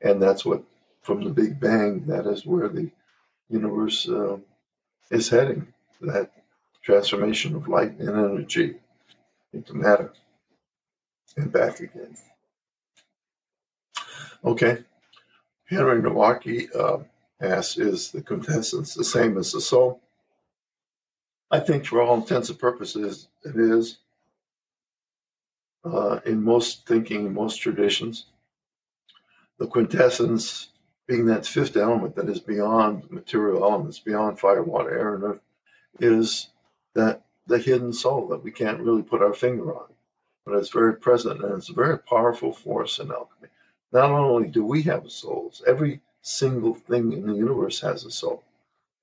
And 0.00 0.22
that's 0.22 0.44
what, 0.44 0.62
from 1.02 1.22
the 1.22 1.30
Big 1.30 1.60
Bang, 1.60 2.06
that 2.06 2.26
is 2.26 2.46
where 2.46 2.68
the 2.68 2.90
universe 3.50 4.08
uh, 4.08 4.38
is 5.10 5.28
heading. 5.28 5.66
That 6.00 6.30
transformation 6.82 7.56
of 7.56 7.68
light 7.68 7.98
and 7.98 8.08
energy 8.08 8.76
into 9.52 9.74
matter 9.74 10.12
and 11.36 11.52
back 11.52 11.80
again. 11.80 12.16
Okay. 14.44 14.84
Henry 15.66 16.00
Nowacki 16.00 16.74
uh, 16.74 16.98
asks, 17.40 17.78
is 17.78 18.10
the 18.10 18.22
quintessence 18.22 18.94
the 18.94 19.04
same 19.04 19.38
as 19.38 19.52
the 19.52 19.60
soul? 19.60 20.00
I 21.50 21.60
think 21.60 21.86
for 21.86 22.02
all 22.02 22.16
intents 22.16 22.50
and 22.50 22.58
purposes, 22.58 23.28
it 23.44 23.56
is. 23.56 23.98
Uh, 25.84 26.20
in 26.26 26.42
most 26.42 26.86
thinking, 26.86 27.32
most 27.32 27.56
traditions, 27.56 28.26
the 29.58 29.66
quintessence 29.66 30.70
being 31.06 31.24
that 31.26 31.46
fifth 31.46 31.76
element 31.76 32.14
that 32.16 32.28
is 32.28 32.40
beyond 32.40 33.10
material 33.10 33.62
elements, 33.62 33.98
beyond 33.98 34.38
fire, 34.38 34.62
water, 34.62 34.90
air, 34.90 35.14
and 35.14 35.24
earth, 35.24 35.40
is 36.00 36.48
that 36.94 37.24
the 37.46 37.58
hidden 37.58 37.92
soul 37.92 38.28
that 38.28 38.42
we 38.42 38.50
can't 38.50 38.80
really 38.80 39.02
put 39.02 39.22
our 39.22 39.32
finger 39.32 39.74
on 39.74 39.88
but 40.48 40.56
it's 40.56 40.70
very 40.70 40.94
present 40.94 41.44
and 41.44 41.54
it's 41.54 41.68
a 41.68 41.74
very 41.74 41.98
powerful 41.98 42.52
force 42.52 42.98
in 43.00 43.10
alchemy. 43.10 43.48
Not 43.92 44.10
only 44.10 44.48
do 44.48 44.64
we 44.64 44.82
have 44.82 45.10
souls, 45.10 45.62
every 45.66 46.00
single 46.28 46.74
thing 46.74 47.12
in 47.12 47.26
the 47.26 47.34
universe 47.34 47.80
has 47.80 48.04
a 48.04 48.10
soul. 48.10 48.42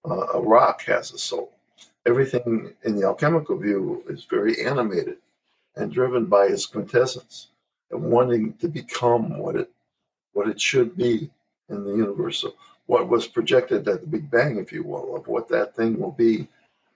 Uh, 0.08 0.28
a 0.34 0.42
rock 0.42 0.84
has 0.84 1.12
a 1.12 1.18
soul. 1.18 1.52
Everything 2.06 2.72
in 2.84 2.96
the 2.96 3.04
alchemical 3.04 3.58
view 3.58 4.04
is 4.08 4.26
very 4.26 4.64
animated 4.64 5.18
and 5.76 5.92
driven 5.92 6.26
by 6.26 6.46
its 6.46 6.68
quintessence 6.68 7.48
and 7.90 8.02
wanting 8.02 8.54
to 8.54 8.68
become 8.68 9.40
what 9.40 9.56
it 9.56 9.70
what 10.34 10.48
it 10.48 10.60
should 10.60 10.96
be 10.96 11.30
in 11.70 11.84
the 11.84 11.96
universe. 11.96 12.40
So 12.40 12.54
what 12.86 13.10
was 13.10 13.28
projected 13.28 13.88
at 13.88 14.02
the 14.02 14.08
Big 14.08 14.30
Bang, 14.30 14.58
if 14.58 14.72
you 14.72 14.84
will, 14.84 15.16
of 15.16 15.28
what 15.28 15.48
that 15.48 15.76
thing 15.76 15.98
will 16.00 16.12
be 16.12 16.48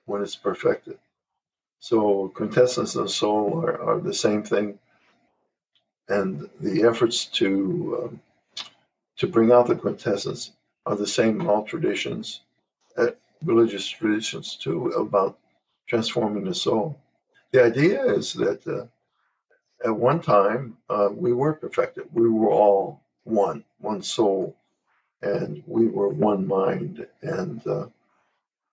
when 0.05 0.21
it's 0.21 0.35
perfected. 0.35 0.99
So 1.79 2.27
quintessence 2.35 2.95
and 2.95 3.09
soul 3.09 3.63
are, 3.65 3.81
are 3.81 3.99
the 3.99 4.13
same 4.13 4.43
thing, 4.43 4.77
and 6.09 6.49
the 6.59 6.83
efforts 6.83 7.25
to 7.39 7.47
um, 8.03 8.21
to 9.19 9.27
bring 9.27 9.51
out 9.51 9.67
the 9.67 9.75
quintessence 9.75 10.53
are 10.85 10.95
the 10.95 11.07
same 11.07 11.39
in 11.39 11.47
all 11.47 11.63
traditions, 11.63 12.41
religious 13.43 13.87
traditions 13.87 14.55
too, 14.55 14.87
about 14.87 15.37
transforming 15.87 16.45
the 16.45 16.53
soul. 16.53 16.99
The 17.51 17.63
idea 17.63 18.03
is 18.03 18.33
that 18.33 18.65
uh, 18.67 18.85
at 19.85 19.95
one 19.95 20.21
time 20.21 20.77
uh, 20.89 21.09
we 21.11 21.33
were 21.33 21.53
perfected. 21.53 22.05
We 22.13 22.29
were 22.29 22.49
all 22.49 23.01
one, 23.23 23.63
one 23.79 24.01
soul, 24.01 24.55
and 25.21 25.63
we 25.67 25.87
were 25.87 26.09
one 26.09 26.47
mind, 26.47 27.05
and 27.21 27.65
uh, 27.67 27.87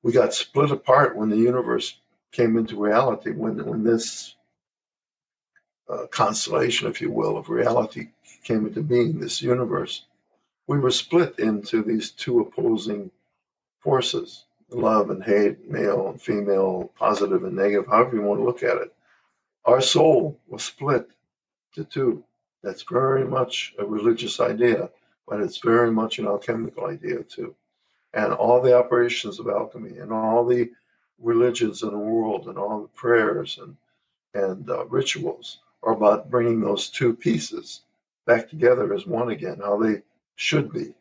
we 0.03 0.13
got 0.13 0.35
split 0.35 0.71
apart 0.71 1.17
when 1.17 1.29
the 1.29 1.37
universe 1.37 1.99
came 2.33 2.57
into 2.57 2.81
reality 2.81 3.31
when 3.33 3.65
when 3.65 3.83
this 3.83 4.35
uh, 5.89 6.07
constellation, 6.11 6.89
if 6.89 7.01
you 7.01 7.11
will, 7.11 7.37
of 7.37 7.49
reality 7.49 8.09
came 8.43 8.67
into 8.67 8.83
being, 8.83 9.19
this 9.19 9.41
universe, 9.41 10.06
we 10.67 10.79
were 10.79 10.91
split 10.91 11.39
into 11.39 11.83
these 11.83 12.11
two 12.11 12.41
opposing 12.41 13.11
forces 13.81 14.45
love 14.71 15.11
and 15.11 15.23
hate, 15.23 15.71
male 15.71 16.09
and 16.09 16.21
female, 16.21 16.91
positive 16.99 17.45
and 17.45 17.55
negative, 17.55 17.87
however 17.87 18.17
you 18.17 18.23
want 18.23 18.41
to 18.41 18.45
look 18.45 18.65
at 18.65 18.77
it. 18.77 18.93
Our 19.65 19.81
soul 19.81 20.41
was 20.49 20.65
split 20.65 21.09
to 21.75 21.85
two. 21.85 22.25
That's 22.63 22.83
very 22.83 23.25
much 23.25 23.75
a 23.79 23.85
religious 23.85 24.41
idea, 24.41 24.91
but 25.29 25.41
it's 25.41 25.59
very 25.59 25.93
much 25.93 26.19
an 26.19 26.27
alchemical 26.27 26.87
idea 26.87 27.23
too. 27.23 27.55
And 28.15 28.33
all 28.33 28.61
the 28.61 28.77
operations 28.77 29.39
of 29.39 29.49
alchemy 29.49 29.99
and 29.99 30.13
all 30.13 30.45
the 30.45 30.71
religions 31.21 31.83
in 31.83 31.91
the 31.91 31.99
world 31.99 32.49
and 32.49 32.59
all 32.59 32.83
the 32.83 32.89
prayers 32.89 33.59
and 33.63 33.77
and 34.35 34.69
uh, 34.69 34.85
rituals 34.87 35.61
are 35.83 35.95
about 35.95 36.31
bringing 36.31 36.61
those 36.61 36.91
two 36.91 37.15
pieces 37.15 37.83
back 38.27 38.51
together 38.51 38.93
as 38.93 39.07
one 39.07 39.31
again, 39.31 39.59
how 39.61 39.79
they 39.79 40.03
should 40.37 40.73
be 40.73 40.95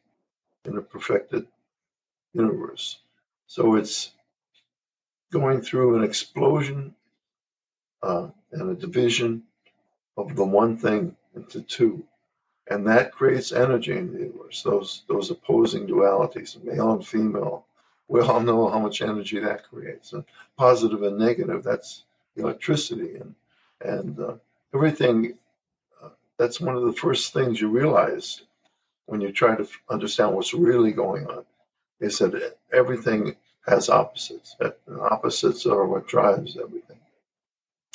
in 0.65 0.77
a 0.77 0.81
perfected 0.81 1.47
universe. 2.33 2.99
So 3.47 3.75
it's 3.75 4.11
going 5.31 5.61
through 5.61 5.97
an 5.97 6.03
explosion 6.03 6.95
uh, 8.01 8.29
and 8.51 8.69
a 8.71 8.75
division 8.75 9.43
of 10.17 10.35
the 10.35 10.45
one 10.45 10.77
thing 10.77 11.15
into 11.35 11.61
two. 11.61 12.03
And 12.67 12.87
that 12.87 13.11
creates 13.11 13.51
energy 13.51 13.91
in 13.91 14.11
the 14.11 14.19
universe, 14.19 14.63
those 14.63 15.03
those 15.07 15.29
opposing 15.29 15.85
dualities, 15.85 16.61
male 16.63 16.93
and 16.93 17.05
female, 17.05 17.65
we 18.07 18.21
all 18.21 18.39
know 18.39 18.69
how 18.69 18.79
much 18.79 19.01
energy 19.01 19.39
that 19.39 19.69
creates 19.69 20.13
and 20.13 20.23
positive 20.57 21.03
and 21.03 21.17
negative 21.17 21.63
that's 21.63 22.03
electricity 22.35 23.15
and 23.15 23.35
and 23.81 24.19
uh, 24.19 24.33
everything 24.73 25.37
uh, 26.01 26.09
that's 26.37 26.61
one 26.61 26.75
of 26.75 26.83
the 26.83 26.93
first 26.93 27.33
things 27.33 27.59
you 27.59 27.69
realize 27.69 28.41
when 29.07 29.21
you 29.21 29.31
try 29.31 29.55
to 29.55 29.67
understand 29.89 30.33
what's 30.33 30.53
really 30.53 30.91
going 30.91 31.27
on 31.27 31.45
is 31.99 32.19
that 32.19 32.57
everything 32.73 33.35
has 33.67 33.89
opposites 33.89 34.55
and 34.59 34.73
opposites 35.01 35.65
are 35.65 35.85
what 35.87 36.07
drives 36.07 36.57
everything 36.57 36.99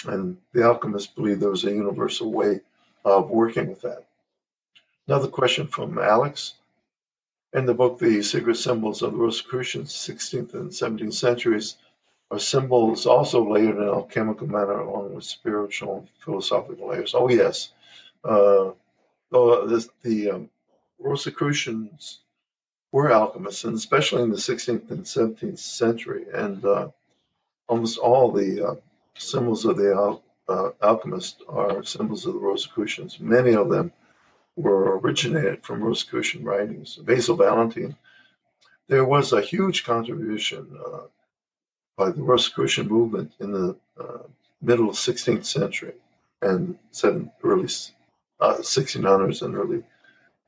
And 0.07 0.39
the 0.53 0.65
alchemists 0.65 1.13
believed 1.13 1.41
there 1.41 1.51
was 1.51 1.65
a 1.65 1.71
universal 1.71 2.33
way 2.33 2.61
of 3.05 3.31
working 3.31 3.69
with 3.69 3.83
that. 3.83 4.07
Another 5.09 5.29
question 5.29 5.67
from 5.67 5.99
Alex. 5.99 6.55
In 7.53 7.67
the 7.67 7.75
book, 7.75 7.99
The 7.99 8.23
Secret 8.23 8.57
Symbols 8.57 9.03
of 9.03 9.13
the 9.13 9.19
Rosicrucians, 9.19 9.93
16th 9.93 10.55
and 10.55 10.71
17th 10.71 11.15
centuries, 11.15 11.77
are 12.31 12.39
symbols 12.39 13.07
also 13.07 13.45
layered 13.45 13.77
in 13.77 13.83
alchemical 13.83 14.47
manner 14.47 14.81
along 14.81 15.15
with 15.15 15.25
spiritual 15.25 15.99
and 15.99 16.09
philosophical 16.25 16.89
layers. 16.89 17.15
Oh, 17.15 17.29
yes. 17.29 17.73
Uh, 18.25 18.73
the, 19.33 19.89
the 20.03 20.31
um, 20.31 20.51
Rosicrucians 21.01 22.21
were 22.93 23.13
alchemists, 23.13 23.65
and 23.65 23.75
especially 23.75 24.23
in 24.23 24.31
the 24.31 24.37
16th 24.37 24.91
and 24.91 25.05
17th 25.05 25.59
century. 25.59 26.27
And 26.33 26.65
uh, 26.65 26.89
almost 27.69 27.99
all 27.99 28.31
the 28.31 28.69
uh, 28.69 28.75
symbols 29.17 29.65
of 29.65 29.77
the 29.77 29.93
al- 29.93 30.23
uh, 30.49 30.71
alchemist 30.83 31.43
are 31.49 31.83
symbols 31.85 32.27
of 32.27 32.35
the 32.35 32.41
Rosicrucians. 32.41 33.21
Many 33.21 33.55
of 33.55 33.71
them 33.71 33.93
were 34.57 34.99
originated 34.99 35.63
from 35.63 35.83
Rosicrucian 35.83 36.45
writings. 36.45 36.97
Basil 36.97 37.37
Valentine, 37.37 37.97
there 38.89 39.05
was 39.05 39.33
a 39.33 39.41
huge 39.41 39.85
contribution 39.85 40.77
uh, 40.85 41.03
by 41.97 42.11
the 42.11 42.23
Rosicrucian 42.23 42.89
movement 42.89 43.33
in 43.41 43.53
the 43.53 43.77
uh, 43.99 44.25
middle 44.61 44.91
16th 44.91 45.45
century 45.45 45.95
and 46.43 46.77
seven, 46.91 47.31
early 47.45 47.69
1600s 48.41 49.43
uh, 49.43 49.47
and 49.47 49.55
early 49.55 49.83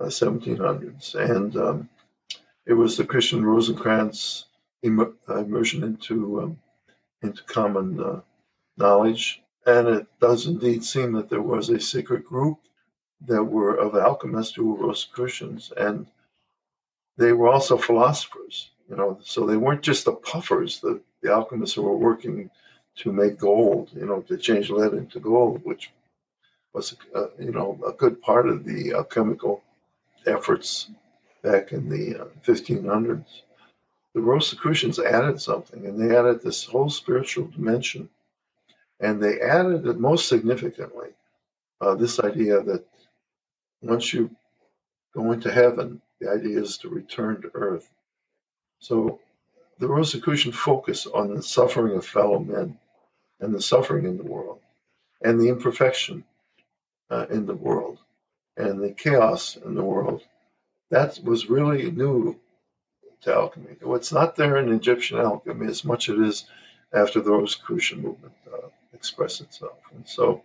1700s. 0.00 1.14
Uh, 1.14 1.34
and 1.34 1.56
um, 1.56 1.88
it 2.66 2.74
was 2.74 2.96
the 2.96 3.04
Christian 3.04 3.44
Rosencrantz 3.44 4.46
immersion 4.82 5.84
into 5.84 6.42
um, 6.42 6.58
into 7.22 7.42
common 7.44 8.00
uh, 8.00 8.20
knowledge. 8.76 9.42
And 9.66 9.86
it 9.86 10.06
does 10.20 10.46
indeed 10.46 10.82
seem 10.84 11.12
that 11.12 11.28
there 11.28 11.42
was 11.42 11.70
a 11.70 11.78
secret 11.78 12.24
group 12.24 12.58
that 13.26 13.42
were 13.44 13.74
of 13.74 13.94
alchemists 13.94 14.54
who 14.54 14.74
were 14.74 14.88
Rosicrucians, 14.88 15.72
and 15.76 16.06
they 17.16 17.32
were 17.32 17.48
also 17.48 17.76
philosophers. 17.76 18.70
You 18.90 18.96
know, 18.96 19.18
so 19.22 19.46
they 19.46 19.56
weren't 19.56 19.82
just 19.82 20.04
the 20.04 20.12
puffers, 20.12 20.80
the, 20.80 21.00
the 21.22 21.32
alchemists 21.32 21.76
who 21.76 21.82
were 21.82 21.96
working 21.96 22.50
to 22.96 23.12
make 23.12 23.38
gold, 23.38 23.90
you 23.94 24.04
know, 24.04 24.20
to 24.22 24.36
change 24.36 24.68
lead 24.68 24.92
into 24.92 25.18
gold, 25.18 25.64
which 25.64 25.90
was, 26.74 26.94
uh, 27.14 27.28
you 27.38 27.52
know, 27.52 27.78
a 27.86 27.92
good 27.92 28.20
part 28.20 28.48
of 28.48 28.64
the 28.64 28.92
alchemical 28.92 29.62
efforts 30.26 30.90
back 31.42 31.72
in 31.72 31.88
the 31.88 32.22
uh, 32.22 32.26
1500s. 32.44 33.42
The 34.14 34.20
Rosicrucians 34.20 34.98
added 34.98 35.40
something, 35.40 35.86
and 35.86 35.98
they 35.98 36.16
added 36.16 36.42
this 36.42 36.64
whole 36.64 36.90
spiritual 36.90 37.46
dimension. 37.46 38.08
And 39.00 39.22
they 39.22 39.40
added 39.40 39.86
it 39.86 39.98
most 39.98 40.28
significantly 40.28 41.08
uh, 41.80 41.94
this 41.96 42.20
idea 42.20 42.62
that 42.62 42.84
once 43.80 44.12
you 44.12 44.30
go 45.14 45.32
into 45.32 45.50
heaven, 45.50 46.00
the 46.20 46.30
idea 46.30 46.60
is 46.60 46.76
to 46.78 46.88
return 46.88 47.42
to 47.42 47.50
earth. 47.54 47.90
So 48.78 49.18
the 49.78 49.88
Rosicrucian 49.88 50.52
focus 50.52 51.06
on 51.06 51.34
the 51.34 51.42
suffering 51.42 51.96
of 51.96 52.06
fellow 52.06 52.38
men 52.38 52.78
and 53.40 53.52
the 53.52 53.60
suffering 53.60 54.04
in 54.04 54.16
the 54.16 54.22
world 54.22 54.60
and 55.22 55.40
the 55.40 55.48
imperfection 55.48 56.24
uh, 57.10 57.26
in 57.30 57.46
the 57.46 57.54
world 57.54 57.98
and 58.56 58.82
the 58.82 58.92
chaos 58.92 59.56
in 59.56 59.74
the 59.74 59.84
world. 59.84 60.22
That 60.90 61.18
was 61.24 61.48
really 61.48 61.90
new 61.90 62.38
to 63.22 63.34
alchemy. 63.34 63.76
What's 63.80 64.12
not 64.12 64.36
there 64.36 64.58
in 64.58 64.72
Egyptian 64.72 65.18
alchemy 65.18 65.66
as 65.68 65.84
much 65.84 66.08
as 66.08 66.16
it 66.16 66.22
is 66.22 66.44
after 66.92 67.20
the 67.20 67.30
Rosicrucian 67.30 68.02
movement 68.02 68.34
uh, 68.52 68.68
expressed 68.92 69.40
itself. 69.40 69.78
And 69.94 70.06
so 70.06 70.42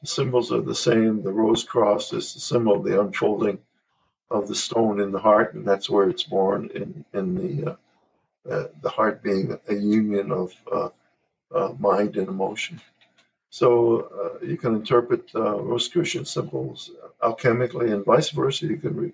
the 0.00 0.06
symbols 0.06 0.52
are 0.52 0.60
the 0.60 0.74
same. 0.74 1.22
The 1.22 1.32
rose 1.32 1.64
cross 1.64 2.12
is 2.12 2.32
the 2.32 2.40
symbol 2.40 2.76
of 2.76 2.84
the 2.84 3.00
unfolding 3.00 3.58
of 4.30 4.48
the 4.48 4.54
stone 4.54 5.00
in 5.00 5.10
the 5.10 5.18
heart, 5.18 5.54
and 5.54 5.66
that's 5.66 5.90
where 5.90 6.08
it's 6.08 6.22
born 6.22 6.70
in 6.74 7.04
in 7.14 7.34
the 7.34 7.72
uh, 7.72 7.76
uh, 8.50 8.68
the 8.82 8.90
heart 8.90 9.22
being 9.22 9.58
a 9.68 9.74
union 9.74 10.30
of 10.32 10.52
uh, 10.70 10.88
uh 11.54 11.74
mind 11.78 12.16
and 12.16 12.28
emotion. 12.28 12.80
So 13.50 14.38
uh, 14.42 14.44
you 14.44 14.56
can 14.56 14.74
interpret 14.74 15.30
uh, 15.34 15.60
Rosicrucian 15.60 16.24
symbols 16.24 16.90
alchemically, 17.22 17.92
and 17.92 18.04
vice 18.04 18.30
versa. 18.30 18.66
You 18.66 18.76
can 18.76 18.96
re- 18.96 19.12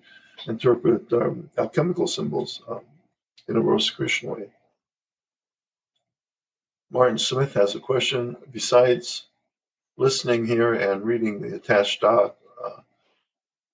interpret 0.49 1.13
um, 1.13 1.51
alchemical 1.57 2.07
symbols 2.07 2.63
um, 2.69 2.81
in 3.49 3.57
a 3.57 3.61
Rosicrucian 3.61 4.31
way. 4.31 4.49
Martin 6.91 7.19
Smith 7.19 7.55
has 7.55 7.75
a 7.75 7.81
question. 7.81 8.37
Besides 8.53 9.27
listening 9.97 10.47
here 10.47 10.75
and 10.75 11.05
reading 11.05 11.41
the 11.41 11.55
attached 11.57 12.01
doc, 12.01 12.37
uh, 12.65 12.81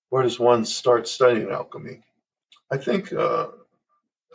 where 0.09 0.23
does 0.23 0.39
one 0.39 0.65
start 0.65 1.07
studying 1.07 1.51
alchemy? 1.51 2.01
I 2.71 2.77
think, 2.77 3.11
uh, 3.13 3.47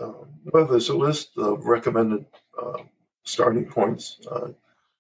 uh, 0.01 0.13
well, 0.45 0.67
there's 0.67 0.89
a 0.89 0.97
list 0.97 1.31
of 1.39 1.67
recommended 1.67 2.27
uh, 2.61 2.83
starting 3.25 3.67
points 3.67 4.19
uh, 4.31 4.49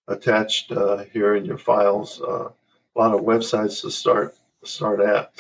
attached 0.08 0.72
uh, 0.72 1.04
here 1.12 1.36
in 1.36 1.44
your 1.44 1.58
files. 1.58 2.20
a 2.20 2.52
lot 2.94 3.14
of 3.14 3.20
websites 3.20 3.80
to 3.82 3.90
start 3.90 4.34
start 4.64 5.00
at, 5.00 5.32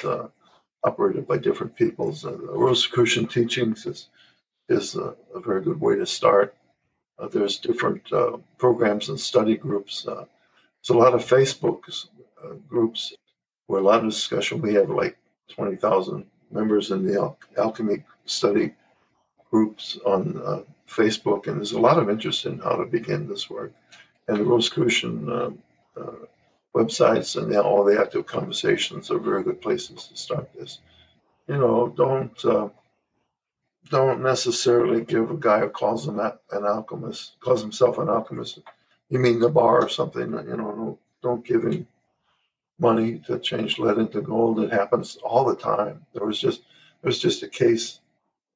operated 0.84 1.26
by 1.26 1.36
different 1.36 1.74
peoples. 1.74 2.22
the 2.22 2.32
Rosicrucian 2.32 3.26
teachings 3.26 3.86
is 3.86 4.08
is 4.68 4.96
a, 4.96 5.14
a, 5.34 5.40
very 5.40 5.62
good 5.62 5.80
way 5.80 5.96
to 5.96 6.06
start. 6.06 6.54
there's 7.32 7.58
different 7.58 8.02
programs 8.58 9.08
and 9.08 9.18
study 9.18 9.56
groups 9.56 10.06
there's 10.86 10.96
a 10.96 11.02
lot 11.02 11.14
of 11.14 11.24
Facebook 11.24 11.80
uh, 12.44 12.54
groups 12.68 13.12
where 13.66 13.80
a 13.80 13.84
lot 13.84 14.04
of 14.04 14.10
discussion. 14.10 14.62
We 14.62 14.74
have 14.74 14.88
like 14.88 15.18
20,000 15.48 16.24
members 16.52 16.92
in 16.92 17.04
the 17.04 17.16
Al- 17.16 17.38
alchemy 17.58 18.04
study 18.24 18.72
groups 19.50 19.98
on 20.06 20.40
uh, 20.44 20.62
Facebook, 20.88 21.48
and 21.48 21.56
there's 21.56 21.72
a 21.72 21.80
lot 21.80 21.98
of 21.98 22.08
interest 22.08 22.46
in 22.46 22.60
how 22.60 22.76
to 22.76 22.84
begin 22.84 23.28
this 23.28 23.50
work. 23.50 23.72
And 24.28 24.38
the 24.38 24.44
Rosicrucian 24.44 25.30
uh, 25.30 25.50
uh, 25.96 26.26
websites 26.74 27.40
and 27.40 27.54
all 27.56 27.84
the 27.84 28.00
active 28.00 28.26
conversations 28.26 29.10
are 29.10 29.18
very 29.18 29.42
good 29.42 29.60
places 29.60 30.08
to 30.08 30.16
start 30.16 30.48
this. 30.52 30.80
You 31.48 31.58
know, 31.58 31.88
don't 31.96 32.44
uh, 32.44 32.68
don't 33.88 34.20
necessarily 34.22 35.04
give 35.04 35.30
a 35.30 35.36
guy 35.36 35.60
who 35.60 35.68
calls 35.68 36.08
him 36.08 36.18
an 36.18 36.64
alchemist, 36.64 37.38
calls 37.40 37.62
himself 37.62 37.98
an 37.98 38.08
alchemist, 38.08 38.58
you 39.08 39.18
mean 39.18 39.38
the 39.38 39.48
bar 39.48 39.82
or 39.82 39.88
something? 39.88 40.32
You 40.32 40.56
know, 40.56 40.72
don't, 40.74 40.98
don't 41.22 41.44
give 41.44 41.64
him 41.64 41.86
money 42.78 43.20
to 43.26 43.38
change 43.38 43.78
lead 43.78 43.98
into 43.98 44.20
gold. 44.20 44.60
It 44.60 44.72
happens 44.72 45.16
all 45.22 45.44
the 45.44 45.56
time. 45.56 46.04
There 46.12 46.26
was 46.26 46.40
just 46.40 46.62
there 47.02 47.08
was 47.08 47.18
just 47.18 47.42
a 47.42 47.48
case 47.48 48.00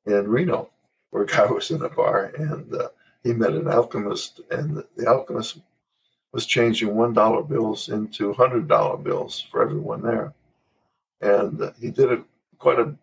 in 0.06 0.28
Reno 0.28 0.70
where 1.10 1.22
a 1.22 1.26
guy 1.26 1.46
was 1.50 1.70
in 1.70 1.82
a 1.82 1.88
bar 1.88 2.32
and 2.36 2.74
uh, 2.74 2.88
he 3.22 3.32
met 3.32 3.52
an 3.52 3.68
alchemist, 3.68 4.40
and 4.50 4.82
the, 4.96 5.06
alchemist 5.06 5.58
was 6.32 6.46
changing 6.46 6.94
one 6.94 7.12
dollar 7.12 7.42
bills 7.42 7.88
into 7.88 8.32
hundred 8.32 8.68
dollar 8.68 8.96
bills 8.96 9.40
for 9.50 9.62
everyone 9.62 10.02
there, 10.02 10.32
and 11.20 11.72
he 11.80 11.90
did 11.90 12.12
it 12.12 12.22
quite 12.58 12.78
a 12.78 12.94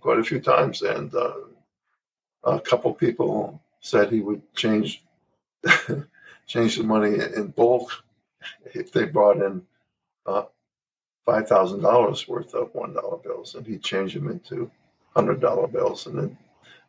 quite 0.00 0.18
a 0.18 0.24
few 0.24 0.40
times, 0.40 0.82
and 0.82 1.14
uh, 1.14 1.34
a 2.44 2.60
couple 2.60 2.92
people 2.94 3.60
said 3.80 4.10
he 4.10 4.20
would 4.20 4.42
change 4.54 5.02
change 6.46 6.76
the 6.76 6.82
money 6.82 7.14
in 7.36 7.48
bulk 7.48 7.90
if 8.74 8.92
they 8.92 9.04
brought 9.04 9.38
in 9.38 9.62
uh, 10.26 10.44
five 11.26 11.48
thousand 11.48 11.80
dollars 11.82 12.28
worth 12.28 12.54
of 12.54 12.74
one 12.74 12.94
dollar 12.94 13.16
bills, 13.18 13.54
and 13.54 13.66
he'd 13.66 13.82
change 13.82 14.14
them 14.14 14.30
into 14.30 14.70
hundred 15.14 15.40
dollar 15.40 15.66
bills, 15.66 16.06
and 16.06 16.18
then, 16.18 16.38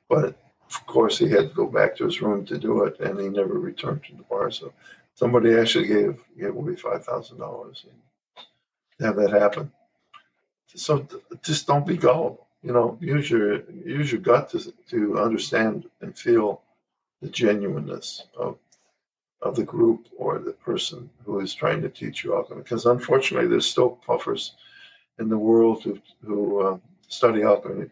but 0.09 0.35
of 0.75 0.85
course 0.87 1.17
he 1.17 1.29
had 1.29 1.49
to 1.49 1.55
go 1.55 1.67
back 1.67 1.95
to 1.97 2.05
his 2.05 2.21
room 2.21 2.45
to 2.45 2.57
do 2.57 2.83
it, 2.83 2.99
and 2.99 3.19
he 3.19 3.29
never 3.29 3.55
returned 3.55 4.03
to 4.05 4.15
the 4.15 4.23
bar. 4.23 4.51
So 4.51 4.73
somebody 5.15 5.55
actually 5.55 5.87
gave 5.87 6.19
gave 6.39 6.55
away 6.55 6.75
five 6.75 7.05
thousand 7.05 7.39
dollars 7.39 7.85
to 8.99 9.05
have 9.05 9.15
that 9.17 9.31
happen. 9.31 9.71
So 10.75 11.07
just 11.43 11.67
don't 11.67 11.85
be 11.85 11.97
gullible. 11.97 12.47
You 12.63 12.73
know, 12.73 12.97
use 13.01 13.29
your 13.29 13.63
use 13.71 14.11
your 14.11 14.21
gut 14.21 14.49
to 14.51 14.71
to 14.89 15.19
understand 15.19 15.89
and 16.01 16.17
feel 16.17 16.61
the 17.21 17.29
genuineness 17.29 18.23
of 18.37 18.57
of 19.41 19.55
the 19.55 19.63
group 19.63 20.07
or 20.17 20.39
the 20.39 20.53
person 20.53 21.09
who 21.25 21.39
is 21.39 21.53
trying 21.53 21.81
to 21.81 21.89
teach 21.89 22.23
you 22.23 22.35
alchemy. 22.35 22.61
Because 22.61 22.85
unfortunately, 22.85 23.47
there's 23.47 23.65
still 23.65 23.91
puffers 24.05 24.53
in 25.19 25.29
the 25.29 25.37
world 25.37 25.83
who, 25.83 25.99
who 26.25 26.61
uh, 26.61 26.77
study 27.07 27.43
alchemy 27.43 27.87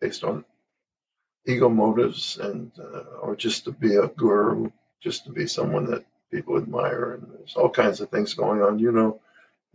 based 0.00 0.24
on 0.24 0.44
ego 1.46 1.68
motives 1.68 2.38
and 2.38 2.70
uh, 2.78 3.18
or 3.22 3.36
just 3.36 3.64
to 3.64 3.72
be 3.72 3.96
a 3.96 4.08
guru, 4.08 4.70
just 5.00 5.24
to 5.24 5.30
be 5.30 5.46
someone 5.46 5.90
that 5.90 6.04
people 6.30 6.56
admire. 6.56 7.14
And 7.14 7.32
there's 7.32 7.56
all 7.56 7.70
kinds 7.70 8.00
of 8.00 8.10
things 8.10 8.34
going 8.34 8.62
on. 8.62 8.78
You 8.78 8.92
know 8.92 9.20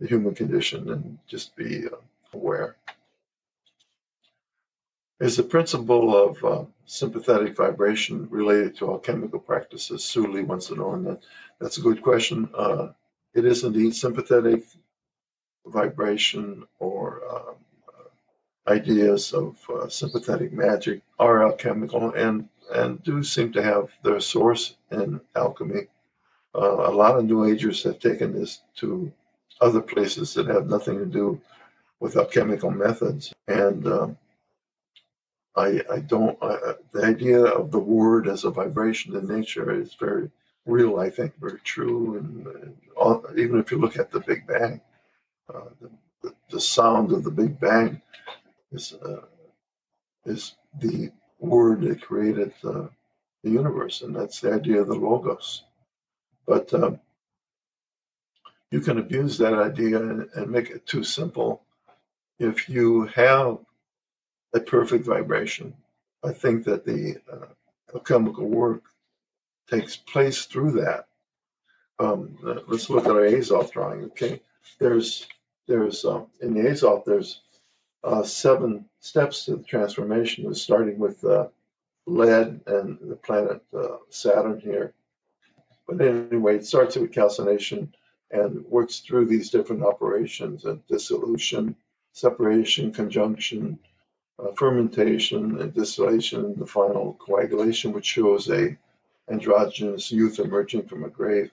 the 0.00 0.06
human 0.06 0.34
condition 0.34 0.90
and 0.90 1.18
just 1.26 1.56
be 1.56 1.86
uh, 1.86 1.96
aware. 2.32 2.76
Is 5.18 5.38
the 5.38 5.42
principle 5.42 6.14
of 6.14 6.44
uh, 6.44 6.64
sympathetic 6.84 7.56
vibration 7.56 8.28
related 8.30 8.76
to 8.76 8.90
alchemical 8.90 9.38
practices? 9.38 10.04
Suli 10.04 10.42
wants 10.42 10.66
to 10.66 10.74
know, 10.76 10.92
and 10.92 11.06
that, 11.06 11.22
that's 11.58 11.78
a 11.78 11.82
good 11.82 12.02
question. 12.02 12.50
Uh, 12.54 12.88
it 13.34 13.46
is 13.46 13.64
indeed 13.64 13.94
sympathetic 13.94 14.64
vibration 15.64 16.64
or 16.78 17.22
uh, 17.30 17.54
ideas 18.68 19.32
of 19.32 19.58
uh, 19.70 19.88
sympathetic 19.88 20.52
magic 20.52 21.02
are 21.18 21.46
alchemical 21.46 22.12
and, 22.14 22.48
and 22.74 23.02
do 23.04 23.22
seem 23.22 23.52
to 23.52 23.62
have 23.62 23.90
their 24.02 24.20
source 24.20 24.76
in 24.90 25.20
alchemy. 25.34 25.86
Uh, 26.54 26.90
a 26.90 26.92
lot 26.92 27.18
of 27.18 27.24
New 27.24 27.44
Agers 27.44 27.82
have 27.82 27.98
taken 27.98 28.32
this 28.32 28.60
to 28.76 29.12
other 29.60 29.80
places 29.80 30.34
that 30.34 30.46
have 30.46 30.68
nothing 30.68 30.98
to 30.98 31.06
do 31.06 31.40
with 32.00 32.16
alchemical 32.16 32.70
methods. 32.70 33.32
And 33.48 33.86
um, 33.86 34.18
I, 35.54 35.80
I 35.90 36.00
don't, 36.00 36.38
the 36.40 37.04
idea 37.04 37.42
of 37.42 37.70
the 37.70 37.78
word 37.78 38.28
as 38.28 38.44
a 38.44 38.50
vibration 38.50 39.16
in 39.16 39.26
nature 39.26 39.72
is 39.72 39.94
very 39.94 40.30
real, 40.66 40.98
I 40.98 41.08
think, 41.08 41.32
very 41.40 41.60
true. 41.60 42.18
And, 42.18 42.46
and 42.62 42.76
all, 42.96 43.24
even 43.36 43.58
if 43.58 43.70
you 43.70 43.78
look 43.78 43.98
at 43.98 44.10
the 44.10 44.20
Big 44.20 44.46
Bang, 44.46 44.80
uh, 45.52 45.70
the, 46.22 46.34
the, 46.50 46.60
sound 46.60 47.12
of 47.12 47.22
the 47.22 47.30
Big 47.30 47.58
Bang 47.60 48.02
is, 48.76 48.92
uh, 48.92 49.22
is 50.24 50.54
the 50.78 51.10
word 51.38 51.80
that 51.82 52.02
created 52.02 52.52
the 52.62 52.90
universe, 53.42 54.02
and 54.02 54.14
that's 54.14 54.40
the 54.40 54.52
idea 54.52 54.80
of 54.80 54.88
the 54.88 54.94
Logos. 54.94 55.64
But 56.46 56.72
um, 56.74 57.00
you 58.70 58.80
can 58.80 58.98
abuse 58.98 59.38
that 59.38 59.54
idea 59.54 60.00
and, 60.00 60.28
and 60.34 60.50
make 60.50 60.70
it 60.70 60.86
too 60.86 61.04
simple 61.04 61.62
if 62.38 62.68
you 62.68 63.06
have 63.06 63.58
a 64.52 64.60
perfect 64.60 65.06
vibration. 65.06 65.74
I 66.24 66.32
think 66.32 66.64
that 66.64 66.84
the 66.84 67.16
uh, 67.32 67.98
chemical 68.00 68.46
work 68.46 68.82
takes 69.70 69.96
place 69.96 70.44
through 70.44 70.72
that. 70.72 71.06
Um, 71.98 72.36
let's 72.68 72.90
look 72.90 73.06
at 73.06 73.12
our 73.12 73.22
Azoth 73.22 73.72
drawing. 73.72 74.04
Okay, 74.04 74.42
there's 74.78 75.26
there's 75.66 76.04
um, 76.04 76.26
in 76.40 76.54
the 76.54 76.60
Azoth 76.60 77.04
there's 77.04 77.40
uh, 78.04 78.22
seven 78.22 78.84
steps 79.00 79.44
to 79.44 79.56
the 79.56 79.62
transformation, 79.62 80.50
is 80.50 80.62
starting 80.62 80.98
with 80.98 81.24
uh, 81.24 81.48
lead 82.06 82.60
and 82.66 82.98
the 83.00 83.16
planet 83.16 83.62
uh, 83.76 83.96
Saturn 84.10 84.60
here. 84.60 84.92
But 85.86 86.00
anyway, 86.00 86.56
it 86.56 86.66
starts 86.66 86.96
with 86.96 87.12
calcination 87.12 87.94
and 88.30 88.64
works 88.66 89.00
through 89.00 89.26
these 89.26 89.50
different 89.50 89.82
operations 89.82 90.64
and 90.64 90.84
dissolution, 90.88 91.76
separation, 92.12 92.92
conjunction, 92.92 93.78
uh, 94.38 94.52
fermentation, 94.52 95.60
and 95.60 95.72
distillation, 95.72 96.44
and 96.44 96.56
the 96.56 96.66
final 96.66 97.14
coagulation, 97.14 97.92
which 97.92 98.06
shows 98.06 98.50
a 98.50 98.76
androgynous 99.28 100.12
youth 100.12 100.38
emerging 100.38 100.86
from 100.86 101.04
a 101.04 101.08
grave. 101.08 101.50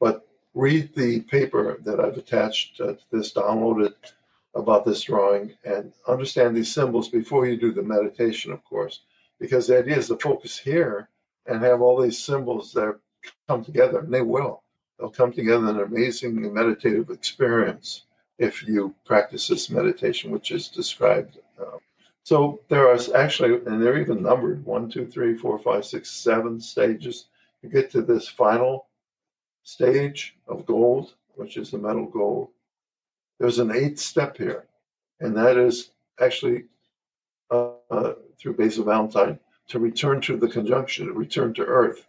But 0.00 0.26
read 0.54 0.94
the 0.94 1.20
paper 1.20 1.78
that 1.84 2.00
I've 2.00 2.16
attached 2.16 2.80
uh, 2.80 2.94
to 2.94 2.98
this, 3.10 3.32
download 3.32 3.86
it 3.86 4.12
about 4.56 4.84
this 4.84 5.02
drawing, 5.02 5.54
and 5.64 5.92
understand 6.08 6.56
these 6.56 6.72
symbols 6.72 7.08
before 7.08 7.46
you 7.46 7.56
do 7.56 7.72
the 7.72 7.82
meditation, 7.82 8.52
of 8.52 8.64
course, 8.64 9.02
because 9.38 9.66
the 9.66 9.78
idea 9.78 9.98
is 9.98 10.08
to 10.08 10.16
focus 10.16 10.58
here 10.58 11.08
and 11.46 11.62
have 11.62 11.80
all 11.80 12.00
these 12.00 12.18
symbols 12.18 12.72
that 12.72 12.98
come 13.48 13.62
together, 13.64 14.00
and 14.00 14.12
they 14.12 14.22
will. 14.22 14.62
They'll 14.98 15.10
come 15.10 15.32
together 15.32 15.68
in 15.68 15.76
an 15.76 15.82
amazing 15.82 16.52
meditative 16.52 17.10
experience 17.10 18.06
if 18.38 18.66
you 18.66 18.94
practice 19.04 19.48
this 19.48 19.70
meditation, 19.70 20.30
which 20.30 20.50
is 20.50 20.68
described. 20.68 21.38
Uh, 21.60 21.78
so 22.22 22.60
there 22.68 22.88
are 22.88 22.98
actually, 23.14 23.54
and 23.66 23.82
they're 23.82 24.00
even 24.00 24.22
numbered 24.22 24.64
one, 24.64 24.88
two, 24.88 25.06
three, 25.06 25.36
four, 25.36 25.58
five, 25.58 25.84
six, 25.84 26.10
seven 26.10 26.60
stages. 26.60 27.26
You 27.62 27.68
get 27.68 27.90
to 27.92 28.02
this 28.02 28.28
final 28.28 28.86
stage 29.62 30.36
of 30.48 30.66
gold, 30.66 31.14
which 31.34 31.56
is 31.56 31.70
the 31.70 31.78
metal 31.78 32.06
gold. 32.06 32.48
There's 33.38 33.58
an 33.58 33.70
eighth 33.70 33.98
step 33.98 34.36
here, 34.36 34.66
and 35.20 35.36
that 35.36 35.56
is 35.56 35.90
actually 36.20 36.64
uh, 37.50 37.72
uh, 37.90 38.14
through 38.38 38.54
Basil 38.54 38.84
Valentine 38.84 39.38
to 39.68 39.78
return 39.78 40.20
to 40.22 40.36
the 40.36 40.48
conjunction, 40.48 41.06
to 41.06 41.12
return 41.12 41.52
to 41.54 41.64
Earth. 41.64 42.06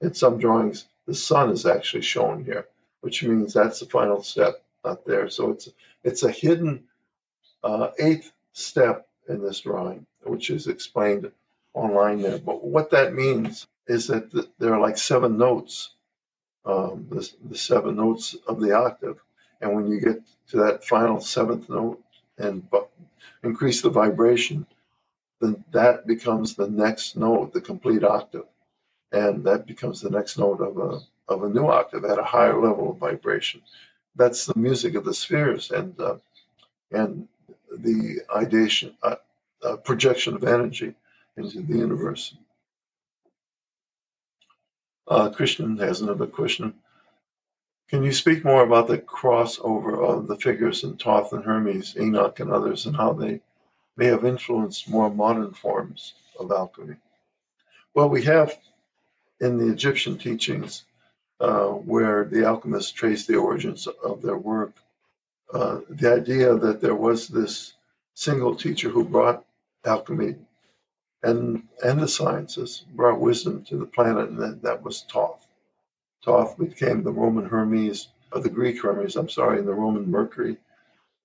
In 0.00 0.14
some 0.14 0.38
drawings, 0.38 0.86
the 1.06 1.14
sun 1.14 1.50
is 1.50 1.66
actually 1.66 2.02
shown 2.02 2.44
here, 2.44 2.68
which 3.00 3.22
means 3.22 3.52
that's 3.52 3.80
the 3.80 3.86
final 3.86 4.22
step, 4.22 4.62
not 4.84 5.04
there. 5.04 5.28
So 5.28 5.50
it's 5.50 5.68
it's 6.04 6.22
a 6.22 6.30
hidden 6.30 6.84
uh, 7.64 7.90
eighth 7.98 8.32
step 8.52 9.08
in 9.28 9.42
this 9.42 9.60
drawing, 9.60 10.06
which 10.22 10.50
is 10.50 10.66
explained 10.66 11.30
online 11.74 12.22
there. 12.22 12.38
But 12.38 12.64
what 12.64 12.90
that 12.90 13.14
means 13.14 13.66
is 13.86 14.06
that 14.06 14.30
the, 14.30 14.48
there 14.58 14.72
are 14.74 14.80
like 14.80 14.98
seven 14.98 15.36
notes, 15.36 15.94
um, 16.64 17.06
the, 17.10 17.28
the 17.48 17.56
seven 17.58 17.96
notes 17.96 18.36
of 18.46 18.60
the 18.60 18.72
octave, 18.72 19.20
and 19.60 19.74
when 19.74 19.90
you 19.90 20.00
get 20.00 20.22
to 20.48 20.56
that 20.58 20.84
final 20.84 21.20
seventh 21.20 21.68
note 21.68 22.02
and 22.38 22.66
increase 23.42 23.82
the 23.82 23.90
vibration, 23.90 24.66
then 25.40 25.62
that 25.72 26.06
becomes 26.06 26.54
the 26.54 26.68
next 26.68 27.16
note, 27.16 27.52
the 27.52 27.60
complete 27.60 28.04
octave 28.04 28.44
and 29.12 29.44
that 29.44 29.66
becomes 29.66 30.00
the 30.00 30.10
next 30.10 30.38
note 30.38 30.60
of 30.60 30.78
a 30.78 31.00
of 31.32 31.44
a 31.44 31.48
new 31.48 31.66
octave 31.68 32.04
at 32.04 32.18
a 32.18 32.24
higher 32.24 32.60
level 32.60 32.90
of 32.90 32.98
vibration. 32.98 33.62
That's 34.16 34.46
the 34.46 34.58
music 34.58 34.94
of 34.94 35.04
the 35.04 35.14
spheres 35.14 35.70
and 35.70 35.98
uh, 36.00 36.16
and 36.92 37.28
the 37.72 38.20
ideation, 38.34 38.94
uh, 39.02 39.16
uh, 39.62 39.76
projection 39.76 40.34
of 40.34 40.44
energy 40.44 40.94
into 41.36 41.60
the 41.62 41.78
universe. 41.78 42.34
Uh, 45.06 45.30
Christian 45.30 45.76
has 45.78 46.00
another 46.00 46.26
question. 46.26 46.74
Can 47.90 48.04
you 48.04 48.12
speak 48.12 48.44
more 48.44 48.62
about 48.62 48.86
the 48.86 48.98
crossover 48.98 50.00
of 50.08 50.28
the 50.28 50.36
figures 50.36 50.84
in 50.84 50.96
Thoth 50.96 51.32
and 51.32 51.44
Hermes, 51.44 51.96
Enoch, 51.96 52.38
and 52.38 52.52
others, 52.52 52.86
and 52.86 52.94
how 52.94 53.12
they 53.12 53.40
may 53.96 54.06
have 54.06 54.24
influenced 54.24 54.88
more 54.88 55.10
modern 55.10 55.52
forms 55.54 56.14
of 56.38 56.52
alchemy? 56.52 56.94
Well, 57.92 58.08
we 58.08 58.22
have 58.22 58.56
in 59.40 59.58
the 59.58 59.72
Egyptian 59.72 60.18
teachings, 60.18 60.84
uh, 61.40 61.66
where 61.66 62.26
the 62.26 62.44
alchemists 62.44 62.92
trace 62.92 63.26
the 63.26 63.34
origins 63.34 63.88
of 63.88 64.22
their 64.22 64.36
work, 64.38 64.72
uh, 65.52 65.80
the 65.88 66.12
idea 66.14 66.54
that 66.54 66.80
there 66.80 66.94
was 66.94 67.26
this 67.26 67.74
single 68.14 68.54
teacher 68.54 68.88
who 68.88 69.04
brought 69.04 69.44
alchemy 69.84 70.36
and 71.24 71.66
and 71.82 72.00
the 72.00 72.06
sciences, 72.06 72.84
brought 72.94 73.18
wisdom 73.18 73.64
to 73.64 73.76
the 73.76 73.86
planet, 73.86 74.28
and 74.28 74.38
that, 74.38 74.62
that 74.62 74.80
was 74.84 75.04
Thoth. 75.10 75.39
Thoth 76.24 76.58
became 76.58 77.02
the 77.02 77.12
Roman 77.12 77.46
Hermes, 77.46 78.08
or 78.32 78.40
the 78.40 78.50
Greek 78.50 78.82
Hermes, 78.82 79.16
I'm 79.16 79.28
sorry, 79.28 79.58
and 79.58 79.68
the 79.68 79.74
Roman 79.74 80.10
Mercury. 80.10 80.56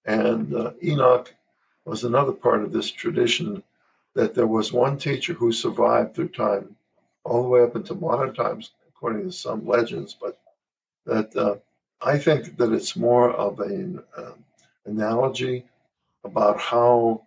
And 0.06 0.54
uh, 0.54 0.72
Enoch 0.84 1.34
was 1.86 2.04
another 2.04 2.32
part 2.32 2.64
of 2.64 2.72
this 2.72 2.92
tradition 2.92 3.64
that 4.14 4.34
there 4.34 4.48
was 4.48 4.72
one 4.72 4.98
teacher 4.98 5.34
who 5.34 5.52
survived 5.52 6.16
through 6.16 6.30
time 6.30 6.76
all 7.24 7.44
the 7.44 7.50
way 7.50 7.64
up 7.64 7.76
into 7.76 7.94
modern 7.96 8.34
times, 8.34 8.72
according 8.88 9.24
to 9.24 9.32
some 9.32 9.68
legends. 9.68 10.16
But 10.20 10.40
that 11.06 11.36
uh, 11.36 11.56
I 12.02 12.18
think 12.18 12.58
that 12.58 12.72
it's 12.72 12.96
more 12.96 13.32
of 13.32 13.60
an 13.60 14.02
uh, 14.16 14.32
analogy 14.86 15.66
about 16.24 16.60
how 16.60 17.24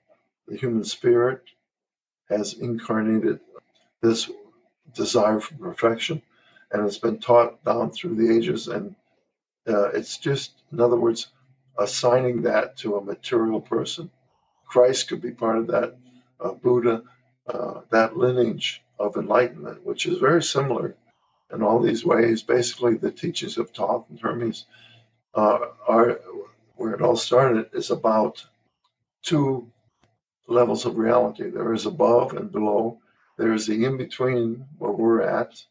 the 0.47 0.57
human 0.57 0.85
spirit 0.85 1.43
has 2.29 2.55
incarnated 2.55 3.41
this 4.01 4.31
desire 4.95 5.41
for 5.41 5.55
perfection, 5.55 6.23
and 6.73 6.87
it's 6.87 6.99
been 6.99 7.19
taught 7.19 7.63
down 7.65 7.91
through 7.91 8.15
the 8.15 8.35
ages. 8.37 8.69
And 8.69 8.95
uh, 9.67 9.89
it's 9.89 10.19
just, 10.19 10.63
in 10.73 10.81
other 10.81 10.97
words, 10.97 11.29
assigning 11.79 12.43
that 12.43 12.77
to 12.79 12.97
a 12.97 13.05
material 13.05 13.61
person. 13.61 14.11
Christ 14.67 15.09
could 15.09 15.23
be 15.23 15.31
part 15.31 15.59
of 15.59 15.67
that. 15.69 15.97
Uh, 16.41 16.53
Buddha, 16.53 17.03
uh, 17.49 17.81
that 17.91 18.17
lineage 18.17 18.83
of 18.99 19.17
enlightenment, 19.17 19.85
which 19.85 20.07
is 20.07 20.19
very 20.19 20.43
similar 20.43 20.95
in 21.53 21.63
all 21.63 21.81
these 21.81 22.05
ways. 22.05 22.43
Basically, 22.43 22.95
the 22.95 23.11
teachings 23.11 23.57
of 23.57 23.71
Thoth 23.71 24.07
and 24.11 24.21
Hermes 24.21 24.67
uh, 25.35 25.59
are 25.87 26.21
where 26.77 26.93
it 26.93 27.03
all 27.03 27.17
started 27.17 27.71
is 27.73 27.91
about 27.91 28.45
two 29.23 29.69
levels 30.47 30.87
of 30.87 30.97
reality. 30.97 31.51
There 31.51 31.73
is 31.73 31.87
above 31.87 32.35
and 32.35 32.51
below. 32.53 33.01
There 33.37 33.53
is 33.53 33.67
the 33.67 33.85
in 33.85 33.97
between 33.97 34.65
where 34.79 34.93
we're 34.93 35.23
at, 35.23 35.65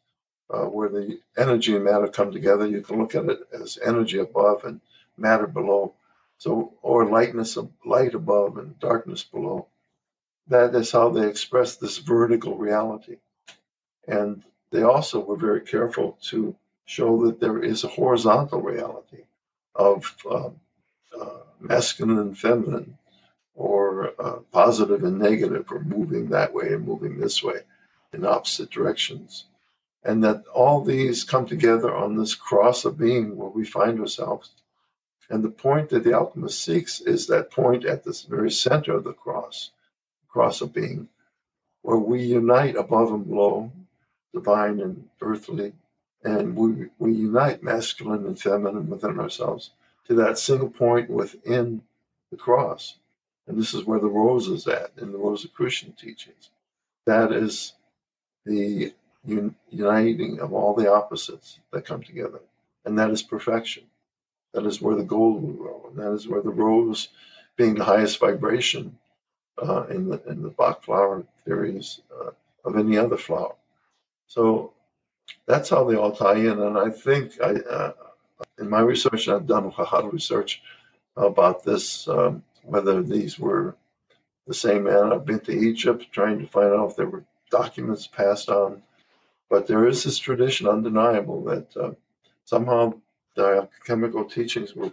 uh, 0.49 0.65
where 0.65 0.89
the 0.89 1.19
energy 1.37 1.75
and 1.75 1.85
matter 1.85 2.07
come 2.07 2.31
together. 2.31 2.65
You 2.67 2.81
can 2.81 2.99
look 2.99 3.15
at 3.15 3.25
it 3.25 3.39
as 3.53 3.77
energy 3.85 4.19
above 4.19 4.63
and 4.63 4.79
matter 5.17 5.47
below. 5.47 5.93
So, 6.37 6.73
or 6.81 7.05
lightness 7.05 7.57
of 7.57 7.71
light 7.83 8.13
above 8.13 8.57
and 8.57 8.79
darkness 8.79 9.23
below. 9.23 9.67
That 10.47 10.75
is 10.75 10.91
how 10.91 11.09
they 11.09 11.27
express 11.27 11.75
this 11.75 11.97
vertical 11.97 12.55
reality. 12.55 13.17
And 14.07 14.43
they 14.71 14.83
also 14.83 15.19
were 15.19 15.35
very 15.35 15.61
careful 15.61 16.17
to 16.29 16.55
show 16.85 17.25
that 17.25 17.39
there 17.39 17.61
is 17.61 17.83
a 17.83 17.89
horizontal 17.89 18.61
reality 18.61 19.23
of 19.75 20.15
um, 20.29 20.59
uh, 21.19 21.39
masculine 21.59 22.19
and 22.19 22.37
feminine, 22.37 22.97
or 23.55 24.13
uh, 24.19 24.39
positive 24.51 25.03
and 25.03 25.19
negative, 25.19 25.65
or 25.71 25.79
moving 25.79 26.29
that 26.29 26.53
way 26.53 26.67
and 26.67 26.85
moving 26.85 27.19
this 27.19 27.43
way 27.43 27.59
in 28.13 28.25
opposite 28.25 28.69
directions. 28.69 29.45
And 30.07 30.23
that 30.23 30.47
all 30.47 30.81
these 30.81 31.25
come 31.25 31.45
together 31.45 31.93
on 31.93 32.15
this 32.15 32.33
cross 32.33 32.85
of 32.85 32.97
being 32.97 33.35
where 33.35 33.49
we 33.49 33.65
find 33.65 33.99
ourselves. 33.99 34.51
And 35.29 35.43
the 35.43 35.49
point 35.49 35.89
that 35.89 36.05
the 36.05 36.13
alchemist 36.13 36.63
seeks 36.63 37.01
is 37.01 37.27
that 37.27 37.51
point 37.51 37.83
at 37.83 38.05
the 38.05 38.25
very 38.29 38.49
center 38.49 38.93
of 38.95 39.03
the 39.03 39.11
cross, 39.11 39.71
cross 40.29 40.61
of 40.61 40.71
being, 40.73 41.09
where 41.81 41.97
we 41.97 42.23
unite 42.23 42.77
above 42.77 43.11
and 43.11 43.27
below, 43.27 43.69
divine 44.33 44.79
and 44.79 45.09
earthly, 45.19 45.73
and 46.23 46.55
we, 46.55 46.87
we 46.99 47.11
unite 47.11 47.61
masculine 47.61 48.25
and 48.25 48.39
feminine 48.39 48.89
within 48.89 49.19
ourselves 49.19 49.71
to 50.07 50.15
that 50.15 50.39
single 50.39 50.69
point 50.69 51.09
within 51.09 51.81
the 52.31 52.37
cross. 52.37 52.97
And 53.45 53.59
this 53.59 53.73
is 53.73 53.83
where 53.83 53.99
the 53.99 54.07
rose 54.07 54.47
is 54.47 54.67
at 54.67 54.91
in 54.97 55.11
the 55.11 55.17
Rosicrucian 55.17 55.91
teachings. 55.93 56.49
That 57.05 57.33
is 57.33 57.73
the 58.45 58.93
un- 59.27 59.55
uniting 59.69 60.39
of 60.39 60.53
all 60.53 60.73
the 60.73 60.91
opposites 60.91 61.59
that 61.71 61.85
come 61.85 62.03
together. 62.03 62.39
And 62.85 62.97
that 62.97 63.11
is 63.11 63.21
perfection. 63.21 63.83
That 64.53 64.65
is 64.65 64.81
where 64.81 64.95
the 64.95 65.03
gold 65.03 65.43
will 65.43 65.53
grow. 65.53 65.85
And 65.89 65.99
that 65.99 66.13
is 66.13 66.27
where 66.27 66.41
the 66.41 66.49
rose, 66.49 67.09
being 67.57 67.75
the 67.75 67.83
highest 67.83 68.19
vibration 68.19 68.97
uh, 69.61 69.87
in, 69.87 70.09
the, 70.09 70.21
in 70.27 70.41
the 70.41 70.49
Bach 70.49 70.83
flower 70.83 71.23
theories 71.45 72.01
uh, 72.19 72.31
of 72.63 72.77
any 72.77 72.97
other 72.97 73.17
flower. 73.17 73.55
So 74.27 74.73
that's 75.45 75.69
how 75.69 75.83
they 75.83 75.95
all 75.95 76.11
tie 76.11 76.35
in. 76.35 76.61
And 76.61 76.77
I 76.77 76.89
think 76.89 77.33
I, 77.41 77.55
uh, 77.69 77.93
in 78.59 78.69
my 78.69 78.79
research, 78.79 79.27
I've 79.27 79.47
done 79.47 79.65
a 79.65 79.81
lot 79.81 80.05
of 80.05 80.13
research 80.13 80.61
about 81.15 81.63
this, 81.63 82.07
um, 82.07 82.43
whether 82.63 83.01
these 83.01 83.39
were 83.39 83.75
the 84.45 84.53
same 84.53 84.83
man. 84.83 85.11
I've 85.11 85.25
been 85.25 85.39
to 85.41 85.51
Egypt 85.51 86.07
trying 86.11 86.39
to 86.39 86.47
find 86.47 86.73
out 86.73 86.91
if 86.91 86.95
there 86.95 87.09
were 87.09 87.23
documents 87.49 88.07
passed 88.07 88.49
on. 88.49 88.81
But 89.49 89.67
there 89.67 89.87
is 89.87 90.03
this 90.03 90.17
tradition, 90.17 90.67
undeniable, 90.67 91.43
that 91.45 91.77
uh, 91.77 91.91
somehow 92.43 92.93
the 93.35 93.69
chemical 93.85 94.25
teachings 94.25 94.75
were 94.75 94.91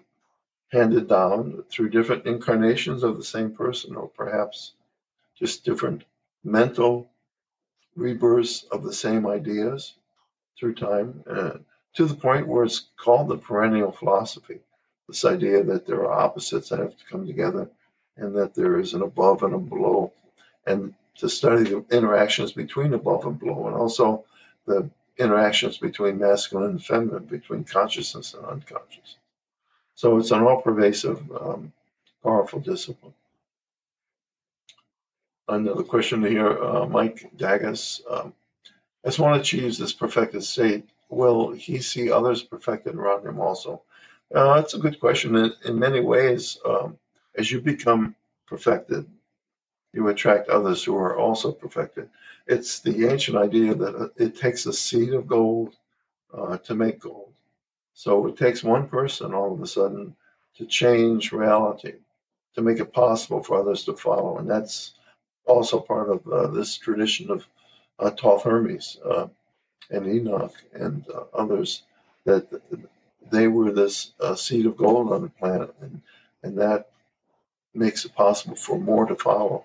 handed 0.70 1.08
down 1.08 1.64
through 1.70 1.88
different 1.90 2.26
incarnations 2.26 3.02
of 3.02 3.16
the 3.16 3.24
same 3.24 3.50
person, 3.52 3.96
or 3.96 4.08
perhaps 4.08 4.72
just 5.36 5.64
different 5.64 6.04
mental 6.44 7.08
rebirths 7.96 8.64
of 8.70 8.84
the 8.84 8.92
same 8.92 9.26
ideas 9.26 9.94
through 10.58 10.74
time, 10.74 11.24
uh, 11.28 11.58
to 11.94 12.06
the 12.06 12.14
point 12.14 12.46
where 12.46 12.64
it's 12.64 12.86
called 12.96 13.28
the 13.28 13.36
perennial 13.36 13.92
philosophy. 13.92 14.60
This 15.08 15.24
idea 15.24 15.62
that 15.64 15.86
there 15.86 16.02
are 16.06 16.12
opposites 16.12 16.68
that 16.68 16.78
have 16.78 16.96
to 16.96 17.04
come 17.10 17.26
together, 17.26 17.68
and 18.16 18.34
that 18.36 18.54
there 18.54 18.78
is 18.78 18.94
an 18.94 19.02
above 19.02 19.42
and 19.42 19.54
a 19.54 19.58
below, 19.58 20.12
and 20.66 20.94
to 21.16 21.28
study 21.28 21.64
the 21.64 21.84
interactions 21.90 22.52
between 22.52 22.94
above 22.94 23.26
and 23.26 23.38
below, 23.38 23.66
and 23.66 23.76
also 23.76 24.24
the 24.66 24.88
interactions 25.18 25.78
between 25.78 26.18
masculine 26.18 26.70
and 26.70 26.84
feminine, 26.84 27.24
between 27.24 27.64
consciousness 27.64 28.34
and 28.34 28.44
unconscious. 28.44 29.16
So 29.94 30.18
it's 30.18 30.30
an 30.32 30.42
all 30.42 30.60
pervasive, 30.60 31.20
um, 31.40 31.72
powerful 32.22 32.60
discipline. 32.60 33.14
Another 35.46 35.82
question 35.82 36.24
here, 36.24 36.62
uh, 36.62 36.86
Mike 36.86 37.30
Dagas. 37.36 38.00
Um, 38.10 38.32
as 39.04 39.18
one 39.18 39.38
achieves 39.38 39.78
this 39.78 39.92
perfected 39.92 40.42
state, 40.42 40.88
will 41.10 41.52
he 41.52 41.78
see 41.80 42.10
others 42.10 42.42
perfected 42.42 42.94
around 42.94 43.26
him 43.26 43.38
also? 43.38 43.82
Uh, 44.34 44.54
that's 44.54 44.74
a 44.74 44.78
good 44.78 44.98
question. 44.98 45.36
In, 45.36 45.52
in 45.66 45.78
many 45.78 46.00
ways, 46.00 46.58
um, 46.64 46.98
as 47.36 47.52
you 47.52 47.60
become 47.60 48.16
perfected, 48.46 49.06
you 49.94 50.08
attract 50.08 50.48
others 50.48 50.82
who 50.82 50.96
are 50.96 51.16
also 51.16 51.52
perfected. 51.52 52.08
It's 52.46 52.80
the 52.80 53.08
ancient 53.08 53.36
idea 53.36 53.74
that 53.74 54.10
it 54.16 54.36
takes 54.36 54.66
a 54.66 54.72
seed 54.72 55.14
of 55.14 55.28
gold 55.28 55.76
uh, 56.36 56.58
to 56.58 56.74
make 56.74 56.98
gold. 56.98 57.32
So 57.94 58.26
it 58.26 58.36
takes 58.36 58.64
one 58.64 58.88
person 58.88 59.32
all 59.32 59.54
of 59.54 59.62
a 59.62 59.66
sudden 59.66 60.16
to 60.56 60.66
change 60.66 61.32
reality, 61.32 61.94
to 62.56 62.62
make 62.62 62.80
it 62.80 62.92
possible 62.92 63.42
for 63.42 63.58
others 63.58 63.84
to 63.84 63.94
follow. 63.94 64.38
And 64.38 64.50
that's 64.50 64.94
also 65.46 65.78
part 65.78 66.10
of 66.10 66.26
uh, 66.26 66.48
this 66.48 66.76
tradition 66.76 67.30
of 67.30 67.46
uh, 68.00 68.10
Thoth 68.10 68.42
Hermes 68.42 68.98
uh, 69.04 69.28
and 69.90 70.08
Enoch 70.08 70.54
and 70.72 71.04
uh, 71.08 71.24
others, 71.32 71.84
that 72.24 72.46
they 73.30 73.46
were 73.46 73.70
this 73.70 74.12
uh, 74.20 74.34
seed 74.34 74.66
of 74.66 74.76
gold 74.76 75.12
on 75.12 75.22
the 75.22 75.28
planet. 75.28 75.72
And, 75.80 76.02
and 76.42 76.58
that 76.58 76.90
makes 77.74 78.04
it 78.04 78.14
possible 78.14 78.56
for 78.56 78.78
more 78.78 79.06
to 79.06 79.14
follow 79.14 79.64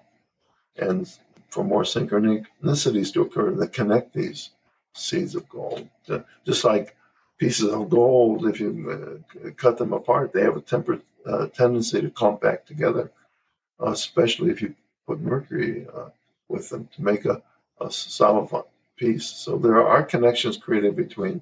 and 0.82 1.12
for 1.50 1.64
more 1.64 1.84
synchronicities 1.84 3.14
to 3.14 3.22
occur 3.22 3.52
that 3.52 3.74
connect 3.74 4.14
these 4.14 4.52
seeds 4.94 5.36
of 5.36 5.48
gold. 5.50 5.88
Just 6.46 6.64
like 6.64 6.96
pieces 7.38 7.72
of 7.72 7.90
gold, 7.90 8.48
if 8.48 8.60
you 8.60 9.22
uh, 9.46 9.50
cut 9.58 9.78
them 9.78 9.94
apart, 9.94 10.34
they 10.34 10.42
have 10.42 10.58
a 10.58 10.62
temper, 10.62 11.00
uh, 11.26 11.48
tendency 11.48 12.02
to 12.02 12.10
clump 12.10 12.42
back 12.42 12.66
together, 12.66 13.12
uh, 13.82 13.92
especially 13.92 14.52
if 14.52 14.62
you 14.62 14.76
put 15.08 15.22
mercury 15.22 15.88
uh, 15.96 16.10
with 16.50 16.70
them 16.70 16.88
to 16.96 17.04
make 17.04 17.26
a, 17.26 17.42
a 17.82 17.92
solid 17.92 18.50
piece. 18.98 19.26
So 19.26 19.58
there 19.58 19.86
are 19.86 20.04
connections 20.04 20.58
created 20.58 20.96
between 20.96 21.42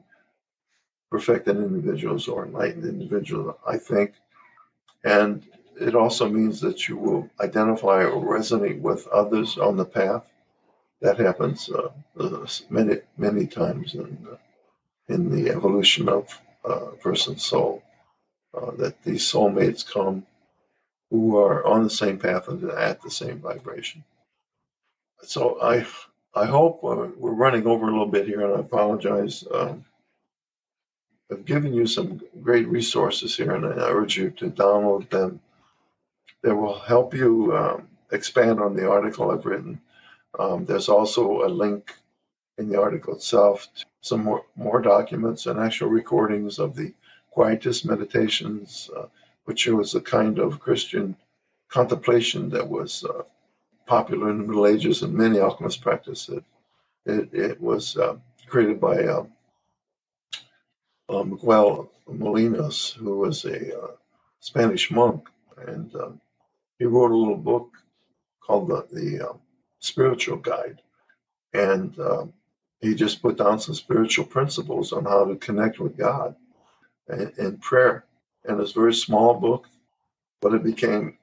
perfected 1.09 1.57
individuals 1.57 2.27
or 2.27 2.45
enlightened 2.45 2.85
individuals, 2.85 3.55
I 3.65 3.77
think. 3.77 4.13
And 5.03 5.43
it 5.79 5.95
also 5.95 6.27
means 6.29 6.59
that 6.61 6.87
you 6.87 6.97
will 6.97 7.29
identify 7.39 8.03
or 8.03 8.23
resonate 8.23 8.79
with 8.81 9.07
others 9.07 9.57
on 9.57 9.77
the 9.77 9.85
path. 9.85 10.23
That 11.01 11.19
happens 11.19 11.69
uh, 11.69 11.91
uh, 12.19 12.47
many 12.69 12.97
many 13.17 13.45
times 13.45 13.93
in 13.93 14.27
in 15.07 15.29
the 15.29 15.51
evolution 15.51 16.09
of 16.09 16.41
uh, 16.67 16.87
a 16.87 16.95
person's 16.95 17.45
soul. 17.45 17.83
Uh, 18.53 18.71
that 18.71 19.03
these 19.03 19.23
soulmates 19.31 19.87
come 19.87 20.25
who 21.11 21.37
are 21.37 21.65
on 21.65 21.83
the 21.83 21.89
same 21.89 22.17
path 22.17 22.47
and 22.47 22.63
at 22.71 23.01
the 23.01 23.11
same 23.11 23.39
vibration. 23.39 24.03
So 25.21 25.61
I 25.61 25.85
I 26.33 26.45
hope 26.45 26.83
uh, 26.83 27.07
we're 27.17 27.31
running 27.31 27.67
over 27.67 27.87
a 27.87 27.91
little 27.91 28.07
bit 28.07 28.27
here, 28.27 28.41
and 28.41 28.55
I 28.55 28.59
apologize. 28.59 29.43
Um, 29.53 29.85
I've 31.31 31.45
given 31.45 31.73
you 31.73 31.85
some 31.85 32.21
great 32.41 32.67
resources 32.67 33.35
here, 33.35 33.51
and 33.51 33.65
I 33.65 33.89
urge 33.89 34.17
you 34.17 34.29
to 34.31 34.49
download 34.49 35.09
them 35.09 35.41
that 36.47 36.55
will 36.55 36.79
help 36.79 37.13
you 37.13 37.53
um, 37.53 37.89
expand 38.13 38.61
on 38.61 38.73
the 38.73 38.89
article 38.89 39.31
I've 39.31 39.45
written. 39.45 39.81
Um, 40.39 40.63
there's 40.63 40.87
also 40.87 41.45
a 41.45 41.49
link 41.49 41.93
in 42.57 42.69
the 42.69 42.79
article 42.81 43.13
itself 43.15 43.67
to 43.75 43.85
some 43.99 44.23
more, 44.23 44.45
more 44.55 44.81
documents 44.81 45.45
and 45.45 45.59
actual 45.59 45.89
recordings 45.89 46.57
of 46.57 46.73
the 46.73 46.93
Quietist 47.35 47.83
meditations, 47.83 48.89
uh, 48.95 49.07
which 49.43 49.67
was 49.67 49.93
a 49.93 49.99
kind 49.99 50.39
of 50.39 50.61
Christian 50.61 51.17
contemplation 51.67 52.49
that 52.51 52.69
was 52.69 53.03
uh, 53.03 53.23
popular 53.85 54.29
in 54.29 54.37
the 54.37 54.47
Middle 54.47 54.67
Ages 54.67 55.01
and 55.01 55.13
many 55.13 55.41
alchemists 55.41 55.81
practiced 55.81 56.29
it. 56.29 56.45
It, 57.05 57.33
it 57.33 57.59
was 57.59 57.97
uh, 57.97 58.15
created 58.47 58.79
by 58.79 59.05
um, 59.05 59.33
uh, 61.09 61.23
Miguel 61.23 61.91
Molinos, 62.09 62.93
who 62.93 63.17
was 63.17 63.43
a 63.43 63.77
uh, 63.77 63.91
Spanish 64.39 64.89
monk, 64.91 65.27
and 65.57 65.93
um, 65.95 66.21
he 66.79 66.85
wrote 66.85 67.11
a 67.11 67.15
little 67.15 67.37
book 67.37 67.71
called 68.41 68.69
the, 68.69 68.87
the 68.91 69.29
um, 69.29 69.39
Spiritual 69.79 70.37
Guide. 70.37 70.81
And 71.53 71.97
um, 71.99 72.33
he 72.81 72.93
just 72.93 73.21
put 73.21 73.37
down 73.37 73.59
some 73.59 73.75
spiritual 73.75 74.25
principles 74.25 74.93
on 74.93 75.05
how 75.05 75.25
to 75.25 75.35
connect 75.35 75.79
with 75.79 75.97
God 75.97 76.35
in, 77.09 77.57
prayer. 77.57 78.05
And 78.45 78.59
it's 78.59 78.71
a 78.71 78.79
very 78.79 78.93
small 78.93 79.33
book, 79.33 79.67
but 80.41 80.53
it 80.53 80.63
became 80.63 81.17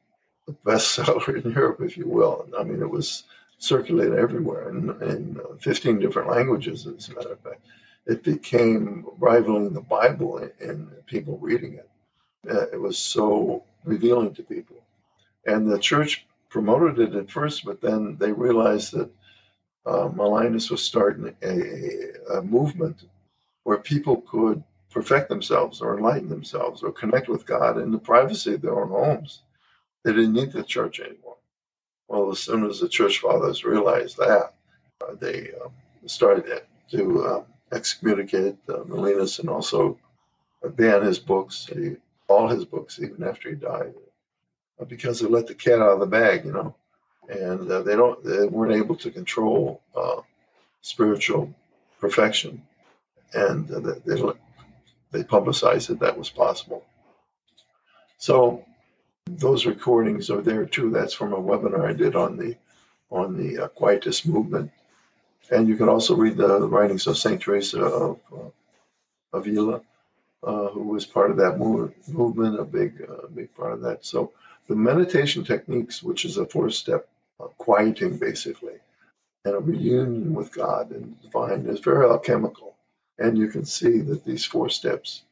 a 0.49 0.53
bestseller 0.53 1.45
in 1.45 1.53
Europe, 1.53 1.81
if 1.81 1.97
you 1.97 2.09
will. 2.09 2.49
I 2.59 2.65
mean, 2.65 2.83
it 2.83 2.91
was 2.91 3.25
circulated 3.59 4.19
everywhere 4.19 4.69
in, 4.71 4.91
in 5.03 5.41
uh, 5.41 5.57
15 5.59 5.99
different 6.01 6.29
languages, 6.29 6.87
as 6.87 7.09
a 7.09 7.15
matter 7.15 7.33
of 7.33 7.41
fact. 7.41 7.61
It 8.07 8.23
became 8.23 9.07
rivaling 9.19 9.73
the 9.73 9.81
Bible 9.81 10.39
in, 10.39 10.51
in 10.61 10.87
people 11.07 11.39
reading 11.39 11.75
it. 11.75 11.89
Uh, 12.51 12.67
it 12.73 12.81
was 12.81 12.99
so 12.99 13.65
revealing 13.85 14.35
to 14.35 14.43
people. 14.43 14.84
And 15.47 15.71
the 15.71 15.79
church 15.79 16.27
promoted 16.49 16.99
it 16.99 17.15
at 17.15 17.31
first, 17.31 17.65
but 17.65 17.81
then 17.81 18.17
they 18.19 18.33
realized 18.33 18.93
that 18.93 19.11
uh, 19.87 20.09
Molinos 20.09 20.71
was 20.71 20.83
starting 20.83 21.35
a, 21.43 22.37
a 22.39 22.43
movement 22.43 23.05
where 23.65 23.79
people 23.79 24.23
could 24.29 24.63
perfect 24.91 25.29
themselves 25.29 25.81
or 25.81 25.97
enlighten 25.97 26.29
themselves 26.29 26.83
or 26.83 26.93
connect 26.93 27.29
with 27.29 27.45
God 27.45 27.79
in 27.79 27.91
the 27.91 27.99
privacy 27.99 28.55
of 28.55 28.63
their 28.63 28.81
own 28.81 28.89
homes. 28.89 29.43
They 30.05 30.13
didn't 30.13 30.35
need 30.35 30.53
the 30.53 30.63
church 30.63 31.01
anymore. 31.01 31.37
Well, 32.09 32.31
as 32.31 32.39
soon 32.39 32.65
as 32.65 32.81
the 32.81 32.89
church 32.89 33.19
fathers 33.19 33.65
realized 33.65 34.17
that, 34.19 34.55
uh, 35.01 35.15
they 35.19 35.51
uh, 35.63 35.69
started 36.07 36.63
to 36.91 37.25
uh, 37.25 37.45
excommunicate 37.73 38.57
uh, 38.69 38.85
Molinos 38.85 39.41
and 39.41 39.49
also 39.49 39.99
ban 40.77 41.03
his 41.03 41.19
books, 41.19 41.67
he, 41.67 41.97
all 42.29 42.49
his 42.49 42.65
books, 42.65 43.01
even 43.01 43.25
after 43.25 43.51
he 43.51 43.57
died. 43.57 43.95
Because 44.89 45.21
they 45.21 45.29
let 45.29 45.47
the 45.47 45.55
cat 45.55 45.81
out 45.81 45.93
of 45.93 46.01
the 46.01 46.07
bag, 46.07 46.45
you 46.45 46.53
know, 46.53 46.75
and 47.29 47.71
uh, 47.71 47.83
they 47.83 47.97
don't 47.97 48.23
they 48.25 48.47
weren't 48.47 48.75
able 48.75 48.97
to 48.97 49.11
control 49.11 49.81
uh, 49.97 50.21
spiritual 50.81 51.53
perfection, 52.01 52.63
and 53.33 53.71
uh, 53.71 53.95
they 54.05 54.21
they 55.13 55.25
publicized 55.25 55.89
that 55.89 56.01
that 56.01 56.19
was 56.19 56.29
possible. 56.29 56.85
So 58.19 58.65
those 59.27 59.67
recordings 59.67 60.29
are 60.31 60.43
there 60.43 60.67
too. 60.67 60.91
That's 60.91 61.15
from 61.15 61.33
a 61.33 61.41
webinar 61.41 61.89
I 61.89 61.93
did 61.93 62.17
on 62.17 62.37
the 62.37 62.57
on 63.11 63.37
the 63.37 63.65
uh, 63.65 63.69
Quietist 63.69 64.27
movement, 64.27 64.71
and 65.51 65.69
you 65.69 65.77
can 65.77 65.89
also 65.89 66.17
read 66.17 66.37
the, 66.37 66.67
writings 66.67 67.07
of 67.07 67.17
Saint 67.17 67.41
Teresa 67.41 67.83
of 67.83 68.19
uh, 68.33 69.39
Avila, 69.39 69.81
uh, 70.43 70.69
who 70.69 70.83
was 70.83 71.07
part 71.07 71.31
of 71.31 71.37
that 71.37 71.59
move, 71.59 71.93
movement, 72.09 72.59
a 72.59 72.65
big 72.65 73.09
big 73.35 73.55
part 73.55 73.73
of 73.73 73.81
that. 73.83 74.05
So 74.05 74.33
the 74.69 74.77
meditation 74.77 75.45
techniques, 75.45 76.03
which 76.03 76.25
is 76.25 76.39
a 76.39 76.47
four 76.47 76.71
step 76.71 77.09
quieting 77.59 78.17
basically, 78.19 78.75
and 79.45 79.55
a 79.55 79.59
reunion 79.59 80.35
with 80.35 80.53
God 80.53 80.91
and 80.91 81.17
the 81.17 81.27
divine, 81.27 81.67
is 81.67 81.81
very 81.81 82.07
alchemical, 82.07 82.75
and 83.19 83.37
you 83.37 83.49
can 83.49 83.65
see 83.65 83.99
that 83.99 84.25
these 84.25 84.45
four 84.45 84.69
steps 84.69 85.23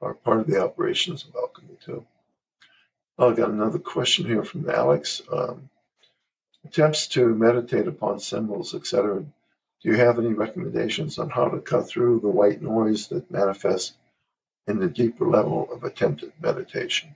are 0.00 0.14
part 0.14 0.40
of 0.40 0.46
the 0.46 0.62
operations 0.62 1.24
of 1.24 1.34
alchemy 1.34 1.76
too. 1.84 2.04
I 3.18 3.32
got 3.32 3.50
another 3.50 3.78
question 3.78 4.26
here 4.26 4.44
from 4.44 4.68
Alex. 4.68 5.22
Um, 5.32 5.70
attempts 6.64 7.06
to 7.06 7.34
meditate 7.34 7.86
upon 7.86 8.20
symbols, 8.20 8.74
etc. 8.74 9.20
Do 9.20 9.88
you 9.88 9.96
have 9.96 10.18
any 10.18 10.34
recommendations 10.34 11.18
on 11.18 11.30
how 11.30 11.48
to 11.48 11.60
cut 11.60 11.88
through 11.88 12.20
the 12.20 12.28
white 12.28 12.60
noise 12.60 13.08
that 13.08 13.30
manifests 13.30 13.96
in 14.66 14.78
the 14.78 14.88
deeper 14.88 15.26
level 15.26 15.68
of 15.72 15.84
attempted 15.84 16.32
meditation? 16.40 17.14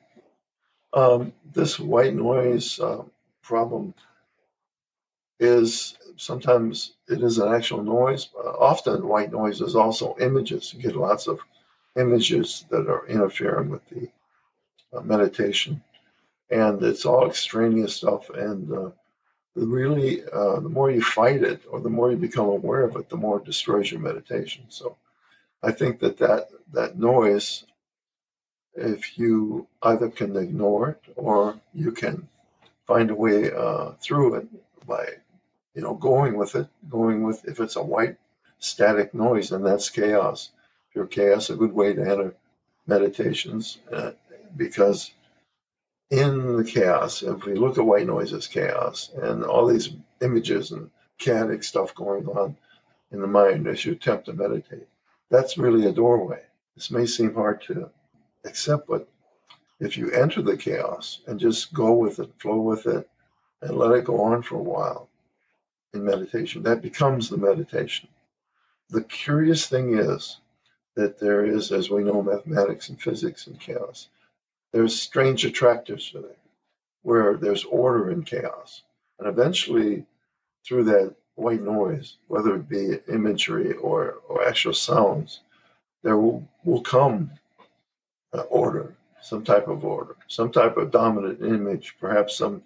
Um, 0.92 1.32
this 1.52 1.78
white 1.78 2.14
noise 2.14 2.80
uh, 2.80 3.02
problem 3.42 3.94
is 5.38 5.96
sometimes 6.16 6.94
it 7.08 7.22
is 7.22 7.38
an 7.38 7.52
actual 7.52 7.82
noise. 7.82 8.28
Uh, 8.36 8.50
often, 8.50 9.06
white 9.06 9.32
noise 9.32 9.60
is 9.60 9.76
also 9.76 10.16
images. 10.20 10.74
You 10.74 10.82
get 10.82 10.96
lots 10.96 11.26
of 11.28 11.40
images 11.96 12.64
that 12.70 12.88
are 12.88 13.06
interfering 13.06 13.70
with 13.70 13.88
the 13.88 14.08
uh, 14.92 15.00
meditation 15.00 15.82
and 16.50 16.82
it's 16.82 17.06
all 17.06 17.26
extraneous 17.28 17.96
stuff. 17.96 18.28
And 18.30 18.72
uh, 18.72 18.90
really, 19.54 20.22
uh, 20.24 20.60
the 20.60 20.68
more 20.68 20.90
you 20.90 21.02
fight 21.02 21.42
it, 21.42 21.62
or 21.70 21.80
the 21.80 21.90
more 21.90 22.10
you 22.10 22.16
become 22.16 22.46
aware 22.46 22.82
of 22.82 22.96
it, 22.96 23.08
the 23.08 23.16
more 23.16 23.38
it 23.38 23.44
destroys 23.44 23.90
your 23.90 24.00
meditation. 24.00 24.64
So, 24.68 24.96
I 25.62 25.72
think 25.72 26.00
that 26.00 26.18
that 26.18 26.48
that 26.72 26.98
noise, 26.98 27.64
if 28.74 29.18
you 29.18 29.66
either 29.82 30.08
can 30.08 30.36
ignore 30.36 30.90
it 30.90 31.02
or 31.16 31.58
you 31.74 31.92
can 31.92 32.28
find 32.86 33.10
a 33.10 33.14
way 33.14 33.50
uh, 33.52 33.92
through 34.00 34.34
it 34.34 34.46
by, 34.86 35.06
you 35.74 35.82
know, 35.82 35.94
going 35.94 36.36
with 36.36 36.54
it, 36.54 36.68
going 36.88 37.22
with 37.22 37.44
if 37.46 37.60
it's 37.60 37.76
a 37.76 37.82
white 37.82 38.16
static 38.58 39.14
noise, 39.14 39.50
then 39.50 39.62
that's 39.62 39.90
chaos. 39.90 40.50
Pure 40.92 41.06
chaos, 41.06 41.50
a 41.50 41.56
good 41.56 41.72
way 41.72 41.92
to 41.94 42.00
enter 42.02 42.34
meditations, 42.86 43.78
uh, 43.92 44.10
because 44.56 45.12
in 46.10 46.56
the 46.56 46.64
chaos, 46.64 47.22
if 47.22 47.44
we 47.44 47.54
look 47.54 47.78
at 47.78 47.84
white 47.84 48.06
noise 48.06 48.32
as 48.32 48.48
chaos 48.48 49.10
and 49.22 49.44
all 49.44 49.66
these 49.66 49.90
images 50.20 50.72
and 50.72 50.90
chaotic 51.18 51.62
stuff 51.62 51.94
going 51.94 52.26
on 52.26 52.56
in 53.12 53.20
the 53.20 53.26
mind 53.26 53.68
as 53.68 53.84
you 53.84 53.92
attempt 53.92 54.26
to 54.26 54.32
meditate, 54.32 54.88
that's 55.30 55.58
really 55.58 55.86
a 55.86 55.92
doorway. 55.92 56.42
This 56.74 56.90
may 56.90 57.06
seem 57.06 57.34
hard 57.34 57.62
to 57.62 57.90
accept, 58.44 58.86
but 58.88 59.08
if 59.80 59.96
you 59.96 60.10
enter 60.10 60.42
the 60.42 60.56
chaos 60.56 61.20
and 61.26 61.40
just 61.40 61.72
go 61.72 61.92
with 61.92 62.18
it, 62.18 62.30
flow 62.38 62.60
with 62.60 62.86
it, 62.86 63.08
and 63.62 63.76
let 63.76 63.92
it 63.92 64.04
go 64.04 64.20
on 64.20 64.42
for 64.42 64.56
a 64.56 64.62
while 64.62 65.08
in 65.94 66.04
meditation, 66.04 66.62
that 66.62 66.82
becomes 66.82 67.28
the 67.28 67.36
meditation. 67.36 68.08
The 68.90 69.02
curious 69.04 69.66
thing 69.66 69.98
is 69.98 70.38
that 70.96 71.18
there 71.18 71.44
is, 71.44 71.72
as 71.72 71.90
we 71.90 72.02
know, 72.02 72.22
mathematics 72.22 72.88
and 72.88 73.00
physics 73.00 73.46
and 73.46 73.58
chaos 73.60 74.08
there's 74.72 75.00
strange 75.00 75.44
attractors 75.44 76.10
to 76.10 76.24
where 77.02 77.36
there's 77.36 77.64
order 77.64 78.10
in 78.10 78.22
chaos. 78.22 78.82
And 79.18 79.28
eventually, 79.28 80.06
through 80.64 80.84
that 80.84 81.14
white 81.34 81.62
noise, 81.62 82.16
whether 82.28 82.56
it 82.56 82.68
be 82.68 82.98
imagery 83.08 83.72
or, 83.74 84.16
or 84.28 84.46
actual 84.46 84.74
sounds, 84.74 85.40
there 86.02 86.18
will, 86.18 86.46
will 86.64 86.82
come 86.82 87.30
uh, 88.32 88.42
order, 88.42 88.94
some 89.20 89.44
type 89.44 89.68
of 89.68 89.84
order, 89.84 90.16
some 90.28 90.50
type 90.50 90.76
of 90.76 90.90
dominant 90.90 91.42
image, 91.42 91.96
perhaps 92.00 92.36
some 92.36 92.62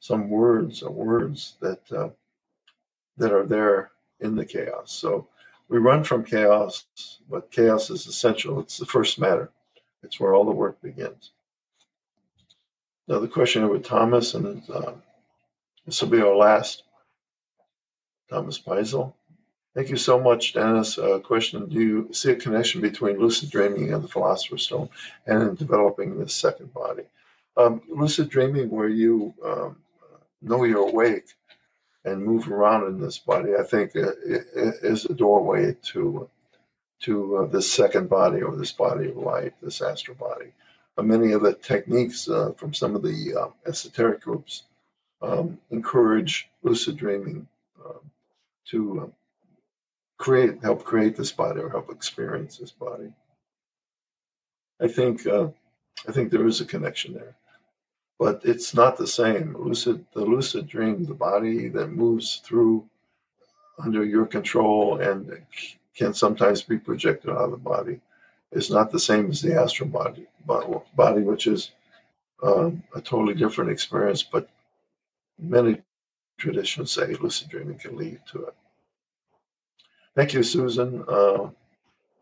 some 0.00 0.28
words 0.28 0.82
or 0.82 0.90
words 0.90 1.56
that 1.60 1.80
uh, 1.92 2.08
that 3.16 3.32
are 3.32 3.46
there 3.46 3.92
in 4.20 4.34
the 4.34 4.44
chaos. 4.44 4.90
So 4.92 5.28
we 5.68 5.78
run 5.78 6.04
from 6.04 6.24
chaos, 6.24 6.84
but 7.30 7.50
chaos 7.50 7.90
is 7.90 8.06
essential. 8.06 8.60
It's 8.60 8.78
the 8.78 8.86
first 8.86 9.18
matter. 9.18 9.50
It's 10.02 10.18
where 10.18 10.34
all 10.34 10.44
the 10.44 10.50
work 10.50 10.80
begins. 10.82 11.30
Now 13.08 13.20
the 13.20 13.28
question 13.28 13.68
with 13.68 13.84
Thomas, 13.84 14.34
and 14.34 14.68
uh, 14.70 14.92
this 15.86 16.00
will 16.02 16.08
be 16.08 16.20
our 16.20 16.34
last. 16.34 16.84
Thomas 18.30 18.58
Peisel. 18.58 19.12
Thank 19.74 19.88
you 19.88 19.96
so 19.96 20.20
much, 20.20 20.52
Dennis. 20.52 20.98
Uh, 20.98 21.18
question 21.18 21.68
Do 21.68 21.80
you 21.80 22.08
see 22.12 22.32
a 22.32 22.36
connection 22.36 22.80
between 22.80 23.18
lucid 23.18 23.50
dreaming 23.50 23.92
and 23.92 24.04
the 24.04 24.08
Philosopher's 24.08 24.64
Stone 24.64 24.90
and 25.26 25.42
in 25.42 25.54
developing 25.54 26.18
this 26.18 26.34
second 26.34 26.72
body? 26.74 27.04
Um, 27.56 27.82
lucid 27.88 28.28
dreaming, 28.28 28.70
where 28.70 28.88
you 28.88 29.34
um, 29.44 29.76
know 30.42 30.64
you're 30.64 30.88
awake 30.88 31.34
and 32.04 32.24
move 32.24 32.50
around 32.50 32.86
in 32.88 33.00
this 33.00 33.18
body, 33.18 33.54
I 33.54 33.62
think 33.62 33.96
uh, 33.96 34.12
is 34.24 35.06
a 35.06 35.14
doorway 35.14 35.76
to 35.92 36.28
to 37.00 37.36
uh, 37.38 37.46
this 37.46 37.72
second 37.72 38.08
body 38.08 38.42
or 38.42 38.54
this 38.54 38.72
body 38.72 39.08
of 39.08 39.16
light, 39.16 39.54
this 39.60 39.82
astral 39.82 40.16
body 40.16 40.52
many 41.00 41.32
of 41.32 41.42
the 41.42 41.54
techniques 41.54 42.28
uh, 42.28 42.52
from 42.56 42.74
some 42.74 42.94
of 42.94 43.02
the 43.02 43.34
uh, 43.34 43.48
esoteric 43.66 44.20
groups 44.20 44.64
um, 45.22 45.58
encourage 45.70 46.50
lucid 46.62 46.96
dreaming 46.96 47.46
um, 47.84 48.00
to 48.66 49.00
uh, 49.00 49.21
create, 50.22 50.62
help 50.62 50.84
create 50.84 51.16
this 51.16 51.32
body 51.32 51.60
or 51.60 51.68
help 51.68 51.90
experience 51.90 52.56
this 52.56 52.70
body. 52.70 53.12
I 54.80 54.86
think 54.86 55.26
uh, 55.26 55.48
I 56.08 56.12
think 56.12 56.30
there 56.30 56.46
is 56.46 56.60
a 56.60 56.64
connection 56.64 57.14
there, 57.14 57.34
but 58.20 58.40
it's 58.44 58.72
not 58.72 58.96
the 58.96 59.06
same. 59.06 59.56
Lucid, 59.58 60.04
the 60.14 60.24
lucid 60.24 60.68
dream, 60.68 61.04
the 61.04 61.14
body 61.14 61.68
that 61.70 61.88
moves 61.88 62.36
through 62.44 62.88
under 63.84 64.04
your 64.04 64.26
control 64.26 65.00
and 65.00 65.44
can 65.96 66.14
sometimes 66.14 66.62
be 66.62 66.78
projected 66.78 67.30
out 67.30 67.46
of 67.46 67.50
the 67.50 67.56
body 67.56 68.00
is 68.52 68.70
not 68.70 68.92
the 68.92 69.00
same 69.00 69.28
as 69.28 69.42
the 69.42 69.60
astral 69.60 69.88
body, 69.88 70.26
body 70.46 71.22
which 71.22 71.48
is 71.48 71.72
um, 72.44 72.82
a 72.94 73.00
totally 73.00 73.34
different 73.34 73.72
experience, 73.72 74.22
but 74.22 74.48
many 75.38 75.82
traditions 76.38 76.92
say 76.92 77.14
lucid 77.14 77.48
dreaming 77.48 77.78
can 77.78 77.96
lead 77.96 78.20
to 78.30 78.46
it. 78.46 78.54
Thank 80.14 80.34
you, 80.34 80.42
Susan 80.42 81.04
uh, 81.08 81.48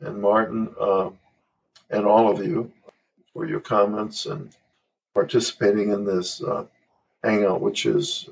and 0.01 0.21
Martin, 0.23 0.75
uh, 0.81 1.11
and 1.91 2.07
all 2.07 2.31
of 2.31 2.45
you 2.45 2.71
for 3.33 3.47
your 3.47 3.61
comments 3.61 4.27
and 4.27 4.55
participating 5.15 5.91
in 5.91 6.05
this 6.05 6.43
uh, 6.43 6.65
hangout, 7.25 7.61
which 7.61 7.87
is 7.87 8.29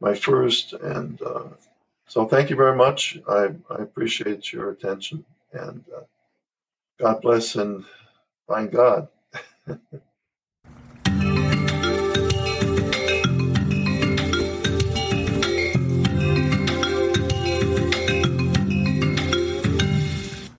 my 0.00 0.14
first. 0.14 0.72
And 0.72 1.20
uh, 1.22 1.44
so, 2.06 2.26
thank 2.26 2.50
you 2.50 2.56
very 2.56 2.76
much. 2.76 3.18
I, 3.28 3.48
I 3.70 3.82
appreciate 3.82 4.52
your 4.52 4.70
attention 4.70 5.24
and 5.52 5.84
uh, 5.94 6.02
God 6.98 7.20
bless 7.20 7.56
and 7.56 7.84
find 8.48 8.70
God. 8.70 9.08